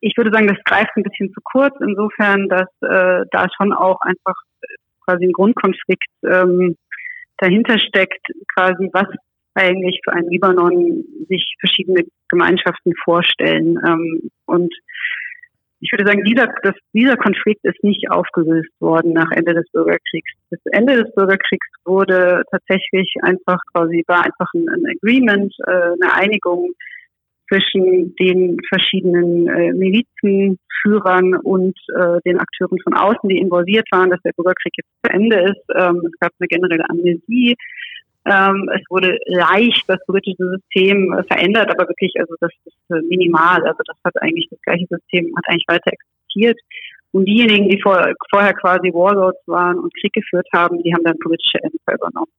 ich 0.00 0.16
würde 0.16 0.30
sagen, 0.30 0.46
das 0.46 0.62
greift 0.64 0.90
ein 0.96 1.02
bisschen 1.02 1.32
zu 1.32 1.40
kurz, 1.42 1.74
insofern, 1.80 2.48
dass 2.48 2.68
äh, 2.82 3.24
da 3.30 3.46
schon 3.56 3.72
auch 3.72 4.00
einfach 4.02 4.34
quasi 5.04 5.24
ein 5.24 5.32
Grundkonflikt 5.32 6.10
ähm, 6.24 6.76
dahinter 7.38 7.78
steckt, 7.78 8.26
quasi 8.54 8.90
was 8.92 9.06
eigentlich 9.56 10.00
für 10.04 10.12
einen 10.12 10.30
Libanon 10.30 11.04
sich 11.28 11.54
verschiedene 11.60 12.04
Gemeinschaften 12.28 12.92
vorstellen. 13.04 13.78
Ähm, 13.86 14.30
und 14.46 14.72
ich 15.80 15.92
würde 15.92 16.06
sagen, 16.06 16.24
dieser, 16.24 16.48
das, 16.62 16.74
dieser 16.94 17.16
Konflikt 17.16 17.64
ist 17.64 17.82
nicht 17.84 18.10
aufgelöst 18.10 18.70
worden 18.80 19.12
nach 19.12 19.30
Ende 19.30 19.54
des 19.54 19.70
Bürgerkriegs. 19.72 20.32
Das 20.50 20.60
Ende 20.72 21.02
des 21.02 21.14
Bürgerkriegs 21.14 21.66
wurde 21.84 22.42
tatsächlich 22.50 23.12
einfach 23.22 23.58
quasi, 23.72 24.02
war 24.06 24.24
einfach 24.24 24.48
ein, 24.54 24.68
ein 24.68 24.84
Agreement, 24.86 25.54
äh, 25.66 25.70
eine 25.70 26.14
Einigung 26.14 26.72
zwischen 27.48 28.14
den 28.16 28.58
verschiedenen 28.68 29.48
äh, 29.48 29.72
Milizenführern 29.72 31.34
und 31.36 31.78
äh, 31.94 32.20
den 32.24 32.38
Akteuren 32.38 32.78
von 32.82 32.94
außen, 32.94 33.28
die 33.28 33.38
involviert 33.38 33.86
waren, 33.92 34.10
dass 34.10 34.20
der 34.22 34.32
Bürgerkrieg 34.32 34.72
jetzt 34.76 34.90
zu 35.04 35.12
Ende 35.12 35.40
ist. 35.40 35.62
Ähm, 35.76 36.02
es 36.04 36.18
gab 36.18 36.32
eine 36.38 36.48
generelle 36.48 36.88
Amnesie. 36.88 37.54
Ähm, 38.26 38.68
es 38.74 38.82
wurde 38.90 39.18
leicht 39.26 39.84
das 39.86 40.04
politische 40.04 40.50
System 40.50 41.12
äh, 41.12 41.22
verändert, 41.24 41.70
aber 41.70 41.88
wirklich, 41.88 42.12
also 42.18 42.34
das 42.40 42.50
ist 42.64 42.76
äh, 42.90 43.00
minimal. 43.08 43.64
Also 43.64 43.78
das 43.86 43.96
hat 44.04 44.20
eigentlich 44.20 44.48
das 44.50 44.60
gleiche 44.62 44.86
System, 44.90 45.32
hat 45.36 45.44
eigentlich 45.48 45.68
weiter 45.68 45.92
existiert. 45.92 46.58
Und 47.12 47.24
diejenigen, 47.26 47.68
die 47.68 47.80
vor, 47.80 48.12
vorher 48.30 48.52
quasi 48.54 48.92
Warlords 48.92 49.38
waren 49.46 49.78
und 49.78 49.94
Krieg 50.00 50.12
geführt 50.12 50.48
haben, 50.52 50.82
die 50.82 50.92
haben 50.92 51.04
dann 51.04 51.18
politische 51.18 51.62
Ämter 51.62 51.94
übernommen. 51.94 52.32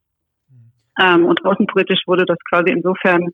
Mhm. 0.50 0.72
Ähm, 1.02 1.26
und 1.26 1.46
außenpolitisch 1.46 2.02
wurde 2.06 2.26
das 2.26 2.38
quasi 2.50 2.72
insofern 2.72 3.30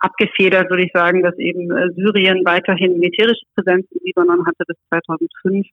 abgefedert, 0.00 0.70
würde 0.70 0.84
ich 0.84 0.92
sagen, 0.92 1.22
dass 1.22 1.38
eben 1.38 1.70
äh, 1.70 1.90
Syrien 1.94 2.44
weiterhin 2.44 2.98
militärische 2.98 3.44
Präsenz 3.54 3.86
im 3.92 4.00
Libanon 4.02 4.44
hatte 4.46 4.64
bis 4.66 4.76
2005 4.88 5.66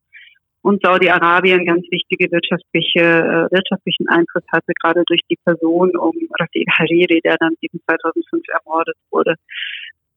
und 0.68 0.84
Saudi-Arabien 0.84 1.66
ganz 1.66 1.84
wichtige 1.90 2.30
wirtschaftliche, 2.30 3.00
äh, 3.00 3.48
wirtschaftlichen 3.56 4.10
Einfluss 4.10 4.44
hatte, 4.52 4.74
gerade 4.84 5.02
durch 5.08 5.22
die 5.30 5.38
Person 5.46 5.96
um 5.96 6.14
Rafiq 6.38 6.68
Hariri, 6.78 7.22
der 7.24 7.38
dann 7.40 7.54
eben 7.62 7.80
2005 7.86 8.44
ermordet 8.50 8.98
wurde. 9.10 9.36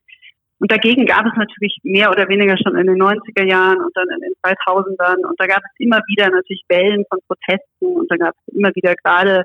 und 0.57 0.71
dagegen 0.71 1.05
gab 1.07 1.25
es 1.25 1.33
natürlich 1.35 1.77
mehr 1.81 2.11
oder 2.11 2.29
weniger 2.29 2.55
schon 2.55 2.77
in 2.77 2.85
den 2.85 3.01
90er 3.01 3.43
Jahren 3.49 3.81
und 3.81 3.97
dann 3.97 4.07
in 4.13 4.19
den 4.21 4.33
2000ern. 4.43 5.25
Und 5.27 5.39
da 5.39 5.47
gab 5.47 5.57
es 5.57 5.71
immer 5.79 5.99
wieder 6.05 6.29
natürlich 6.29 6.63
Wellen 6.69 7.03
von 7.09 7.17
Protesten 7.27 7.97
und 7.97 8.11
da 8.11 8.17
gab 8.17 8.35
es 8.35 8.47
immer 8.53 8.69
wieder 8.75 8.93
gerade 9.03 9.43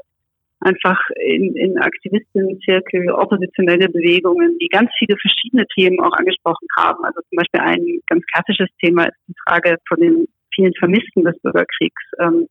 einfach 0.61 0.99
in, 1.17 1.55
in 1.57 1.79
Aktivistinnenzirkel 1.79 3.11
oppositionelle 3.11 3.89
Bewegungen, 3.89 4.59
die 4.59 4.69
ganz 4.69 4.91
viele 4.99 5.17
verschiedene 5.19 5.67
Themen 5.69 6.01
auch 6.01 6.13
angesprochen 6.13 6.67
haben. 6.77 7.05
Also 7.05 7.21
zum 7.29 7.37
Beispiel 7.37 7.61
ein 7.61 8.01
ganz 8.07 8.25
klassisches 8.33 8.69
Thema 8.81 9.05
ist 9.05 9.19
die 9.29 9.35
Frage 9.47 9.77
von 9.89 10.01
den 10.01 10.27
vielen 10.55 10.73
Vermissten 10.75 11.25
des 11.25 11.39
Bürgerkriegs. 11.43 12.03
Ähm, 12.19 12.49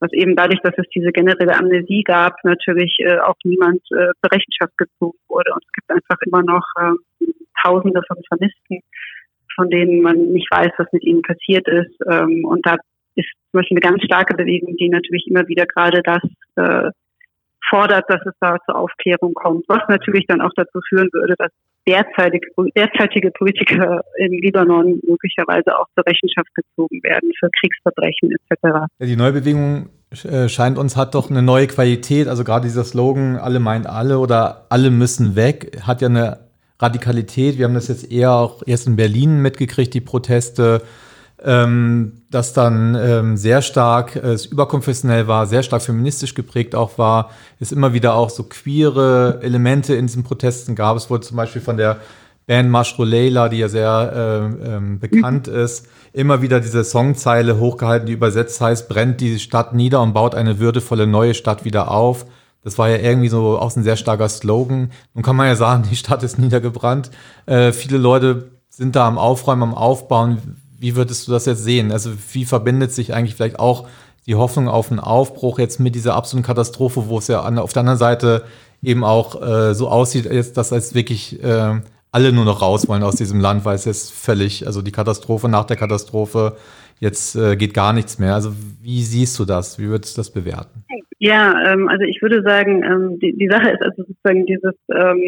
was 0.00 0.12
eben 0.12 0.34
dadurch, 0.34 0.60
dass 0.62 0.74
es 0.78 0.88
diese 0.94 1.12
generelle 1.12 1.54
Amnesie 1.54 2.02
gab, 2.02 2.42
natürlich 2.42 2.96
äh, 3.00 3.18
auch 3.18 3.36
niemand 3.44 3.82
äh, 3.92 4.10
zur 4.20 4.32
Rechenschaft 4.32 4.76
gezogen 4.78 5.18
wurde. 5.28 5.52
Und 5.52 5.62
es 5.62 5.72
gibt 5.72 5.90
einfach 5.90 6.16
immer 6.26 6.42
noch 6.42 6.64
äh, 6.80 7.26
Tausende 7.62 8.00
von 8.08 8.16
Vermissten, 8.28 8.80
von 9.54 9.68
denen 9.68 10.00
man 10.00 10.16
nicht 10.32 10.50
weiß, 10.50 10.70
was 10.78 10.90
mit 10.92 11.04
ihnen 11.04 11.20
passiert 11.20 11.68
ist. 11.68 11.94
Ähm, 12.10 12.44
und 12.46 12.64
da 12.64 12.76
ist 13.14 13.28
zum 13.50 13.60
Beispiel 13.60 13.76
eine 13.76 13.92
ganz 13.92 14.02
starke 14.02 14.34
Bewegung, 14.34 14.76
die 14.78 14.88
natürlich 14.88 15.26
immer 15.26 15.46
wieder 15.46 15.66
gerade 15.66 16.02
das 16.02 16.22
äh, 16.56 16.90
fordert, 17.70 18.04
dass 18.08 18.20
es 18.26 18.34
da 18.40 18.56
zur 18.66 18.76
Aufklärung 18.76 19.32
kommt, 19.34 19.64
was 19.68 19.80
natürlich 19.88 20.26
dann 20.28 20.40
auch 20.40 20.50
dazu 20.56 20.80
führen 20.88 21.08
würde, 21.12 21.34
dass 21.38 21.50
derzeitige, 21.88 22.46
derzeitige 22.76 23.30
Politiker 23.30 24.02
im 24.18 24.32
Libanon 24.32 25.00
möglicherweise 25.06 25.78
auch 25.78 25.86
zur 25.94 26.04
Rechenschaft 26.06 26.54
gezogen 26.54 27.02
werden 27.02 27.30
für 27.38 27.48
Kriegsverbrechen 27.58 28.32
etc. 28.32 28.86
Die 29.00 29.16
neue 29.16 29.32
Bewegung 29.32 29.88
äh, 30.24 30.48
scheint 30.48 30.78
uns 30.78 30.96
hat 30.96 31.14
doch 31.14 31.30
eine 31.30 31.42
neue 31.42 31.66
Qualität. 31.66 32.28
Also 32.28 32.44
gerade 32.44 32.66
dieser 32.66 32.84
Slogan, 32.84 33.36
alle 33.36 33.60
meint 33.60 33.86
alle 33.86 34.18
oder 34.18 34.66
alle 34.68 34.90
müssen 34.90 35.36
weg, 35.36 35.78
hat 35.86 36.02
ja 36.02 36.08
eine 36.08 36.50
Radikalität. 36.80 37.58
Wir 37.58 37.66
haben 37.66 37.74
das 37.74 37.88
jetzt 37.88 38.10
eher 38.10 38.32
auch 38.32 38.62
erst 38.66 38.86
in 38.86 38.96
Berlin 38.96 39.40
mitgekriegt, 39.40 39.94
die 39.94 40.00
Proteste, 40.00 40.82
ähm, 41.44 42.22
das 42.30 42.52
dann 42.52 42.94
ähm, 42.94 43.36
sehr 43.36 43.62
stark 43.62 44.16
äh, 44.16 44.36
überkonfessionell 44.50 45.26
war, 45.26 45.46
sehr 45.46 45.62
stark 45.62 45.82
feministisch 45.82 46.34
geprägt 46.34 46.74
auch 46.74 46.98
war, 46.98 47.30
es 47.58 47.72
immer 47.72 47.92
wieder 47.92 48.14
auch 48.14 48.30
so 48.30 48.44
queere 48.44 49.40
Elemente 49.42 49.94
in 49.94 50.06
diesen 50.06 50.22
Protesten 50.22 50.74
gab. 50.74 50.96
Es 50.96 51.10
wurde 51.10 51.26
zum 51.26 51.36
Beispiel 51.36 51.62
von 51.62 51.76
der 51.76 51.98
Band 52.46 52.68
Mashro 52.68 53.04
Leila, 53.04 53.48
die 53.48 53.58
ja 53.58 53.68
sehr 53.68 54.12
äh, 54.64 54.74
ähm, 54.74 54.98
bekannt 54.98 55.46
mhm. 55.46 55.54
ist, 55.54 55.86
immer 56.12 56.42
wieder 56.42 56.60
diese 56.60 56.82
Songzeile 56.84 57.58
hochgehalten, 57.58 58.06
die 58.06 58.12
übersetzt 58.12 58.60
heißt, 58.60 58.88
brennt 58.88 59.20
die 59.20 59.38
Stadt 59.38 59.72
nieder 59.72 60.02
und 60.02 60.12
baut 60.12 60.34
eine 60.34 60.58
würdevolle 60.58 61.06
neue 61.06 61.34
Stadt 61.34 61.64
wieder 61.64 61.90
auf. 61.90 62.26
Das 62.62 62.76
war 62.76 62.90
ja 62.90 62.96
irgendwie 62.96 63.28
so 63.28 63.58
auch 63.58 63.74
ein 63.74 63.84
sehr 63.84 63.96
starker 63.96 64.28
Slogan. 64.28 64.90
Nun 65.14 65.22
kann 65.22 65.36
man 65.36 65.46
ja 65.46 65.54
sagen, 65.54 65.84
die 65.90 65.96
Stadt 65.96 66.22
ist 66.22 66.38
niedergebrannt. 66.38 67.10
Äh, 67.46 67.72
viele 67.72 67.98
Leute 67.98 68.50
sind 68.68 68.96
da 68.96 69.06
am 69.06 69.16
Aufräumen, 69.16 69.62
am 69.62 69.74
Aufbauen. 69.74 70.56
Wie 70.80 70.96
würdest 70.96 71.28
du 71.28 71.32
das 71.32 71.46
jetzt 71.46 71.62
sehen? 71.62 71.92
Also 71.92 72.10
wie 72.32 72.44
verbindet 72.44 72.92
sich 72.92 73.14
eigentlich 73.14 73.34
vielleicht 73.34 73.60
auch 73.60 73.86
die 74.26 74.34
Hoffnung 74.34 74.68
auf 74.68 74.90
einen 74.90 75.00
Aufbruch 75.00 75.58
jetzt 75.58 75.78
mit 75.78 75.94
dieser 75.94 76.14
absoluten 76.14 76.46
Katastrophe, 76.46 77.08
wo 77.08 77.18
es 77.18 77.28
ja 77.28 77.42
an, 77.42 77.58
auf 77.58 77.72
der 77.72 77.80
anderen 77.80 77.98
Seite 77.98 78.44
eben 78.82 79.04
auch 79.04 79.42
äh, 79.42 79.74
so 79.74 79.88
aussieht, 79.88 80.26
dass 80.56 80.72
es 80.72 80.94
wirklich 80.94 81.42
äh, 81.42 81.80
alle 82.12 82.32
nur 82.32 82.44
noch 82.44 82.62
raus 82.62 82.88
wollen 82.88 83.02
aus 83.02 83.16
diesem 83.16 83.40
Land, 83.40 83.64
weil 83.64 83.74
es 83.74 83.84
jetzt 83.84 84.12
völlig, 84.12 84.66
also 84.66 84.82
die 84.82 84.90
Katastrophe 84.90 85.48
nach 85.48 85.64
der 85.64 85.76
Katastrophe, 85.76 86.56
jetzt 86.98 87.36
äh, 87.36 87.56
geht 87.56 87.74
gar 87.74 87.92
nichts 87.92 88.18
mehr. 88.18 88.34
Also 88.34 88.52
wie 88.82 89.02
siehst 89.02 89.38
du 89.38 89.44
das? 89.44 89.78
Wie 89.78 89.88
würdest 89.88 90.16
du 90.16 90.20
das 90.20 90.30
bewerten? 90.30 90.84
Ja, 91.18 91.72
ähm, 91.72 91.88
also 91.88 92.04
ich 92.04 92.22
würde 92.22 92.42
sagen, 92.42 92.82
ähm, 92.82 93.18
die, 93.18 93.36
die 93.36 93.48
Sache 93.48 93.70
ist 93.70 93.82
also 93.82 94.04
sozusagen 94.04 94.46
dieses, 94.46 94.74
ähm, 94.94 95.22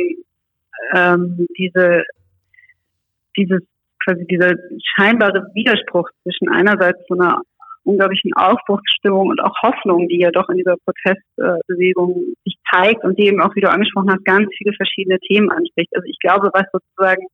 ähm, 0.94 1.46
diese, 1.58 2.04
dieses, 3.36 3.60
quasi 4.04 4.26
dieser 4.26 4.54
scheinbare 4.96 5.46
Widerspruch 5.54 6.08
zwischen 6.22 6.48
einerseits 6.48 6.98
so 7.08 7.14
einer 7.14 7.42
unglaublichen 7.84 8.32
Aufbruchsstimmung 8.34 9.28
und 9.28 9.40
auch 9.40 9.54
Hoffnung, 9.62 10.08
die 10.08 10.20
ja 10.20 10.30
doch 10.30 10.48
in 10.48 10.58
dieser 10.58 10.76
Protestbewegung 10.84 12.34
sich 12.44 12.56
zeigt 12.72 13.04
und 13.04 13.18
die 13.18 13.26
eben 13.26 13.40
auch, 13.40 13.54
wie 13.56 13.60
du 13.60 13.70
angesprochen 13.70 14.10
hast, 14.10 14.24
ganz 14.24 14.48
viele 14.56 14.72
verschiedene 14.74 15.18
Themen 15.18 15.50
anspricht. 15.50 15.90
Also 15.94 16.06
ich 16.06 16.18
glaube, 16.20 16.50
was 16.52 16.64
sozusagen 16.72 17.26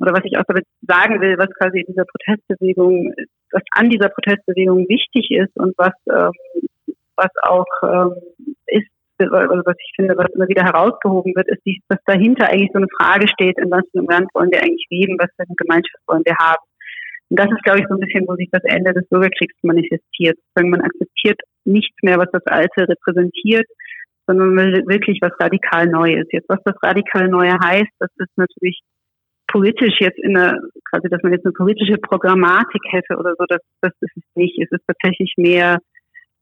oder 0.00 0.12
was 0.12 0.24
ich 0.24 0.38
auch 0.38 0.44
damit 0.46 0.64
sagen 0.86 1.20
will, 1.20 1.36
was 1.38 1.50
quasi 1.58 1.80
in 1.80 1.86
dieser 1.86 2.04
Protestbewegung, 2.04 3.12
was 3.50 3.62
an 3.72 3.90
dieser 3.90 4.08
Protestbewegung 4.08 4.88
wichtig 4.88 5.30
ist 5.30 5.54
und 5.56 5.74
was 5.76 5.92
ähm, 6.08 6.32
was 7.16 7.30
auch 7.42 7.66
ähm, 7.82 8.14
ist, 8.66 8.88
also 9.18 9.62
was 9.64 9.76
ich 9.78 9.92
finde, 9.96 10.16
was 10.16 10.30
immer 10.34 10.48
wieder 10.48 10.64
herausgehoben 10.64 11.34
wird, 11.34 11.48
ist, 11.48 11.64
die, 11.66 11.80
dass 11.88 11.98
dahinter 12.06 12.48
eigentlich 12.48 12.70
so 12.72 12.78
eine 12.78 12.88
Frage 12.98 13.28
steht, 13.28 13.58
in 13.58 13.70
was 13.70 13.82
für 13.92 13.98
einem 13.98 14.08
Land 14.08 14.28
wollen 14.34 14.50
wir 14.50 14.62
eigentlich 14.62 14.86
leben, 14.90 15.16
was 15.18 15.30
für 15.36 15.44
eine 15.46 15.56
Gemeinschaft 15.56 16.02
wollen 16.06 16.24
wir 16.24 16.36
haben. 16.36 16.62
Und 17.30 17.38
das 17.38 17.50
ist, 17.50 17.62
glaube 17.62 17.80
ich, 17.80 17.86
so 17.88 17.94
ein 17.94 18.00
bisschen, 18.00 18.26
wo 18.26 18.36
sich 18.36 18.48
das 18.50 18.64
Ende 18.64 18.94
des 18.94 19.06
Bürgerkriegs 19.08 19.54
manifestiert. 19.62 20.38
Man 20.54 20.80
akzeptiert 20.80 21.40
nichts 21.64 21.96
mehr, 22.02 22.18
was 22.18 22.30
das 22.32 22.46
Alte 22.46 22.88
repräsentiert, 22.88 23.66
sondern 24.26 24.54
man 24.54 24.72
will 24.72 24.84
wirklich 24.86 25.18
was 25.20 25.32
radikal 25.40 25.86
Neues. 25.86 26.26
Jetzt, 26.32 26.48
was 26.48 26.60
das 26.64 26.76
radikal 26.82 27.28
Neue 27.28 27.56
heißt, 27.62 27.92
das 27.98 28.10
ist 28.16 28.36
natürlich 28.36 28.80
politisch 29.48 30.00
jetzt 30.00 30.18
in 30.18 30.34
der, 30.34 30.58
quasi, 30.90 31.08
dass 31.08 31.22
man 31.22 31.32
jetzt 31.32 31.44
eine 31.44 31.52
politische 31.52 31.96
Programmatik 31.98 32.82
hätte 32.90 33.16
oder 33.16 33.34
so, 33.38 33.44
das, 33.48 33.60
das 33.80 33.92
ist 34.00 34.16
es 34.16 34.24
nicht. 34.34 34.58
Es 34.60 34.70
ist 34.70 34.84
tatsächlich 34.86 35.34
mehr 35.36 35.78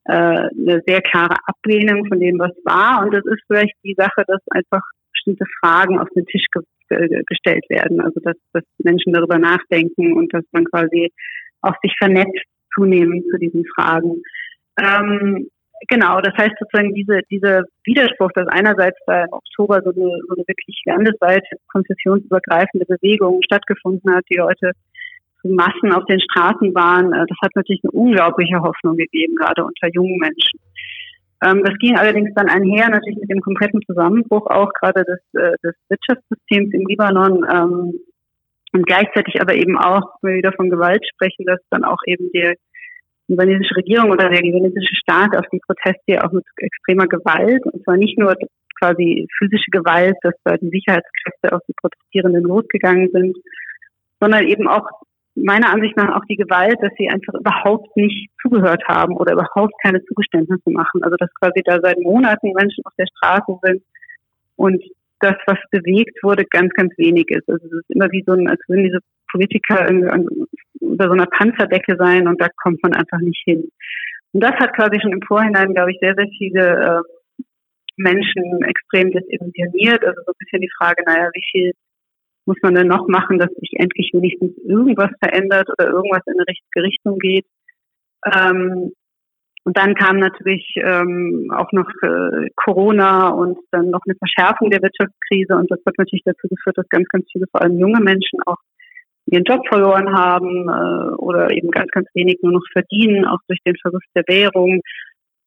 äh, 0.09 0.13
eine 0.13 0.83
sehr 0.87 1.01
klare 1.03 1.37
Ablehnung 1.47 2.07
von 2.07 2.21
dem, 2.21 2.39
was 2.39 2.53
war. 2.65 3.05
Und 3.05 3.15
das 3.15 3.25
ist 3.27 3.43
vielleicht 3.47 3.75
die 3.85 3.95
Sache, 3.97 4.25
dass 4.27 4.41
einfach 4.51 4.83
bestimmte 5.13 5.45
Fragen 5.61 5.99
auf 5.99 6.09
den 6.15 6.27
Tisch 6.27 6.47
ge 6.53 6.63
ge 6.89 7.23
gestellt 7.27 7.65
werden. 7.69 8.01
Also 8.01 8.21
dass, 8.21 8.37
dass 8.53 8.63
Menschen 8.79 9.13
darüber 9.13 9.39
nachdenken 9.39 10.13
und 10.13 10.33
dass 10.33 10.45
man 10.53 10.65
quasi 10.67 11.13
auch 11.63 11.75
sich 11.83 11.95
vernetzt 11.99 12.45
zunehmend 12.75 13.25
zu 13.31 13.39
diesen 13.39 13.65
Fragen. 13.75 14.23
Ähm, 14.79 15.49
genau, 15.89 16.21
das 16.21 16.35
heißt 16.37 16.55
sozusagen 16.61 16.95
diese, 16.95 17.21
dieser 17.31 17.65
Widerspruch, 17.85 18.31
dass 18.35 18.47
einerseits 18.49 18.99
da 19.07 19.25
im 19.25 19.33
Oktober 19.33 19.81
so 19.83 19.91
eine, 19.91 20.19
so 20.29 20.35
eine 20.35 20.45
wirklich 20.47 20.81
landesweite 20.85 21.57
konfessionsübergreifende 21.69 22.87
Bewegung 22.87 23.41
stattgefunden 23.45 24.15
hat, 24.15 24.25
die 24.31 24.37
Leute 24.37 24.73
Massen 25.55 25.93
auf 25.93 26.05
den 26.07 26.21
Straßen 26.21 26.75
waren, 26.75 27.13
äh, 27.13 27.25
das 27.29 27.39
hat 27.43 27.53
natürlich 27.55 27.83
eine 27.85 27.93
unglaubliche 27.93 28.61
Hoffnung 28.61 28.97
gegeben, 28.97 29.37
gerade 29.37 29.65
unter 29.65 29.89
jungen 29.93 30.19
Menschen. 30.19 30.61
Ähm, 31.45 31.63
das 31.65 31.77
ging 31.79 31.97
allerdings 31.97 32.31
dann 32.35 32.49
einher 32.49 32.89
natürlich 32.89 33.19
mit 33.21 33.31
dem 33.31 33.41
kompletten 33.41 33.81
Zusammenbruch 33.87 34.47
auch 34.47 34.73
gerade 34.81 35.05
des, 35.05 35.21
äh, 35.41 35.53
des 35.63 35.75
Wirtschaftssystems 35.89 36.73
im 36.73 36.87
Libanon. 36.87 37.45
Ähm, 37.51 38.01
Und 38.73 38.85
gleichzeitig 38.85 39.41
aber 39.41 39.55
eben 39.55 39.79
auch, 39.79 40.19
wenn 40.21 40.33
wir 40.33 40.39
wieder 40.39 40.53
von 40.53 40.69
Gewalt 40.69 41.03
sprechen, 41.15 41.47
dass 41.47 41.61
dann 41.71 41.85
auch 41.85 42.03
eben 42.07 42.29
die 42.35 42.53
libanesische 43.29 43.77
Regierung 43.77 44.11
oder 44.11 44.29
der 44.29 44.43
libanesische 44.43 44.97
Staat 44.97 45.35
auf 45.37 45.47
die 45.51 45.61
Proteste 45.67 46.23
auch 46.23 46.33
mit 46.33 46.45
extremer 46.59 47.07
Gewalt, 47.07 47.65
und 47.65 47.83
zwar 47.85 47.97
nicht 47.97 48.19
nur 48.19 48.35
quasi 48.79 49.27
physische 49.39 49.71
Gewalt, 49.71 50.17
dass 50.23 50.35
da 50.45 50.57
die 50.59 50.69
Sicherheitskräfte 50.69 51.53
auf 51.55 51.63
die 51.67 51.75
Protestierenden 51.81 52.45
losgegangen 52.45 53.09
sind, 53.13 53.37
sondern 54.21 54.45
eben 54.47 54.69
auch 54.69 54.87
meiner 55.37 55.73
Ansicht 55.73 55.97
nach 55.97 56.17
auch 56.17 56.25
die 56.29 56.37
Gewalt, 56.37 56.77
dass 56.81 56.93
sie 56.99 57.09
einfach 57.09 57.35
überhaupt 57.35 57.95
nicht 57.97 58.31
zugehört 58.41 58.83
haben 58.89 59.17
oder 59.17 59.35
überhaupt 59.35 59.75
keine 59.83 60.03
Zugeständnisse 60.05 60.71
machen. 60.71 61.03
Also 61.03 61.17
dass 61.17 61.33
quasi 61.35 61.63
da 61.65 61.79
seit 61.83 61.99
Monaten 62.01 62.53
Menschen 62.53 62.85
auf 62.85 62.93
der 62.99 63.07
Straße 63.17 63.59
sind 63.63 63.83
und 64.57 64.83
das, 65.21 65.35
was 65.47 65.59
bewegt 65.71 66.23
wurde, 66.23 66.45
ganz, 66.45 66.73
ganz 66.75 66.93
wenig 66.99 67.31
ist. 67.31 67.49
Also 67.49 67.65
es 67.67 67.73
ist 67.73 67.91
immer 67.91 68.11
wie 68.11 68.25
so 68.27 68.33
ein, 68.33 68.49
als 68.49 68.61
würden 68.69 68.85
diese 68.85 69.01
Politiker 69.31 69.89
unter 69.89 71.07
so 71.07 71.13
einer 71.13 71.27
Panzerdecke 71.27 71.97
sein 71.99 72.29
und 72.29 72.41
da 72.41 72.49
kommt 72.63 72.83
man 72.83 72.95
einfach 72.95 73.19
nicht 73.19 73.43
hin. 73.45 73.71
Und 74.33 74.41
das 74.41 74.53
hat 74.57 74.75
quasi 74.77 75.01
schon 75.01 75.13
im 75.13 75.23
Vorhinein, 75.23 75.75
glaube 75.75 75.93
ich, 75.93 75.99
sehr, 76.01 76.15
sehr 76.15 76.29
viele 76.39 77.03
äh, 77.03 77.43
Menschen 77.97 78.63
extrem 78.63 79.11
desillusioniert. 79.11 80.05
Also 80.05 80.21
so 80.27 80.33
ein 80.33 80.39
bisschen 80.39 80.61
die 80.61 80.71
Frage, 80.79 81.03
naja, 81.07 81.31
wie 81.33 81.45
viel 81.51 81.73
muss 82.47 82.57
man 82.63 82.75
denn 82.75 82.89
noch 82.89 83.09
machen, 83.09 83.39
dass 83.39 83.51
sich 83.61 83.73
endlich 83.75 84.11
wenigstens 84.13 84.57
irgendwas 84.65 85.11
verändert 85.21 85.69
oder 85.69 85.91
irgendwas 85.91 86.23
in 86.27 86.35
eine 86.35 86.47
richtige 86.47 86.83
Richtung 86.83 87.19
geht. 87.19 87.47
Ähm, 88.25 88.93
und 89.65 89.77
dann 89.77 89.97
kam 89.97 90.19
natürlich 90.19 90.65
ähm, 90.77 91.51
auch 91.53 91.73
noch 91.73 91.91
äh, 92.03 92.49
Corona 92.55 93.31
und 93.31 93.59
dann 93.73 93.91
noch 93.91 94.01
eine 94.07 94.15
Verschärfung 94.15 94.71
der 94.71 94.81
Wirtschaftskrise 94.81 95.57
und 95.57 95.69
das 95.71 95.81
hat 95.85 95.99
natürlich 95.99 96.23
dazu 96.25 96.47
geführt, 96.49 96.79
dass 96.79 96.89
ganz, 96.89 97.09
ganz 97.09 97.27
viele, 97.33 97.47
vor 97.51 97.63
allem 97.63 97.79
junge 97.79 98.01
Menschen, 98.01 98.39
auch 98.47 98.59
ihren 99.27 99.43
Job 99.45 99.67
verloren 99.67 100.17
haben 100.17 100.69
äh, 100.69 101.15
oder 101.17 101.51
eben 101.51 101.71
ganz, 101.71 101.91
ganz 101.91 102.07
wenig 102.15 102.39
nur 102.43 102.53
noch 102.53 102.67
verdienen, 102.73 103.25
auch 103.25 103.41
durch 103.49 103.59
den 103.67 103.77
Verlust 103.83 104.07
der 104.15 104.23
Währung. 104.29 104.81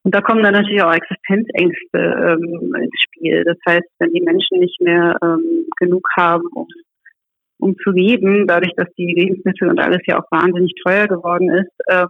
Und 0.03 0.15
da 0.15 0.21
kommen 0.21 0.43
dann 0.43 0.53
natürlich 0.53 0.81
auch 0.81 0.93
Existenzängste 0.93 1.77
ähm, 1.97 2.75
ins 2.75 2.99
Spiel. 3.01 3.43
Das 3.45 3.57
heißt, 3.67 3.87
wenn 3.99 4.11
die 4.11 4.21
Menschen 4.21 4.59
nicht 4.59 4.79
mehr 4.81 5.17
ähm, 5.21 5.65
genug 5.77 6.05
haben, 6.17 6.43
um, 6.55 6.67
um 7.59 7.75
zu 7.83 7.91
leben, 7.91 8.47
dadurch, 8.47 8.73
dass 8.75 8.87
die 8.97 9.13
Lebensmittel 9.13 9.69
und 9.69 9.79
alles 9.79 9.99
ja 10.05 10.19
auch 10.19 10.31
wahnsinnig 10.31 10.73
teuer 10.83 11.07
geworden 11.07 11.49
ist, 11.49 11.71
äh, 11.87 12.05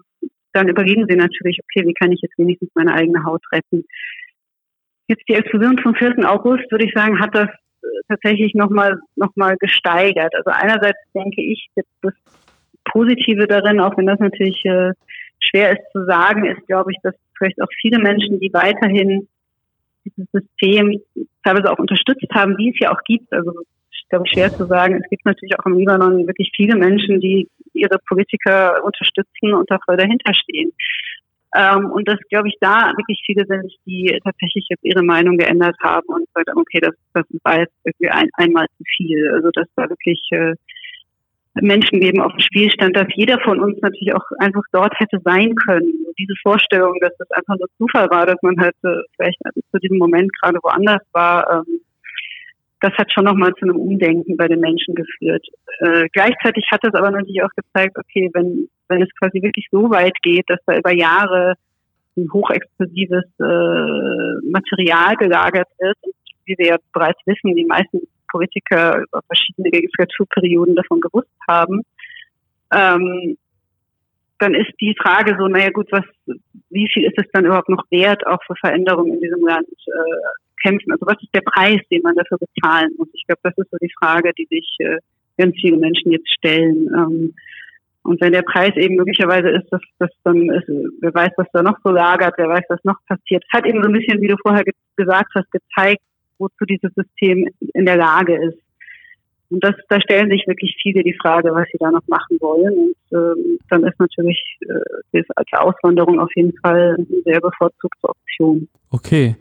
dann 0.53 0.67
überlegen 0.67 1.05
sie 1.07 1.15
natürlich, 1.15 1.59
okay, 1.63 1.87
wie 1.87 1.93
kann 1.93 2.11
ich 2.11 2.21
jetzt 2.21 2.37
wenigstens 2.37 2.69
meine 2.75 2.93
eigene 2.93 3.23
Haut 3.23 3.41
retten? 3.51 3.85
Jetzt 5.07 5.23
die 5.27 5.33
Explosion 5.33 5.77
vom 5.79 5.95
4. 5.95 6.17
August, 6.29 6.71
würde 6.71 6.85
ich 6.85 6.93
sagen, 6.93 7.19
hat 7.19 7.35
das 7.35 7.49
äh, 7.49 7.87
tatsächlich 8.07 8.53
nochmal 8.53 8.99
noch 9.15 9.35
mal 9.35 9.57
gesteigert. 9.57 10.33
Also 10.35 10.51
einerseits 10.51 10.99
denke 11.13 11.41
ich, 11.41 11.67
das 11.75 12.13
Positive 12.85 13.47
darin, 13.47 13.79
auch 13.79 13.97
wenn 13.97 14.07
das 14.07 14.19
natürlich 14.19 14.63
äh, 14.65 14.91
schwer 15.39 15.73
ist 15.73 15.91
zu 15.91 16.05
sagen, 16.05 16.45
ist, 16.45 16.65
glaube 16.67 16.91
ich, 16.91 16.97
dass 17.03 17.15
vielleicht 17.37 17.61
auch 17.61 17.69
viele 17.81 17.99
Menschen, 17.99 18.39
die 18.39 18.51
weiterhin 18.53 19.27
dieses 20.05 20.27
System 20.31 21.01
teilweise 21.43 21.71
auch 21.71 21.79
unterstützt 21.79 22.27
haben, 22.33 22.57
wie 22.57 22.69
es 22.69 22.79
ja 22.79 22.91
auch 22.91 23.01
gibt. 23.03 23.31
Also 23.31 23.53
ich 24.09 24.11
glaube, 24.11 24.27
schwer 24.27 24.51
zu 24.57 24.65
sagen. 24.65 24.99
Es 25.03 25.09
gibt 25.11 25.23
natürlich 25.23 25.53
auch 25.59 25.65
im 25.67 25.77
Libanon 25.77 26.25
wirklich 26.25 26.51
viele 26.55 26.75
Menschen, 26.75 27.19
die 27.19 27.47
ihre 27.73 27.99
Politiker 28.07 28.83
unterstützen 28.83 29.53
und 29.53 29.69
da 29.69 29.77
voll 29.85 29.97
dahinter 29.97 30.33
stehen. 30.33 30.71
Ähm, 31.55 31.91
und 31.91 32.07
das 32.07 32.17
glaube 32.29 32.47
ich 32.47 32.55
da 32.59 32.91
wirklich 32.97 33.21
viele 33.23 33.45
sind, 33.45 33.71
die 33.85 34.19
tatsächlich 34.23 34.65
jetzt 34.67 34.83
ihre 34.83 35.03
Meinung 35.03 35.37
geändert 35.37 35.75
haben 35.79 36.07
und 36.07 36.25
gesagt 36.33 36.49
haben, 36.49 36.59
okay, 36.59 36.79
das, 36.79 36.95
das 37.13 37.25
war 37.43 37.59
jetzt 37.59 37.73
irgendwie 37.83 38.09
ein, 38.09 38.29
einmal 38.33 38.65
zu 38.77 38.83
viel. 38.97 39.31
Also 39.31 39.51
dass 39.51 39.67
da 39.75 39.87
wirklich 39.87 40.19
äh, 40.31 40.55
Menschen 41.61 41.99
geben 41.99 42.21
auf 42.21 42.31
dem 42.31 42.39
Spielstand, 42.39 42.95
dass 42.95 43.07
jeder 43.13 43.39
von 43.41 43.59
uns 43.59 43.79
natürlich 43.81 44.15
auch 44.15 44.25
einfach 44.39 44.63
dort 44.71 44.99
hätte 44.99 45.19
sein 45.23 45.53
können. 45.53 45.93
Diese 46.17 46.33
Vorstellung, 46.41 46.97
dass 46.99 47.15
das 47.19 47.29
einfach 47.29 47.57
nur 47.59 47.67
Zufall 47.77 48.09
war, 48.09 48.25
dass 48.25 48.41
man 48.41 48.59
halt 48.59 48.75
äh, 48.83 49.01
vielleicht 49.15 49.37
zu 49.71 49.77
diesem 49.77 49.99
Moment 49.99 50.31
gerade 50.41 50.57
woanders 50.63 51.03
war, 51.11 51.61
ähm, 51.67 51.81
das 52.81 52.93
hat 52.93 53.11
schon 53.11 53.25
nochmal 53.25 53.53
zu 53.55 53.65
einem 53.65 53.77
Umdenken 53.77 54.37
bei 54.37 54.47
den 54.47 54.59
Menschen 54.59 54.95
geführt. 54.95 55.45
Äh, 55.79 56.07
gleichzeitig 56.13 56.65
hat 56.71 56.83
es 56.83 56.93
aber 56.93 57.11
natürlich 57.11 57.43
auch 57.43 57.49
gezeigt, 57.55 57.97
okay, 57.97 58.29
wenn, 58.33 58.69
wenn 58.87 59.01
es 59.01 59.09
quasi 59.19 59.41
wirklich 59.41 59.67
so 59.71 59.89
weit 59.89 60.15
geht, 60.21 60.49
dass 60.49 60.59
da 60.65 60.77
über 60.77 60.93
Jahre 60.93 61.55
ein 62.17 62.31
hochexplosives 62.31 63.25
äh, 63.39 64.49
Material 64.49 65.15
gelagert 65.17 65.67
und 65.79 66.13
wie 66.45 66.55
wir 66.57 66.67
ja 66.67 66.77
bereits 66.93 67.19
wissen, 67.25 67.55
die 67.55 67.65
meisten 67.65 67.99
Politiker 68.31 68.99
über 68.99 69.21
verschiedene 69.27 69.69
Legislaturperioden 69.69 70.75
davon 70.75 71.01
gewusst 71.01 71.29
haben, 71.47 71.81
ähm, 72.73 73.37
dann 74.39 74.55
ist 74.55 74.71
die 74.79 74.95
Frage 75.01 75.35
so, 75.37 75.47
naja 75.47 75.69
gut, 75.69 75.87
was, 75.91 76.05
wie 76.69 76.89
viel 76.93 77.05
ist 77.05 77.17
es 77.17 77.29
dann 77.33 77.45
überhaupt 77.45 77.69
noch 77.69 77.83
wert, 77.91 78.25
auch 78.25 78.39
für 78.47 78.55
Veränderungen 78.55 79.15
in 79.15 79.21
diesem 79.21 79.45
Land 79.45 79.67
äh, 79.67 80.48
kämpfen? 80.63 80.91
Also 80.91 81.05
was 81.05 81.21
ist 81.21 81.33
der 81.33 81.41
Preis, 81.41 81.79
den 81.91 82.01
man 82.01 82.15
dafür 82.15 82.37
bezahlen 82.37 82.91
muss? 82.97 83.09
Ich 83.13 83.25
glaube, 83.25 83.41
das 83.43 83.57
ist 83.57 83.71
so 83.71 83.77
die 83.81 83.93
Frage, 83.99 84.31
die 84.37 84.47
sich 84.49 84.67
äh, 84.79 84.97
ganz 85.37 85.55
viele 85.59 85.77
Menschen 85.77 86.11
jetzt 86.11 86.31
stellen. 86.33 86.87
Ähm, 86.95 87.33
und 88.03 88.21
wenn 88.21 88.33
der 88.33 88.41
Preis 88.41 88.75
eben 88.75 88.95
möglicherweise 88.95 89.49
ist, 89.49 89.67
dass 89.71 89.81
das 89.99 90.09
dann 90.23 90.49
ist, 90.49 90.67
wer 91.01 91.13
weiß, 91.13 91.31
was 91.37 91.47
da 91.53 91.61
noch 91.61 91.77
so 91.83 91.91
lagert, 91.91 92.33
wer 92.37 92.49
weiß, 92.49 92.63
was 92.69 92.83
noch 92.83 92.97
passiert. 93.07 93.43
Es 93.45 93.53
hat 93.53 93.65
eben 93.65 93.83
so 93.83 93.89
ein 93.89 93.93
bisschen, 93.93 94.21
wie 94.21 94.27
du 94.27 94.35
vorher 94.41 94.63
ge 94.63 94.73
gesagt 94.95 95.31
hast, 95.35 95.49
gezeigt, 95.51 96.01
wozu 96.39 96.65
dieses 96.65 96.93
System 96.93 97.47
in 97.73 97.85
der 97.85 97.97
Lage 97.97 98.35
ist. 98.35 98.57
Und 99.49 99.63
das, 99.63 99.73
da 99.87 99.99
stellen 100.01 100.29
sich 100.29 100.45
wirklich 100.45 100.77
viele 100.81 101.03
die 101.03 101.17
Frage, 101.19 101.53
was 101.53 101.67
sie 101.71 101.77
da 101.79 101.89
noch 101.89 102.05
machen 102.07 102.37
wollen. 102.39 102.91
Und 103.11 103.17
ähm, 103.17 103.59
dann 103.69 103.83
ist 103.83 103.99
natürlich 103.99 104.39
äh, 104.61 105.23
als 105.35 105.47
Auswanderung 105.53 106.19
auf 106.19 106.29
jeden 106.35 106.55
Fall 106.59 106.95
eine 106.97 107.21
sehr 107.23 107.41
bevorzugte 107.41 108.09
Option. 108.09 108.67
Okay. 108.91 109.35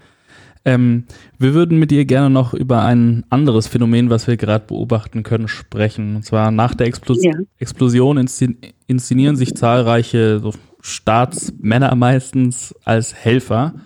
Ähm, 0.68 1.04
wir 1.38 1.54
würden 1.54 1.78
mit 1.78 1.90
dir 1.90 2.04
gerne 2.04 2.28
noch 2.28 2.52
über 2.52 2.82
ein 2.82 3.24
anderes 3.30 3.66
Phänomen, 3.66 4.10
was 4.10 4.26
wir 4.26 4.36
gerade 4.36 4.66
beobachten 4.66 5.22
können, 5.22 5.48
sprechen. 5.48 6.16
Und 6.16 6.24
zwar 6.24 6.50
nach 6.50 6.74
der 6.74 6.88
Explos 6.88 7.24
ja. 7.24 7.32
Explosion 7.58 8.18
inszenieren 8.18 9.36
sich 9.36 9.54
zahlreiche 9.54 10.40
so 10.40 10.52
Staatsmänner 10.82 11.94
meistens 11.94 12.74
als 12.84 13.14
Helfer. 13.14 13.76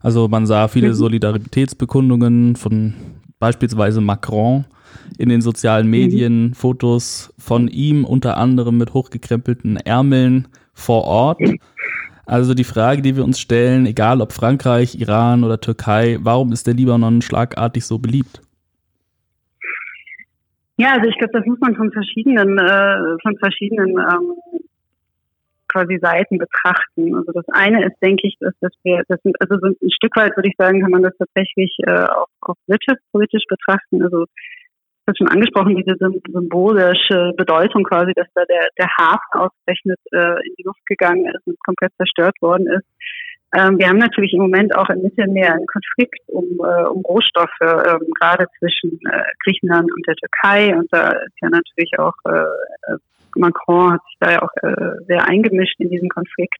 Also 0.00 0.28
man 0.28 0.46
sah 0.46 0.68
viele 0.68 0.90
mhm. 0.90 0.94
Solidaritätsbekundungen 0.94 2.54
von 2.54 2.94
beispielsweise 3.40 4.00
Macron 4.00 4.64
in 5.18 5.30
den 5.30 5.40
sozialen 5.40 5.86
mhm. 5.86 5.90
Medien, 5.90 6.42
mhm. 6.42 6.54
Fotos 6.54 7.34
von 7.36 7.66
ihm 7.66 8.04
unter 8.04 8.36
anderem 8.36 8.78
mit 8.78 8.94
hochgekrempelten 8.94 9.76
Ärmeln 9.76 10.46
vor 10.72 11.02
Ort. 11.02 11.40
Also 12.28 12.52
die 12.52 12.64
Frage, 12.64 13.00
die 13.00 13.16
wir 13.16 13.24
uns 13.24 13.40
stellen, 13.40 13.86
egal 13.86 14.20
ob 14.20 14.34
Frankreich, 14.34 15.00
Iran 15.00 15.44
oder 15.44 15.58
Türkei, 15.62 16.18
warum 16.20 16.52
ist 16.52 16.66
der 16.66 16.74
Libanon 16.74 17.22
schlagartig 17.22 17.86
so 17.86 17.98
beliebt? 17.98 18.42
Ja, 20.76 20.92
also 20.92 21.08
ich 21.08 21.16
glaube, 21.16 21.32
das 21.32 21.46
muss 21.46 21.58
man 21.58 21.74
von 21.74 21.90
verschiedenen, 21.90 22.58
äh, 22.58 23.16
von 23.22 23.34
verschiedenen 23.38 23.96
ähm, 23.96 24.34
quasi 25.68 25.98
Seiten 26.02 26.36
betrachten. 26.36 27.14
Also 27.16 27.32
das 27.32 27.48
eine 27.48 27.86
ist, 27.86 27.96
denke 28.02 28.28
ich, 28.28 28.36
dass, 28.40 28.52
dass 28.60 28.72
wir, 28.82 29.02
das 29.08 29.22
sind, 29.22 29.34
also 29.40 29.56
so 29.58 29.68
ein 29.68 29.90
Stück 29.90 30.14
weit 30.14 30.36
würde 30.36 30.50
ich 30.50 30.56
sagen, 30.58 30.82
kann 30.82 30.90
man 30.90 31.02
das 31.02 31.16
tatsächlich 31.16 31.74
äh, 31.86 32.04
auch, 32.04 32.28
auch 32.42 32.56
wirtschaftspolitisch 32.66 33.44
betrachten. 33.48 34.02
Also 34.02 34.26
das 35.08 35.16
schon 35.16 35.28
angesprochen, 35.28 35.76
diese 35.76 35.96
symbolische 35.98 37.32
Bedeutung 37.36 37.84
quasi, 37.84 38.12
dass 38.14 38.26
da 38.34 38.44
der, 38.44 38.68
der 38.78 38.88
Hafen 38.98 39.40
ausgerechnet 39.40 39.98
äh, 40.12 40.46
in 40.46 40.54
die 40.58 40.64
Luft 40.64 40.84
gegangen 40.86 41.26
ist 41.26 41.46
und 41.46 41.58
komplett 41.64 41.92
zerstört 41.96 42.36
worden 42.40 42.66
ist. 42.66 42.86
Ähm, 43.54 43.78
wir 43.78 43.88
haben 43.88 43.98
natürlich 43.98 44.34
im 44.34 44.40
Moment 44.40 44.76
auch 44.76 44.90
im 44.90 45.00
Mittelmeer 45.00 45.54
einen 45.54 45.66
Konflikt 45.66 46.20
um, 46.26 46.44
äh, 46.60 46.84
um 46.84 47.00
Rohstoffe, 47.02 47.60
ähm, 47.62 48.06
gerade 48.20 48.44
zwischen 48.58 49.00
äh, 49.10 49.22
Griechenland 49.42 49.90
und 49.90 50.06
der 50.06 50.16
Türkei. 50.16 50.76
Und 50.76 50.88
da 50.92 51.12
ist 51.12 51.36
ja 51.40 51.48
natürlich 51.48 51.98
auch 51.98 52.14
äh, 52.26 52.96
Macron 53.36 53.92
hat 53.92 54.02
sich 54.04 54.16
da 54.20 54.32
ja 54.32 54.42
auch 54.42 54.52
äh, 54.62 55.04
sehr 55.06 55.26
eingemischt 55.26 55.80
in 55.80 55.88
diesen 55.88 56.08
Konflikt. 56.10 56.58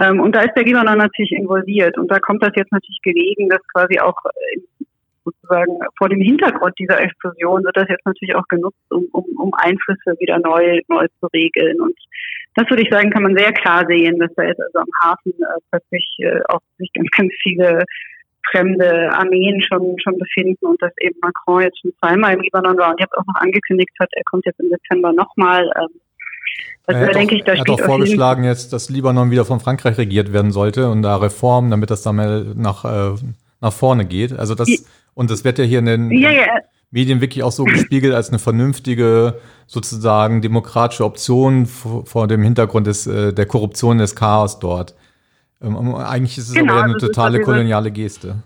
Ähm, 0.00 0.20
und 0.20 0.34
da 0.34 0.40
ist 0.40 0.54
der 0.56 0.64
Libanon 0.64 0.98
natürlich 0.98 1.32
involviert. 1.32 1.96
Und 1.96 2.10
da 2.10 2.18
kommt 2.18 2.42
das 2.42 2.52
jetzt 2.56 2.72
natürlich 2.72 3.00
gelegen, 3.02 3.48
dass 3.48 3.60
quasi 3.72 4.00
auch 4.00 4.16
sozusagen 5.24 5.78
vor 5.98 6.08
dem 6.08 6.20
Hintergrund 6.20 6.74
dieser 6.78 7.00
Explosion 7.00 7.64
wird 7.64 7.76
das 7.76 7.88
jetzt 7.88 8.06
natürlich 8.06 8.34
auch 8.34 8.46
genutzt, 8.48 8.78
um, 8.90 9.06
um, 9.12 9.24
um 9.38 9.54
Einflüsse 9.54 10.14
wieder 10.20 10.38
neu, 10.38 10.80
neu 10.88 11.06
zu 11.20 11.26
regeln. 11.32 11.80
Und 11.80 11.96
das 12.54 12.68
würde 12.70 12.82
ich 12.82 12.90
sagen, 12.90 13.10
kann 13.10 13.22
man 13.22 13.36
sehr 13.36 13.52
klar 13.52 13.84
sehen, 13.86 14.18
dass 14.18 14.32
da 14.36 14.44
jetzt 14.44 14.60
also 14.60 14.78
am 14.78 14.88
Hafen 15.02 15.32
äh, 15.32 15.60
plötzlich 15.70 16.16
äh, 16.20 16.40
auch 16.48 16.60
sich 16.78 16.90
ganz, 16.92 17.08
ganz 17.10 17.32
viele 17.42 17.84
fremde 18.50 19.10
Armeen 19.12 19.62
schon, 19.62 19.96
schon 20.02 20.18
befinden 20.18 20.66
und 20.66 20.80
dass 20.82 20.92
eben 21.00 21.18
Macron 21.20 21.62
jetzt 21.62 21.80
schon 21.80 21.92
zweimal 21.98 22.34
im 22.34 22.40
Libanon 22.40 22.76
war 22.78 22.90
und 22.90 23.00
jetzt 23.00 23.14
auch 23.14 23.24
noch 23.26 23.40
angekündigt 23.40 23.92
hat, 23.98 24.08
er 24.12 24.22
kommt 24.24 24.44
jetzt 24.44 24.60
im 24.60 24.70
Dezember 24.70 25.12
nochmal. 25.12 25.64
Ähm, 25.76 26.00
also 26.86 27.00
er 27.00 27.06
hat, 27.06 27.14
denke 27.14 27.34
auch, 27.34 27.38
ich, 27.38 27.44
da 27.44 27.52
er 27.52 27.60
hat 27.60 27.70
auch 27.70 27.80
vorgeschlagen 27.80 28.44
jetzt, 28.44 28.72
dass 28.72 28.90
Libanon 28.90 29.30
wieder 29.30 29.44
von 29.44 29.60
Frankreich 29.60 29.96
regiert 29.98 30.32
werden 30.32 30.52
sollte 30.52 30.90
und 30.90 31.02
da 31.02 31.16
Reformen, 31.16 31.70
damit 31.70 31.90
das 31.90 32.02
dann 32.02 32.16
mal 32.16 32.44
nach, 32.54 32.84
äh, 32.84 33.16
nach 33.60 33.72
vorne 33.72 34.04
geht. 34.04 34.32
Also 34.32 34.54
das, 34.54 34.68
und 35.14 35.30
das 35.30 35.44
wird 35.44 35.58
ja 35.58 35.64
hier 35.64 35.78
in 35.80 35.86
den, 35.86 36.10
ja, 36.10 36.30
ja. 36.30 36.46
Medien 36.90 37.20
wirklich 37.20 37.42
auch 37.42 37.50
so 37.50 37.64
gespiegelt 37.64 38.14
als 38.14 38.28
eine 38.28 38.38
vernünftige, 38.38 39.40
sozusagen 39.66 40.42
demokratische 40.42 41.04
Option 41.04 41.66
vor 41.66 42.28
dem 42.28 42.42
Hintergrund 42.42 42.86
des, 42.86 43.08
äh, 43.08 43.32
der 43.32 43.46
Korruption 43.46 43.98
des 43.98 44.14
Chaos 44.14 44.60
dort. 44.60 44.94
Ähm, 45.60 45.94
eigentlich 45.96 46.38
ist 46.38 46.50
es 46.50 46.54
genau, 46.54 46.74
aber 46.74 46.84
eine 46.84 46.94
also 46.94 47.06
totale 47.08 47.40
koloniale 47.40 47.90
Geste. 47.90 48.36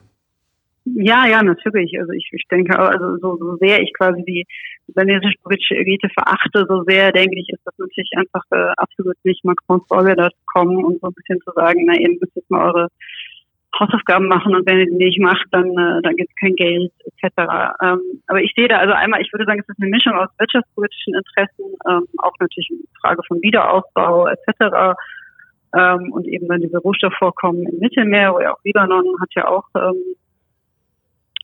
Ja, 0.95 1.27
ja, 1.27 1.43
natürlich. 1.43 1.93
Also 2.01 2.13
ich, 2.13 2.31
ich 2.33 2.45
denke, 2.51 2.79
also 2.79 3.19
so, 3.19 3.37
so 3.37 3.57
sehr 3.57 3.83
ich 3.83 3.93
quasi 3.93 4.25
die 4.25 4.47
libanesische 4.87 5.37
politische 5.43 5.75
Elite 5.75 6.09
verachte, 6.09 6.65
so 6.67 6.85
sehr 6.85 7.13
denke 7.13 7.39
ich, 7.39 7.51
ist 7.51 7.61
das 7.65 7.75
natürlich 7.77 8.11
einfach 8.17 8.43
äh, 8.53 8.73
absolut 8.79 9.17
nicht 9.25 9.45
Macrons 9.45 9.85
Rolle, 9.91 10.17
da 10.17 10.31
zu 10.31 10.37
kommen 10.47 10.83
und 10.83 11.01
so 11.03 11.09
ein 11.09 11.13
bisschen 11.15 11.41
zu 11.43 11.53
sagen, 11.55 11.85
na, 11.87 11.95
ihr 11.95 12.09
müsst 12.09 12.35
jetzt 12.35 12.51
mal 12.51 12.69
eure 12.69 12.89
Hausaufgaben 13.79 14.29
machen 14.29 14.55
und 14.55 14.67
wenn 14.67 14.79
ihr 14.79 14.87
die 14.87 15.05
nicht 15.05 15.21
macht, 15.21 15.47
dann, 15.53 15.71
äh, 15.71 16.03
dann 16.03 16.17
gibt 16.17 16.31
es 16.31 16.37
kein 16.41 16.57
Geld 16.57 16.93
etc. 17.05 17.75
Ähm, 17.83 18.01
aber 18.27 18.43
ich 18.43 18.53
sehe 18.57 18.69
da 18.69 18.79
also 18.79 18.93
einmal, 18.93 19.21
ich 19.21 19.33
würde 19.33 19.45
sagen, 19.45 19.61
es 19.61 19.69
ist 19.69 19.81
eine 19.81 19.91
Mischung 19.91 20.15
aus 20.15 20.29
wirtschaftspolitischen 20.39 21.15
Interessen, 21.15 21.65
ähm, 21.89 22.07
auch 22.19 22.33
natürlich 22.41 22.69
eine 22.71 22.81
Frage 23.01 23.23
von 23.27 23.41
Wiederaufbau 23.43 24.27
etc. 24.29 24.99
Ähm, 25.77 26.13
und 26.13 26.27
eben 26.27 26.49
dann 26.49 26.61
diese 26.61 26.79
Rohstoffvorkommen 26.79 27.65
im 27.65 27.79
Mittelmeer, 27.79 28.33
wo 28.33 28.41
ja 28.41 28.55
auch 28.55 28.65
Libanon 28.65 29.05
hat 29.21 29.31
ja 29.35 29.47
auch 29.47 29.65
ähm, 29.77 30.03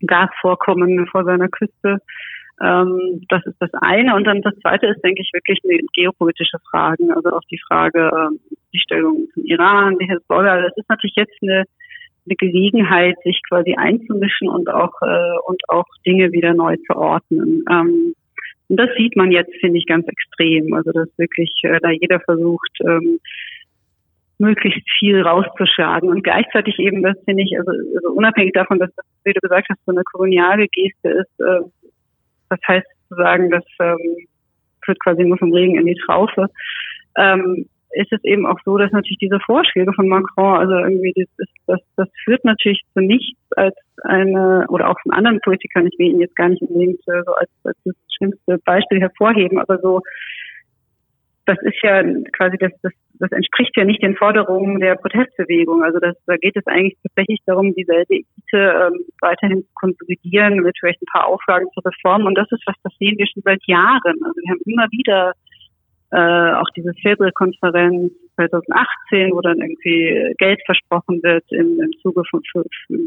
Gasvorkommen 0.07 1.07
vor 1.07 1.24
seiner 1.24 1.49
Küste. 1.49 1.99
Ähm, 2.62 3.24
das 3.28 3.45
ist 3.47 3.57
das 3.61 3.70
eine. 3.74 4.14
Und 4.14 4.24
dann 4.24 4.43
das 4.43 4.55
zweite 4.61 4.87
ist, 4.87 5.03
denke 5.03 5.22
ich, 5.22 5.30
wirklich 5.32 5.61
eine 5.64 5.80
geopolitische 5.93 6.59
Fragen. 6.70 7.12
Also 7.12 7.30
auch 7.30 7.43
die 7.51 7.61
Frage, 7.66 8.11
ähm, 8.14 8.41
die 8.72 8.78
Stellung 8.78 9.26
zum 9.35 9.45
Iran, 9.45 9.99
die 9.99 10.09
Hezbollah. 10.09 10.62
Das 10.62 10.76
ist 10.76 10.89
natürlich 10.89 11.16
jetzt 11.16 11.37
eine 11.43 11.64
eine 12.27 12.37
Gelegenheit, 12.37 13.16
sich 13.22 13.41
quasi 13.49 13.75
einzumischen 13.77 14.49
und 14.49 14.68
auch 14.68 14.93
äh, 15.03 15.39
und 15.47 15.62
auch 15.68 15.87
Dinge 16.07 16.33
wieder 16.33 16.55
neu 16.55 16.77
zu 16.87 16.97
ordnen. 16.97 17.64
Ähm, 17.70 18.14
und 18.68 18.81
das 18.81 18.89
sieht 18.97 19.16
man 19.16 19.31
jetzt, 19.31 19.55
finde 19.61 19.79
ich, 19.79 19.87
ganz 19.87 20.07
extrem. 20.07 20.72
Also 20.75 20.93
dass 20.93 21.09
wirklich 21.18 21.53
äh, 21.62 21.79
da 21.83 21.91
jeder 21.91 22.20
versucht, 22.20 22.70
ähm, 22.81 23.20
möglichst 24.39 24.83
viel 24.99 25.22
rauszuschlagen. 25.22 26.09
Und 26.09 26.25
gleichzeitig 26.25 26.79
eben, 26.79 27.03
das 27.03 27.16
finde 27.25 27.45
ich, 27.45 27.57
also, 27.59 27.70
also 27.70 28.09
unabhängig 28.14 28.53
davon, 28.53 28.79
dass 28.79 28.91
das, 28.97 29.07
wie 29.25 29.33
du 29.33 29.41
gesagt 29.41 29.68
hast, 29.70 29.85
so 29.87 29.93
eine 29.93 30.03
koloniale 30.12 30.66
Geste 30.68 31.09
ist, 31.09 31.41
äh, 31.41 31.61
das 32.51 32.61
heißt 32.66 32.87
zu 33.09 33.14
sagen, 33.16 33.51
das 33.51 33.64
ähm, 33.81 34.27
führt 34.85 35.01
quasi 35.01 35.25
nur 35.25 35.39
vom 35.39 35.53
Regen 35.53 35.79
in 35.79 35.87
die 35.87 35.99
Traufe. 36.07 36.49
Ähm, 37.16 37.66
ist 37.95 38.12
es 38.12 38.22
eben 38.24 38.47
auch 38.47 38.59
so, 38.64 38.76
dass 38.78 38.92
natürlich 38.92 39.18
diese 39.18 39.40
Vorschläge 39.40 39.92
von 39.92 40.09
Macron, 40.09 40.59
also 40.59 40.72
irgendwie 40.74 41.12
das, 41.38 41.49
das, 41.66 41.80
das 41.97 42.09
führt 42.24 42.45
natürlich 42.45 42.82
zu 42.92 43.01
nichts 43.01 43.38
als 43.57 43.74
eine, 44.03 44.66
oder 44.68 44.90
auch 44.90 45.01
von 45.03 45.12
anderen 45.12 45.40
Politikern, 45.40 45.86
ich 45.86 45.99
will 45.99 46.09
ihn 46.09 46.20
jetzt 46.20 46.36
gar 46.36 46.49
nicht 46.49 46.62
unbedingt 46.62 47.01
äh, 47.09 47.22
so 47.24 47.34
als, 47.34 47.51
als 47.64 47.76
das 47.84 47.95
schlimmste 48.16 48.59
Beispiel 48.64 49.01
hervorheben, 49.01 49.59
aber 49.59 49.78
so, 49.78 50.01
das 51.47 51.59
ist 51.62 51.76
ja 51.82 52.03
quasi, 52.32 52.57
das, 52.59 52.72
das, 52.82 52.92
das 53.20 53.30
entspricht 53.32 53.76
ja 53.76 53.84
nicht 53.84 54.03
den 54.03 54.16
Forderungen 54.16 54.80
der 54.80 54.97
Protestbewegung. 54.97 55.82
Also 55.84 55.99
das, 55.99 56.16
da 56.26 56.36
geht 56.36 56.57
es 56.57 56.66
eigentlich 56.66 56.97
tatsächlich 57.03 57.40
darum, 57.45 57.74
dieselbe 57.74 58.14
Elite 58.14 58.32
ähm, 58.55 59.05
weiterhin 59.20 59.62
zu 59.62 59.70
konsolidieren, 59.74 60.61
mit 60.61 60.76
vielleicht 60.80 61.03
ein 61.03 61.12
paar 61.12 61.26
Auflagen 61.26 61.66
zu 61.74 61.80
reformen. 61.80 62.26
Und 62.26 62.36
das 62.36 62.51
ist 62.51 62.62
was, 62.66 62.76
das 62.82 62.95
sehen 62.99 63.18
wir 63.18 63.26
schon 63.26 63.42
seit 63.45 63.61
Jahren. 63.66 64.16
Also 64.24 64.40
wir 64.40 64.51
haben 64.51 64.61
immer 64.64 64.86
wieder 64.90 65.34
äh, 66.15 66.55
auch 66.55 66.71
diese 66.77 66.93
Februar-Konferenz 67.03 68.12
2018, 68.37 69.33
wo 69.33 69.41
dann 69.41 69.61
irgendwie 69.61 70.33
Geld 70.39 70.61
versprochen 70.65 71.21
wird 71.23 71.45
im, 71.51 71.81
im 71.81 71.91
Zuge 72.03 72.23
von 72.31 72.41
für, 72.53 72.65
für, 72.87 72.99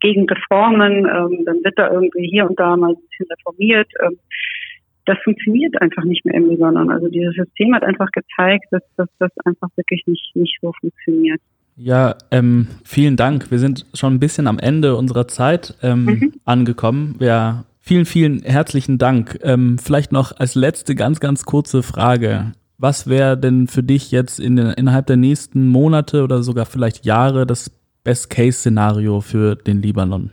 gegen 0.00 0.28
Reformen, 0.28 1.06
ähm, 1.06 1.44
dann 1.44 1.64
wird 1.64 1.78
da 1.78 1.90
irgendwie 1.90 2.28
hier 2.28 2.48
und 2.48 2.58
da 2.58 2.76
mal 2.76 2.90
ein 2.90 2.96
bisschen 3.10 3.26
reformiert. 3.30 3.90
Ähm, 4.00 4.18
das 5.06 5.18
funktioniert 5.24 5.80
einfach 5.80 6.04
nicht 6.04 6.24
mehr 6.24 6.34
im 6.34 6.50
Libanon. 6.50 6.90
Also 6.90 7.08
dieses 7.08 7.34
System 7.34 7.74
hat 7.74 7.82
einfach 7.82 8.10
gezeigt, 8.12 8.66
dass, 8.70 8.82
dass 8.96 9.08
das 9.18 9.30
einfach 9.44 9.68
wirklich 9.76 10.02
nicht, 10.06 10.36
nicht 10.36 10.58
so 10.60 10.72
funktioniert. 10.80 11.40
Ja, 11.76 12.16
ähm, 12.30 12.68
vielen 12.84 13.16
Dank. 13.16 13.50
Wir 13.50 13.58
sind 13.58 13.86
schon 13.94 14.14
ein 14.14 14.20
bisschen 14.20 14.46
am 14.46 14.58
Ende 14.58 14.96
unserer 14.96 15.26
Zeit 15.28 15.74
ähm, 15.82 16.04
mhm. 16.04 16.32
angekommen. 16.44 17.16
Wir 17.18 17.64
Vielen, 17.88 18.04
vielen 18.04 18.42
herzlichen 18.42 18.98
Dank. 18.98 19.38
Ähm, 19.42 19.78
vielleicht 19.82 20.12
noch 20.12 20.38
als 20.38 20.54
letzte 20.54 20.94
ganz, 20.94 21.20
ganz 21.20 21.46
kurze 21.46 21.82
Frage. 21.82 22.52
Was 22.76 23.08
wäre 23.08 23.38
denn 23.38 23.66
für 23.66 23.82
dich 23.82 24.12
jetzt 24.12 24.38
in 24.40 24.58
innerhalb 24.58 25.06
der 25.06 25.16
nächsten 25.16 25.68
Monate 25.68 26.22
oder 26.22 26.42
sogar 26.42 26.66
vielleicht 26.66 27.06
Jahre 27.06 27.46
das 27.46 27.70
Best-Case-Szenario 28.04 29.22
für 29.22 29.56
den 29.56 29.80
Libanon? 29.80 30.32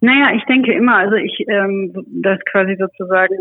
Naja, 0.00 0.34
ich 0.34 0.44
denke 0.44 0.72
immer, 0.72 0.96
also 0.96 1.16
ich, 1.16 1.44
ähm, 1.46 1.92
das 2.22 2.38
quasi 2.50 2.74
sozusagen 2.78 3.36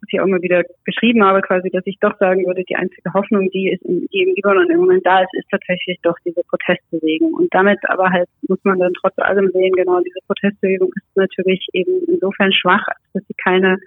was 0.00 0.08
ich 0.10 0.20
auch 0.20 0.26
immer 0.26 0.42
wieder 0.42 0.62
geschrieben 0.84 1.24
habe, 1.24 1.40
quasi, 1.42 1.70
dass 1.70 1.86
ich 1.86 1.98
doch 2.00 2.16
sagen 2.18 2.46
würde, 2.46 2.64
die 2.64 2.76
einzige 2.76 3.12
Hoffnung, 3.12 3.48
die, 3.50 3.70
ist 3.70 3.82
die 3.84 4.22
im 4.22 4.34
Libanon 4.34 4.70
im 4.70 4.80
Moment 4.80 5.06
da 5.06 5.20
ist, 5.20 5.34
ist 5.34 5.50
tatsächlich 5.50 5.98
doch 6.02 6.16
diese 6.24 6.42
Protestbewegung. 6.48 7.34
Und 7.34 7.52
damit 7.54 7.78
aber 7.88 8.10
halt 8.10 8.28
muss 8.48 8.58
man 8.64 8.78
dann 8.78 8.92
trotz 8.94 9.18
allem 9.18 9.50
sehen, 9.52 9.72
genau, 9.72 10.00
diese 10.00 10.20
Protestbewegung 10.26 10.90
ist 10.94 11.16
natürlich 11.16 11.66
eben 11.72 12.02
insofern 12.08 12.52
schwach, 12.52 12.86
dass 13.14 13.24
sie 13.26 13.34
keine 13.42 13.78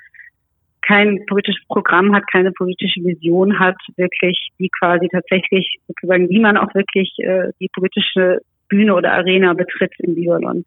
kein 0.81 1.23
politisches 1.27 1.63
Programm 1.67 2.13
hat, 2.15 2.23
keine 2.31 2.51
politische 2.51 3.01
Vision 3.01 3.59
hat, 3.59 3.77
wirklich, 3.97 4.49
die 4.59 4.69
quasi 4.79 5.07
tatsächlich 5.09 5.77
sozusagen, 5.87 6.27
wie 6.29 6.39
man 6.39 6.57
auch 6.57 6.73
wirklich 6.73 7.13
äh, 7.19 7.49
die 7.59 7.69
politische 7.73 8.39
Bühne 8.67 8.95
oder 8.95 9.13
Arena 9.13 9.53
betritt 9.53 9.93
im 9.99 10.15
Libanon. 10.15 10.63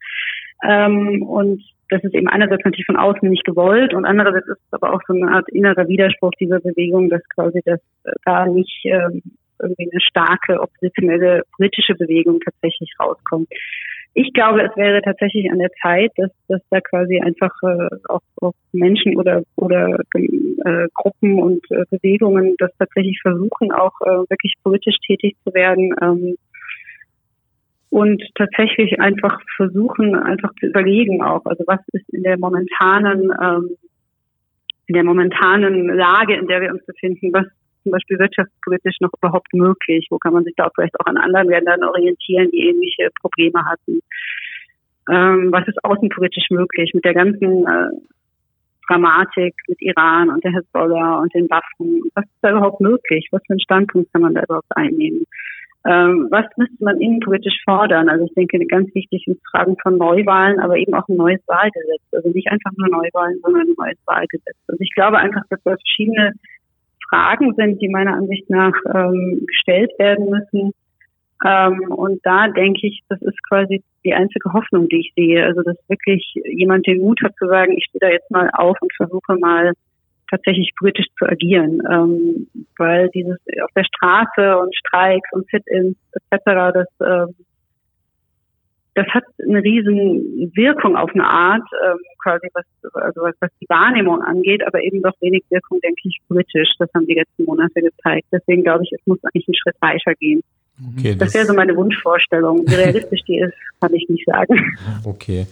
Ähm, 0.63 1.21
und 1.23 1.61
das 1.89 2.03
ist 2.03 2.15
eben 2.15 2.27
einerseits 2.27 2.63
natürlich 2.65 2.85
von 2.85 2.97
außen 2.97 3.29
nicht 3.29 3.45
gewollt 3.45 3.93
und 3.93 4.05
andererseits 4.05 4.47
ist 4.47 4.59
es 4.59 4.73
aber 4.73 4.93
auch 4.93 5.01
so 5.07 5.13
eine 5.13 5.31
Art 5.31 5.47
innerer 5.49 5.87
Widerspruch 5.87 6.31
dieser 6.39 6.59
Bewegung, 6.59 7.09
dass 7.09 7.21
quasi 7.29 7.61
das 7.65 7.79
äh, 8.03 8.11
da 8.25 8.45
nicht 8.45 8.85
ähm, 8.85 9.21
irgendwie 9.61 9.89
eine 9.91 10.01
starke 10.01 10.59
oppositionelle 10.59 11.43
politische 11.55 11.95
Bewegung 11.95 12.39
tatsächlich 12.41 12.91
rauskommt. 12.99 13.47
Ich 14.17 14.31
glaube, 14.33 14.61
es 14.63 14.75
wäre 14.77 15.01
tatsächlich 15.01 15.51
an 15.51 15.59
der 15.59 15.71
Zeit, 15.81 16.11
dass, 16.15 16.31
dass 16.47 16.61
da 16.69 16.79
quasi 16.79 17.19
einfach 17.19 17.51
äh, 17.63 17.89
auch, 18.07 18.21
auch 18.41 18.53
Menschen 18.71 19.17
oder 19.17 19.43
oder 19.57 19.99
äh, 20.13 20.87
Gruppen 20.93 21.41
und 21.41 21.69
äh, 21.69 21.83
Bewegungen 21.89 22.55
das 22.57 22.71
tatsächlich 22.79 23.19
versuchen, 23.21 23.73
auch 23.73 23.99
äh, 24.01 24.29
wirklich 24.29 24.53
politisch 24.63 24.95
tätig 25.05 25.35
zu 25.43 25.53
werden. 25.53 25.93
Ähm, 26.01 26.37
und 27.95 28.21
tatsächlich 28.35 28.99
einfach 28.99 29.39
versuchen, 29.55 30.15
einfach 30.15 30.53
zu 30.59 30.65
überlegen 30.65 31.23
auch, 31.23 31.45
also 31.45 31.63
was 31.65 31.79
ist 31.93 32.03
in 32.09 32.23
der 32.23 32.37
momentanen, 32.37 33.31
ähm, 33.41 33.77
in 34.87 34.95
der 34.95 35.05
momentanen 35.05 35.87
Lage, 35.95 36.35
in 36.35 36.45
der 36.47 36.59
wir 36.59 36.73
uns 36.73 36.85
befinden, 36.85 37.31
was 37.31 37.45
zum 37.83 37.93
Beispiel 37.93 38.19
wirtschaftspolitisch 38.19 38.97
noch 38.99 39.11
überhaupt 39.17 39.53
möglich, 39.53 40.07
wo 40.09 40.17
kann 40.17 40.33
man 40.33 40.43
sich 40.43 40.53
da 40.57 40.69
vielleicht 40.75 40.99
auch 40.99 41.05
an 41.05 41.15
anderen 41.15 41.47
Ländern 41.47 41.85
orientieren, 41.85 42.51
die 42.51 42.67
ähnliche 42.67 43.11
Probleme 43.21 43.63
hatten. 43.63 44.01
Ähm, 45.09 45.53
was 45.53 45.65
ist 45.69 45.81
außenpolitisch 45.81 46.49
möglich 46.49 46.91
mit 46.93 47.05
der 47.05 47.13
ganzen 47.13 47.65
äh, 47.65 47.91
Dramatik 48.89 49.55
mit 49.69 49.81
Iran 49.81 50.31
und 50.31 50.43
der 50.43 50.51
Hezbollah 50.51 51.21
und 51.21 51.33
den 51.33 51.49
Waffen? 51.49 52.01
Was 52.13 52.25
ist 52.25 52.41
da 52.41 52.51
überhaupt 52.51 52.81
möglich? 52.81 53.29
Was 53.31 53.41
für 53.47 53.53
einen 53.53 53.61
Standpunkt 53.61 54.11
kann 54.11 54.23
man 54.23 54.33
da 54.33 54.43
überhaupt 54.43 54.75
einnehmen? 54.75 55.25
Ähm, 55.87 56.27
was 56.31 56.45
müsste 56.57 56.83
man 56.83 56.99
innenpolitisch 56.99 57.61
fordern? 57.63 58.09
Also 58.09 58.25
ich 58.25 58.33
denke, 58.33 58.57
ganz 58.65 58.93
wichtig 58.95 59.23
sind 59.25 59.39
Fragen 59.51 59.77
von 59.83 59.97
Neuwahlen, 59.97 60.59
aber 60.59 60.77
eben 60.77 60.95
auch 60.95 61.07
ein 61.07 61.15
neues 61.15 61.41
Wahlgesetz. 61.45 62.01
Also 62.11 62.29
nicht 62.29 62.49
einfach 62.49 62.71
nur 62.75 62.89
Neuwahlen, 62.89 63.39
sondern 63.43 63.67
ein 63.67 63.75
neues 63.77 63.99
Wahlgesetz. 64.07 64.57
Also 64.67 64.81
ich 64.81 64.91
glaube 64.95 65.17
einfach, 65.19 65.43
dass 65.49 65.61
das 65.63 65.79
verschiedene 65.79 66.33
Fragen 67.07 67.53
sind, 67.53 67.79
die 67.81 67.89
meiner 67.89 68.13
Ansicht 68.13 68.49
nach 68.49 68.73
ähm, 68.95 69.45
gestellt 69.45 69.91
werden 69.99 70.29
müssen. 70.29 70.73
Ähm, 71.45 71.91
und 71.91 72.19
da 72.23 72.47
denke 72.47 72.87
ich, 72.87 73.03
das 73.09 73.21
ist 73.21 73.37
quasi 73.47 73.83
die 74.03 74.13
einzige 74.15 74.53
Hoffnung, 74.53 74.87
die 74.89 75.01
ich 75.01 75.13
sehe. 75.15 75.45
Also 75.45 75.61
dass 75.61 75.77
wirklich 75.87 76.33
jemand 76.45 76.87
den 76.87 77.01
Mut 77.01 77.19
hat 77.23 77.35
zu 77.37 77.45
sagen, 77.45 77.73
ich 77.77 77.85
stehe 77.89 77.99
da 77.99 78.09
jetzt 78.09 78.31
mal 78.31 78.49
auf 78.53 78.77
und 78.81 78.91
versuche 78.95 79.37
mal 79.37 79.73
tatsächlich 80.29 80.71
politisch 80.77 81.07
zu 81.17 81.25
agieren, 81.25 81.81
ähm, 81.91 82.47
weil 82.77 83.09
dieses 83.09 83.37
auf 83.63 83.71
der 83.75 83.83
Straße 83.83 84.57
und 84.57 84.75
Streiks 84.75 85.29
und 85.31 85.47
Sit-ins 85.49 85.97
etc. 86.11 86.41
das 86.73 86.87
ähm, 87.01 87.35
das 88.95 89.07
hat 89.07 89.25
eine 89.43 89.61
riesen 89.61 90.51
Wirkung 90.55 90.95
auf 90.95 91.11
eine 91.13 91.25
Art, 91.25 91.67
ähm, 91.85 91.97
quasi 92.23 92.47
was, 92.53 92.65
also 92.93 93.21
was, 93.21 93.35
was 93.41 93.51
die 93.61 93.67
Wahrnehmung 93.67 94.21
angeht, 94.21 94.65
aber 94.65 94.81
eben 94.81 95.01
doch 95.01 95.11
wenig 95.19 95.43
Wirkung, 95.49 95.81
denke 95.81 95.99
ich, 96.05 96.17
politisch. 96.29 96.69
Das 96.79 96.89
haben 96.95 97.05
die 97.05 97.15
letzten 97.15 97.43
Monate 97.43 97.81
gezeigt. 97.81 98.27
Deswegen 98.31 98.63
glaube 98.63 98.85
ich, 98.85 98.93
es 98.93 99.05
muss 99.05 99.19
eigentlich 99.25 99.47
einen 99.49 99.55
Schritt 99.55 99.75
weitergehen. 99.81 100.41
Okay, 100.97 101.15
das, 101.15 101.27
das 101.27 101.33
wäre 101.33 101.45
so 101.45 101.53
meine 101.53 101.75
Wunschvorstellung. 101.75 102.65
Wie 102.67 102.75
realistisch 102.75 103.21
die 103.27 103.39
ist, 103.39 103.53
kann 103.81 103.93
ich 103.93 104.07
nicht 104.07 104.25
sagen. 104.25 104.77
Okay. 105.05 105.45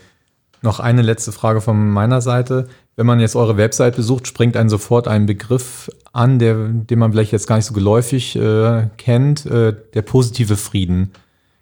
Noch 0.64 0.80
eine 0.80 1.02
letzte 1.02 1.34
Frage 1.34 1.60
von 1.60 1.92
meiner 1.92 2.22
Seite. 2.22 2.70
Wenn 2.96 3.06
man 3.06 3.20
jetzt 3.20 3.36
eure 3.36 3.58
Website 3.58 3.98
besucht, 3.98 4.28
springt 4.28 4.56
einen 4.56 4.70
sofort 4.70 5.10
ein 5.10 5.26
Begriff 5.26 5.92
an, 6.14 6.40
der, 6.40 6.56
den 6.70 7.00
man 7.00 7.12
vielleicht 7.12 7.34
jetzt 7.34 7.48
gar 7.48 7.58
nicht 7.58 7.66
so 7.66 7.74
geläufig 7.74 8.38
äh, 8.38 8.88
kennt, 8.98 9.46
äh, 9.46 9.76
der 9.94 10.02
positive 10.04 10.56
Frieden. 10.56 11.12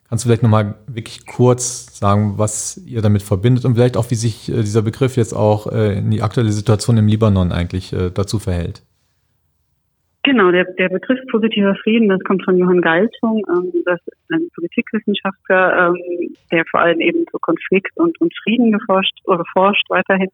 Kannst 0.07 0.23
du 0.23 0.27
vielleicht 0.27 0.43
nochmal 0.43 0.75
wirklich 0.85 1.25
kurz 1.25 1.97
sagen, 1.97 2.33
was 2.37 2.77
ihr 2.77 3.01
damit 3.01 3.23
verbindet 3.23 3.65
und 3.65 3.73
vielleicht 3.73 3.97
auch, 3.97 4.11
wie 4.11 4.15
sich 4.15 4.49
äh, 4.49 4.61
dieser 4.61 4.83
Begriff 4.83 5.17
jetzt 5.17 5.35
auch 5.35 5.65
äh, 5.65 5.97
in 5.97 6.11
die 6.11 6.21
aktuelle 6.21 6.51
Situation 6.51 6.97
im 6.97 7.07
Libanon 7.07 7.51
eigentlich 7.51 7.93
äh, 7.93 8.11
dazu 8.11 8.37
verhält? 8.37 8.83
Genau, 10.24 10.51
der, 10.51 10.65
der 10.78 10.89
Begriff 10.89 11.19
positiver 11.32 11.76
Frieden, 11.82 12.09
das 12.09 12.19
kommt 12.22 12.43
von 12.43 12.55
Johann 12.55 12.82
Galtung. 12.82 13.43
Ähm, 13.49 13.72
das 13.86 13.99
ist 14.05 14.32
ein 14.32 14.47
Politikwissenschaftler, 14.53 15.88
ähm, 15.88 16.36
der 16.51 16.63
vor 16.69 16.82
allem 16.82 16.99
eben 16.99 17.26
zu 17.32 17.39
Konflikt 17.39 17.97
und, 17.97 18.19
und 18.22 18.32
Frieden 18.43 18.72
geforscht 18.72 19.17
oder 19.26 19.43
forscht 19.53 19.89
weiterhin. 19.89 20.30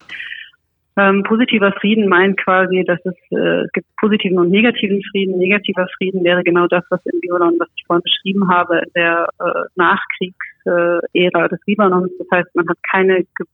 Ähm, 0.98 1.24
positiver 1.24 1.72
Frieden 1.80 2.10
meint 2.10 2.38
quasi, 2.38 2.84
dass 2.84 3.00
es, 3.06 3.16
äh, 3.32 3.62
es 3.62 3.72
gibt 3.72 3.88
positiven 3.98 4.40
und 4.40 4.50
negativen 4.50 5.02
Frieden. 5.12 5.38
Negativer 5.38 5.88
Frieden 5.98 6.24
wäre 6.24 6.44
genau 6.44 6.68
das, 6.68 6.84
was 6.90 7.06
im 7.06 7.20
Libanon, 7.22 7.56
was 7.60 7.70
ich 7.78 7.86
vorhin 7.86 8.04
beschrieben 8.04 8.50
habe, 8.50 8.80
in 8.80 8.92
der 8.94 9.30
äh, 9.40 9.64
Nachkriegsära 9.76 11.48
des 11.48 11.60
Libanons. 11.66 12.12
Das 12.18 12.28
heißt, 12.32 12.56
man 12.56 12.68
hat 12.68 12.78
keine 12.92 13.24
ge 13.24 13.46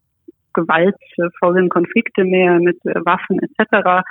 gewaltvollen 0.55 1.67
Konflikte 1.69 2.23
mehr 2.23 2.59
mit 2.59 2.77
äh, 2.85 2.93
Waffen 3.05 3.39
etc. 3.39 4.03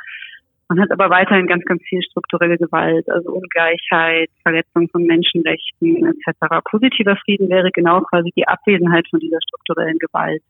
Man 0.73 0.81
hat 0.81 0.91
aber 0.91 1.11
weiterhin 1.11 1.47
ganz, 1.47 1.64
ganz 1.64 1.83
viel 1.83 2.01
strukturelle 2.03 2.57
Gewalt, 2.57 3.07
also 3.11 3.31
Ungleichheit, 3.31 4.31
Verletzung 4.43 4.89
von 4.89 5.05
Menschenrechten 5.05 6.07
etc. 6.07 6.64
Positiver 6.70 7.16
Frieden 7.25 7.51
wäre 7.51 7.70
genau 7.73 8.01
quasi 8.01 8.31
die 8.35 8.49
Abwesenheit 8.49 9.07
von 9.11 9.20
dieser 9.20 9.39
strukturellen 9.47 9.99
Gewalt 9.99 10.43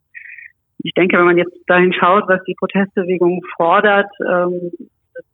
ich 0.83 0.93
denke, 0.93 1.17
wenn 1.17 1.25
man 1.25 1.37
jetzt 1.37 1.57
dahin 1.67 1.93
schaut, 1.93 2.27
was 2.27 2.43
die 2.43 2.55
Protestbewegung 2.55 3.41
fordert, 3.55 4.09
ähm, 4.21 4.71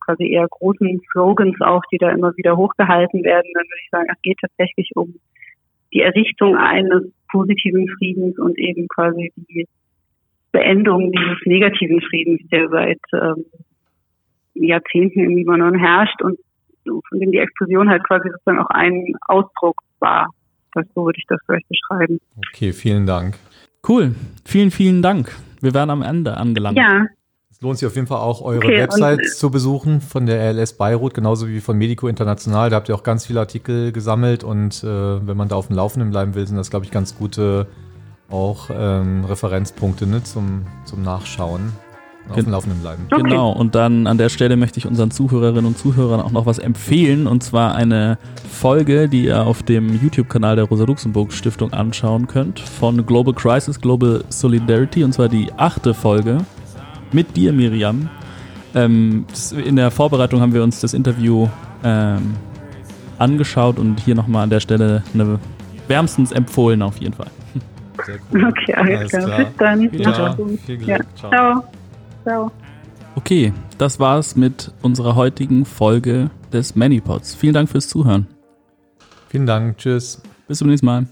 quasi 0.04 0.30
eher 0.30 0.46
großen 0.48 1.00
Slogans 1.10 1.60
auch, 1.60 1.82
die 1.92 1.98
da 1.98 2.10
immer 2.10 2.36
wieder 2.36 2.56
hochgehalten 2.56 3.24
werden, 3.24 3.50
dann 3.54 3.64
würde 3.64 3.82
ich 3.82 3.90
sagen, 3.90 4.08
es 4.12 4.22
geht 4.22 4.38
tatsächlich 4.40 4.90
um 4.94 5.14
die 5.92 6.02
Errichtung 6.02 6.56
eines 6.56 7.12
positiven 7.30 7.88
Friedens 7.98 8.38
und 8.38 8.58
eben 8.58 8.86
quasi 8.88 9.32
die 9.36 9.66
Beendung 10.52 11.10
dieses 11.10 11.38
negativen 11.44 12.00
Friedens, 12.00 12.40
der 12.50 12.68
seit 12.68 13.00
ähm, 13.12 13.44
Jahrzehnten 14.68 15.20
im 15.20 15.36
Libanon 15.36 15.78
herrscht 15.78 16.20
und 16.22 16.38
von 16.84 17.18
dem 17.18 17.32
die 17.32 17.38
Explosion 17.38 17.88
halt 17.88 18.04
quasi 18.04 18.28
sozusagen 18.30 18.58
auch 18.58 18.70
ein 18.70 19.12
Ausdruck 19.28 19.76
war. 20.00 20.28
Das, 20.74 20.86
so 20.94 21.04
würde 21.04 21.18
ich 21.18 21.26
das 21.28 21.38
vielleicht 21.46 21.68
beschreiben. 21.68 22.20
Okay, 22.52 22.72
vielen 22.72 23.06
Dank. 23.06 23.36
Cool. 23.86 24.14
Vielen, 24.44 24.70
vielen 24.70 25.02
Dank. 25.02 25.34
Wir 25.60 25.74
werden 25.74 25.90
am 25.90 26.02
Ende 26.02 26.36
angelangt. 26.36 26.76
Ja. 26.76 27.06
Es 27.50 27.60
lohnt 27.60 27.78
sich 27.78 27.86
auf 27.86 27.94
jeden 27.94 28.06
Fall 28.06 28.18
auch, 28.18 28.40
eure 28.40 28.58
okay, 28.58 28.78
Website 28.78 29.26
zu 29.26 29.50
besuchen 29.50 30.00
von 30.00 30.26
der 30.26 30.40
RLS 30.52 30.76
Beirut, 30.78 31.12
genauso 31.12 31.48
wie 31.48 31.60
von 31.60 31.76
Medico 31.76 32.08
International. 32.08 32.70
Da 32.70 32.76
habt 32.76 32.88
ihr 32.88 32.94
auch 32.94 33.02
ganz 33.02 33.26
viele 33.26 33.40
Artikel 33.40 33.92
gesammelt 33.92 34.44
und 34.44 34.82
äh, 34.84 35.26
wenn 35.26 35.36
man 35.36 35.48
da 35.48 35.56
auf 35.56 35.66
dem 35.66 35.76
Laufenden 35.76 36.10
bleiben 36.10 36.34
will, 36.34 36.46
sind 36.46 36.56
das, 36.56 36.70
glaube 36.70 36.84
ich, 36.84 36.90
ganz 36.90 37.18
gute 37.18 37.66
auch 38.30 38.70
ähm, 38.72 39.24
Referenzpunkte 39.24 40.06
ne, 40.06 40.22
zum, 40.22 40.66
zum 40.84 41.02
Nachschauen 41.02 41.72
auf 42.30 42.36
dem 42.36 42.50
Laufenden 42.50 42.80
bleiben. 42.80 43.06
Okay. 43.10 43.22
Genau, 43.22 43.50
und 43.52 43.74
dann 43.74 44.06
an 44.06 44.18
der 44.18 44.28
Stelle 44.28 44.56
möchte 44.56 44.78
ich 44.78 44.86
unseren 44.86 45.10
Zuhörerinnen 45.10 45.66
und 45.66 45.78
Zuhörern 45.78 46.20
auch 46.20 46.30
noch 46.30 46.46
was 46.46 46.58
empfehlen, 46.58 47.26
und 47.26 47.42
zwar 47.42 47.74
eine 47.74 48.18
Folge, 48.50 49.08
die 49.08 49.24
ihr 49.24 49.46
auf 49.46 49.62
dem 49.62 50.00
YouTube-Kanal 50.00 50.56
der 50.56 50.66
Rosa-Luxemburg-Stiftung 50.66 51.72
anschauen 51.72 52.26
könnt, 52.26 52.60
von 52.60 53.04
Global 53.06 53.34
Crisis, 53.34 53.80
Global 53.80 54.24
Solidarity, 54.28 55.04
und 55.04 55.12
zwar 55.12 55.28
die 55.28 55.52
achte 55.56 55.94
Folge 55.94 56.38
mit 57.12 57.36
dir, 57.36 57.52
Miriam. 57.52 58.08
Ähm, 58.74 59.26
in 59.64 59.76
der 59.76 59.90
Vorbereitung 59.90 60.40
haben 60.40 60.54
wir 60.54 60.62
uns 60.62 60.80
das 60.80 60.94
Interview 60.94 61.48
ähm, 61.82 62.34
angeschaut 63.18 63.78
und 63.78 64.00
hier 64.00 64.14
nochmal 64.14 64.44
an 64.44 64.50
der 64.50 64.60
Stelle 64.60 65.02
eine 65.12 65.38
wärmstens 65.88 66.32
empfohlen 66.32 66.82
auf 66.82 66.98
jeden 66.98 67.14
Fall. 67.14 67.30
Sehr 68.06 68.18
cool. 68.32 68.44
Okay, 68.46 68.74
alles, 68.74 69.14
alles 69.14 69.24
klar. 69.26 69.44
klar. 69.44 69.76
Bis 69.76 70.02
dann. 70.02 70.02
Ja. 70.02 70.36
Viel 70.64 70.76
Glück. 70.76 70.88
Ja. 70.88 70.98
Ciao. 71.16 71.30
Ciao. 71.30 71.64
Ciao. 72.30 72.52
Okay, 73.16 73.52
das 73.76 73.98
war's 73.98 74.36
mit 74.36 74.72
unserer 74.82 75.16
heutigen 75.16 75.64
Folge 75.64 76.30
des 76.52 76.76
Manipods. 76.76 77.34
Vielen 77.34 77.54
Dank 77.54 77.68
fürs 77.68 77.88
Zuhören. 77.88 78.28
Vielen 79.30 79.46
Dank. 79.46 79.78
Tschüss. 79.78 80.22
Bis 80.46 80.58
zum 80.58 80.68
nächsten 80.68 80.86
Mal. 80.86 81.06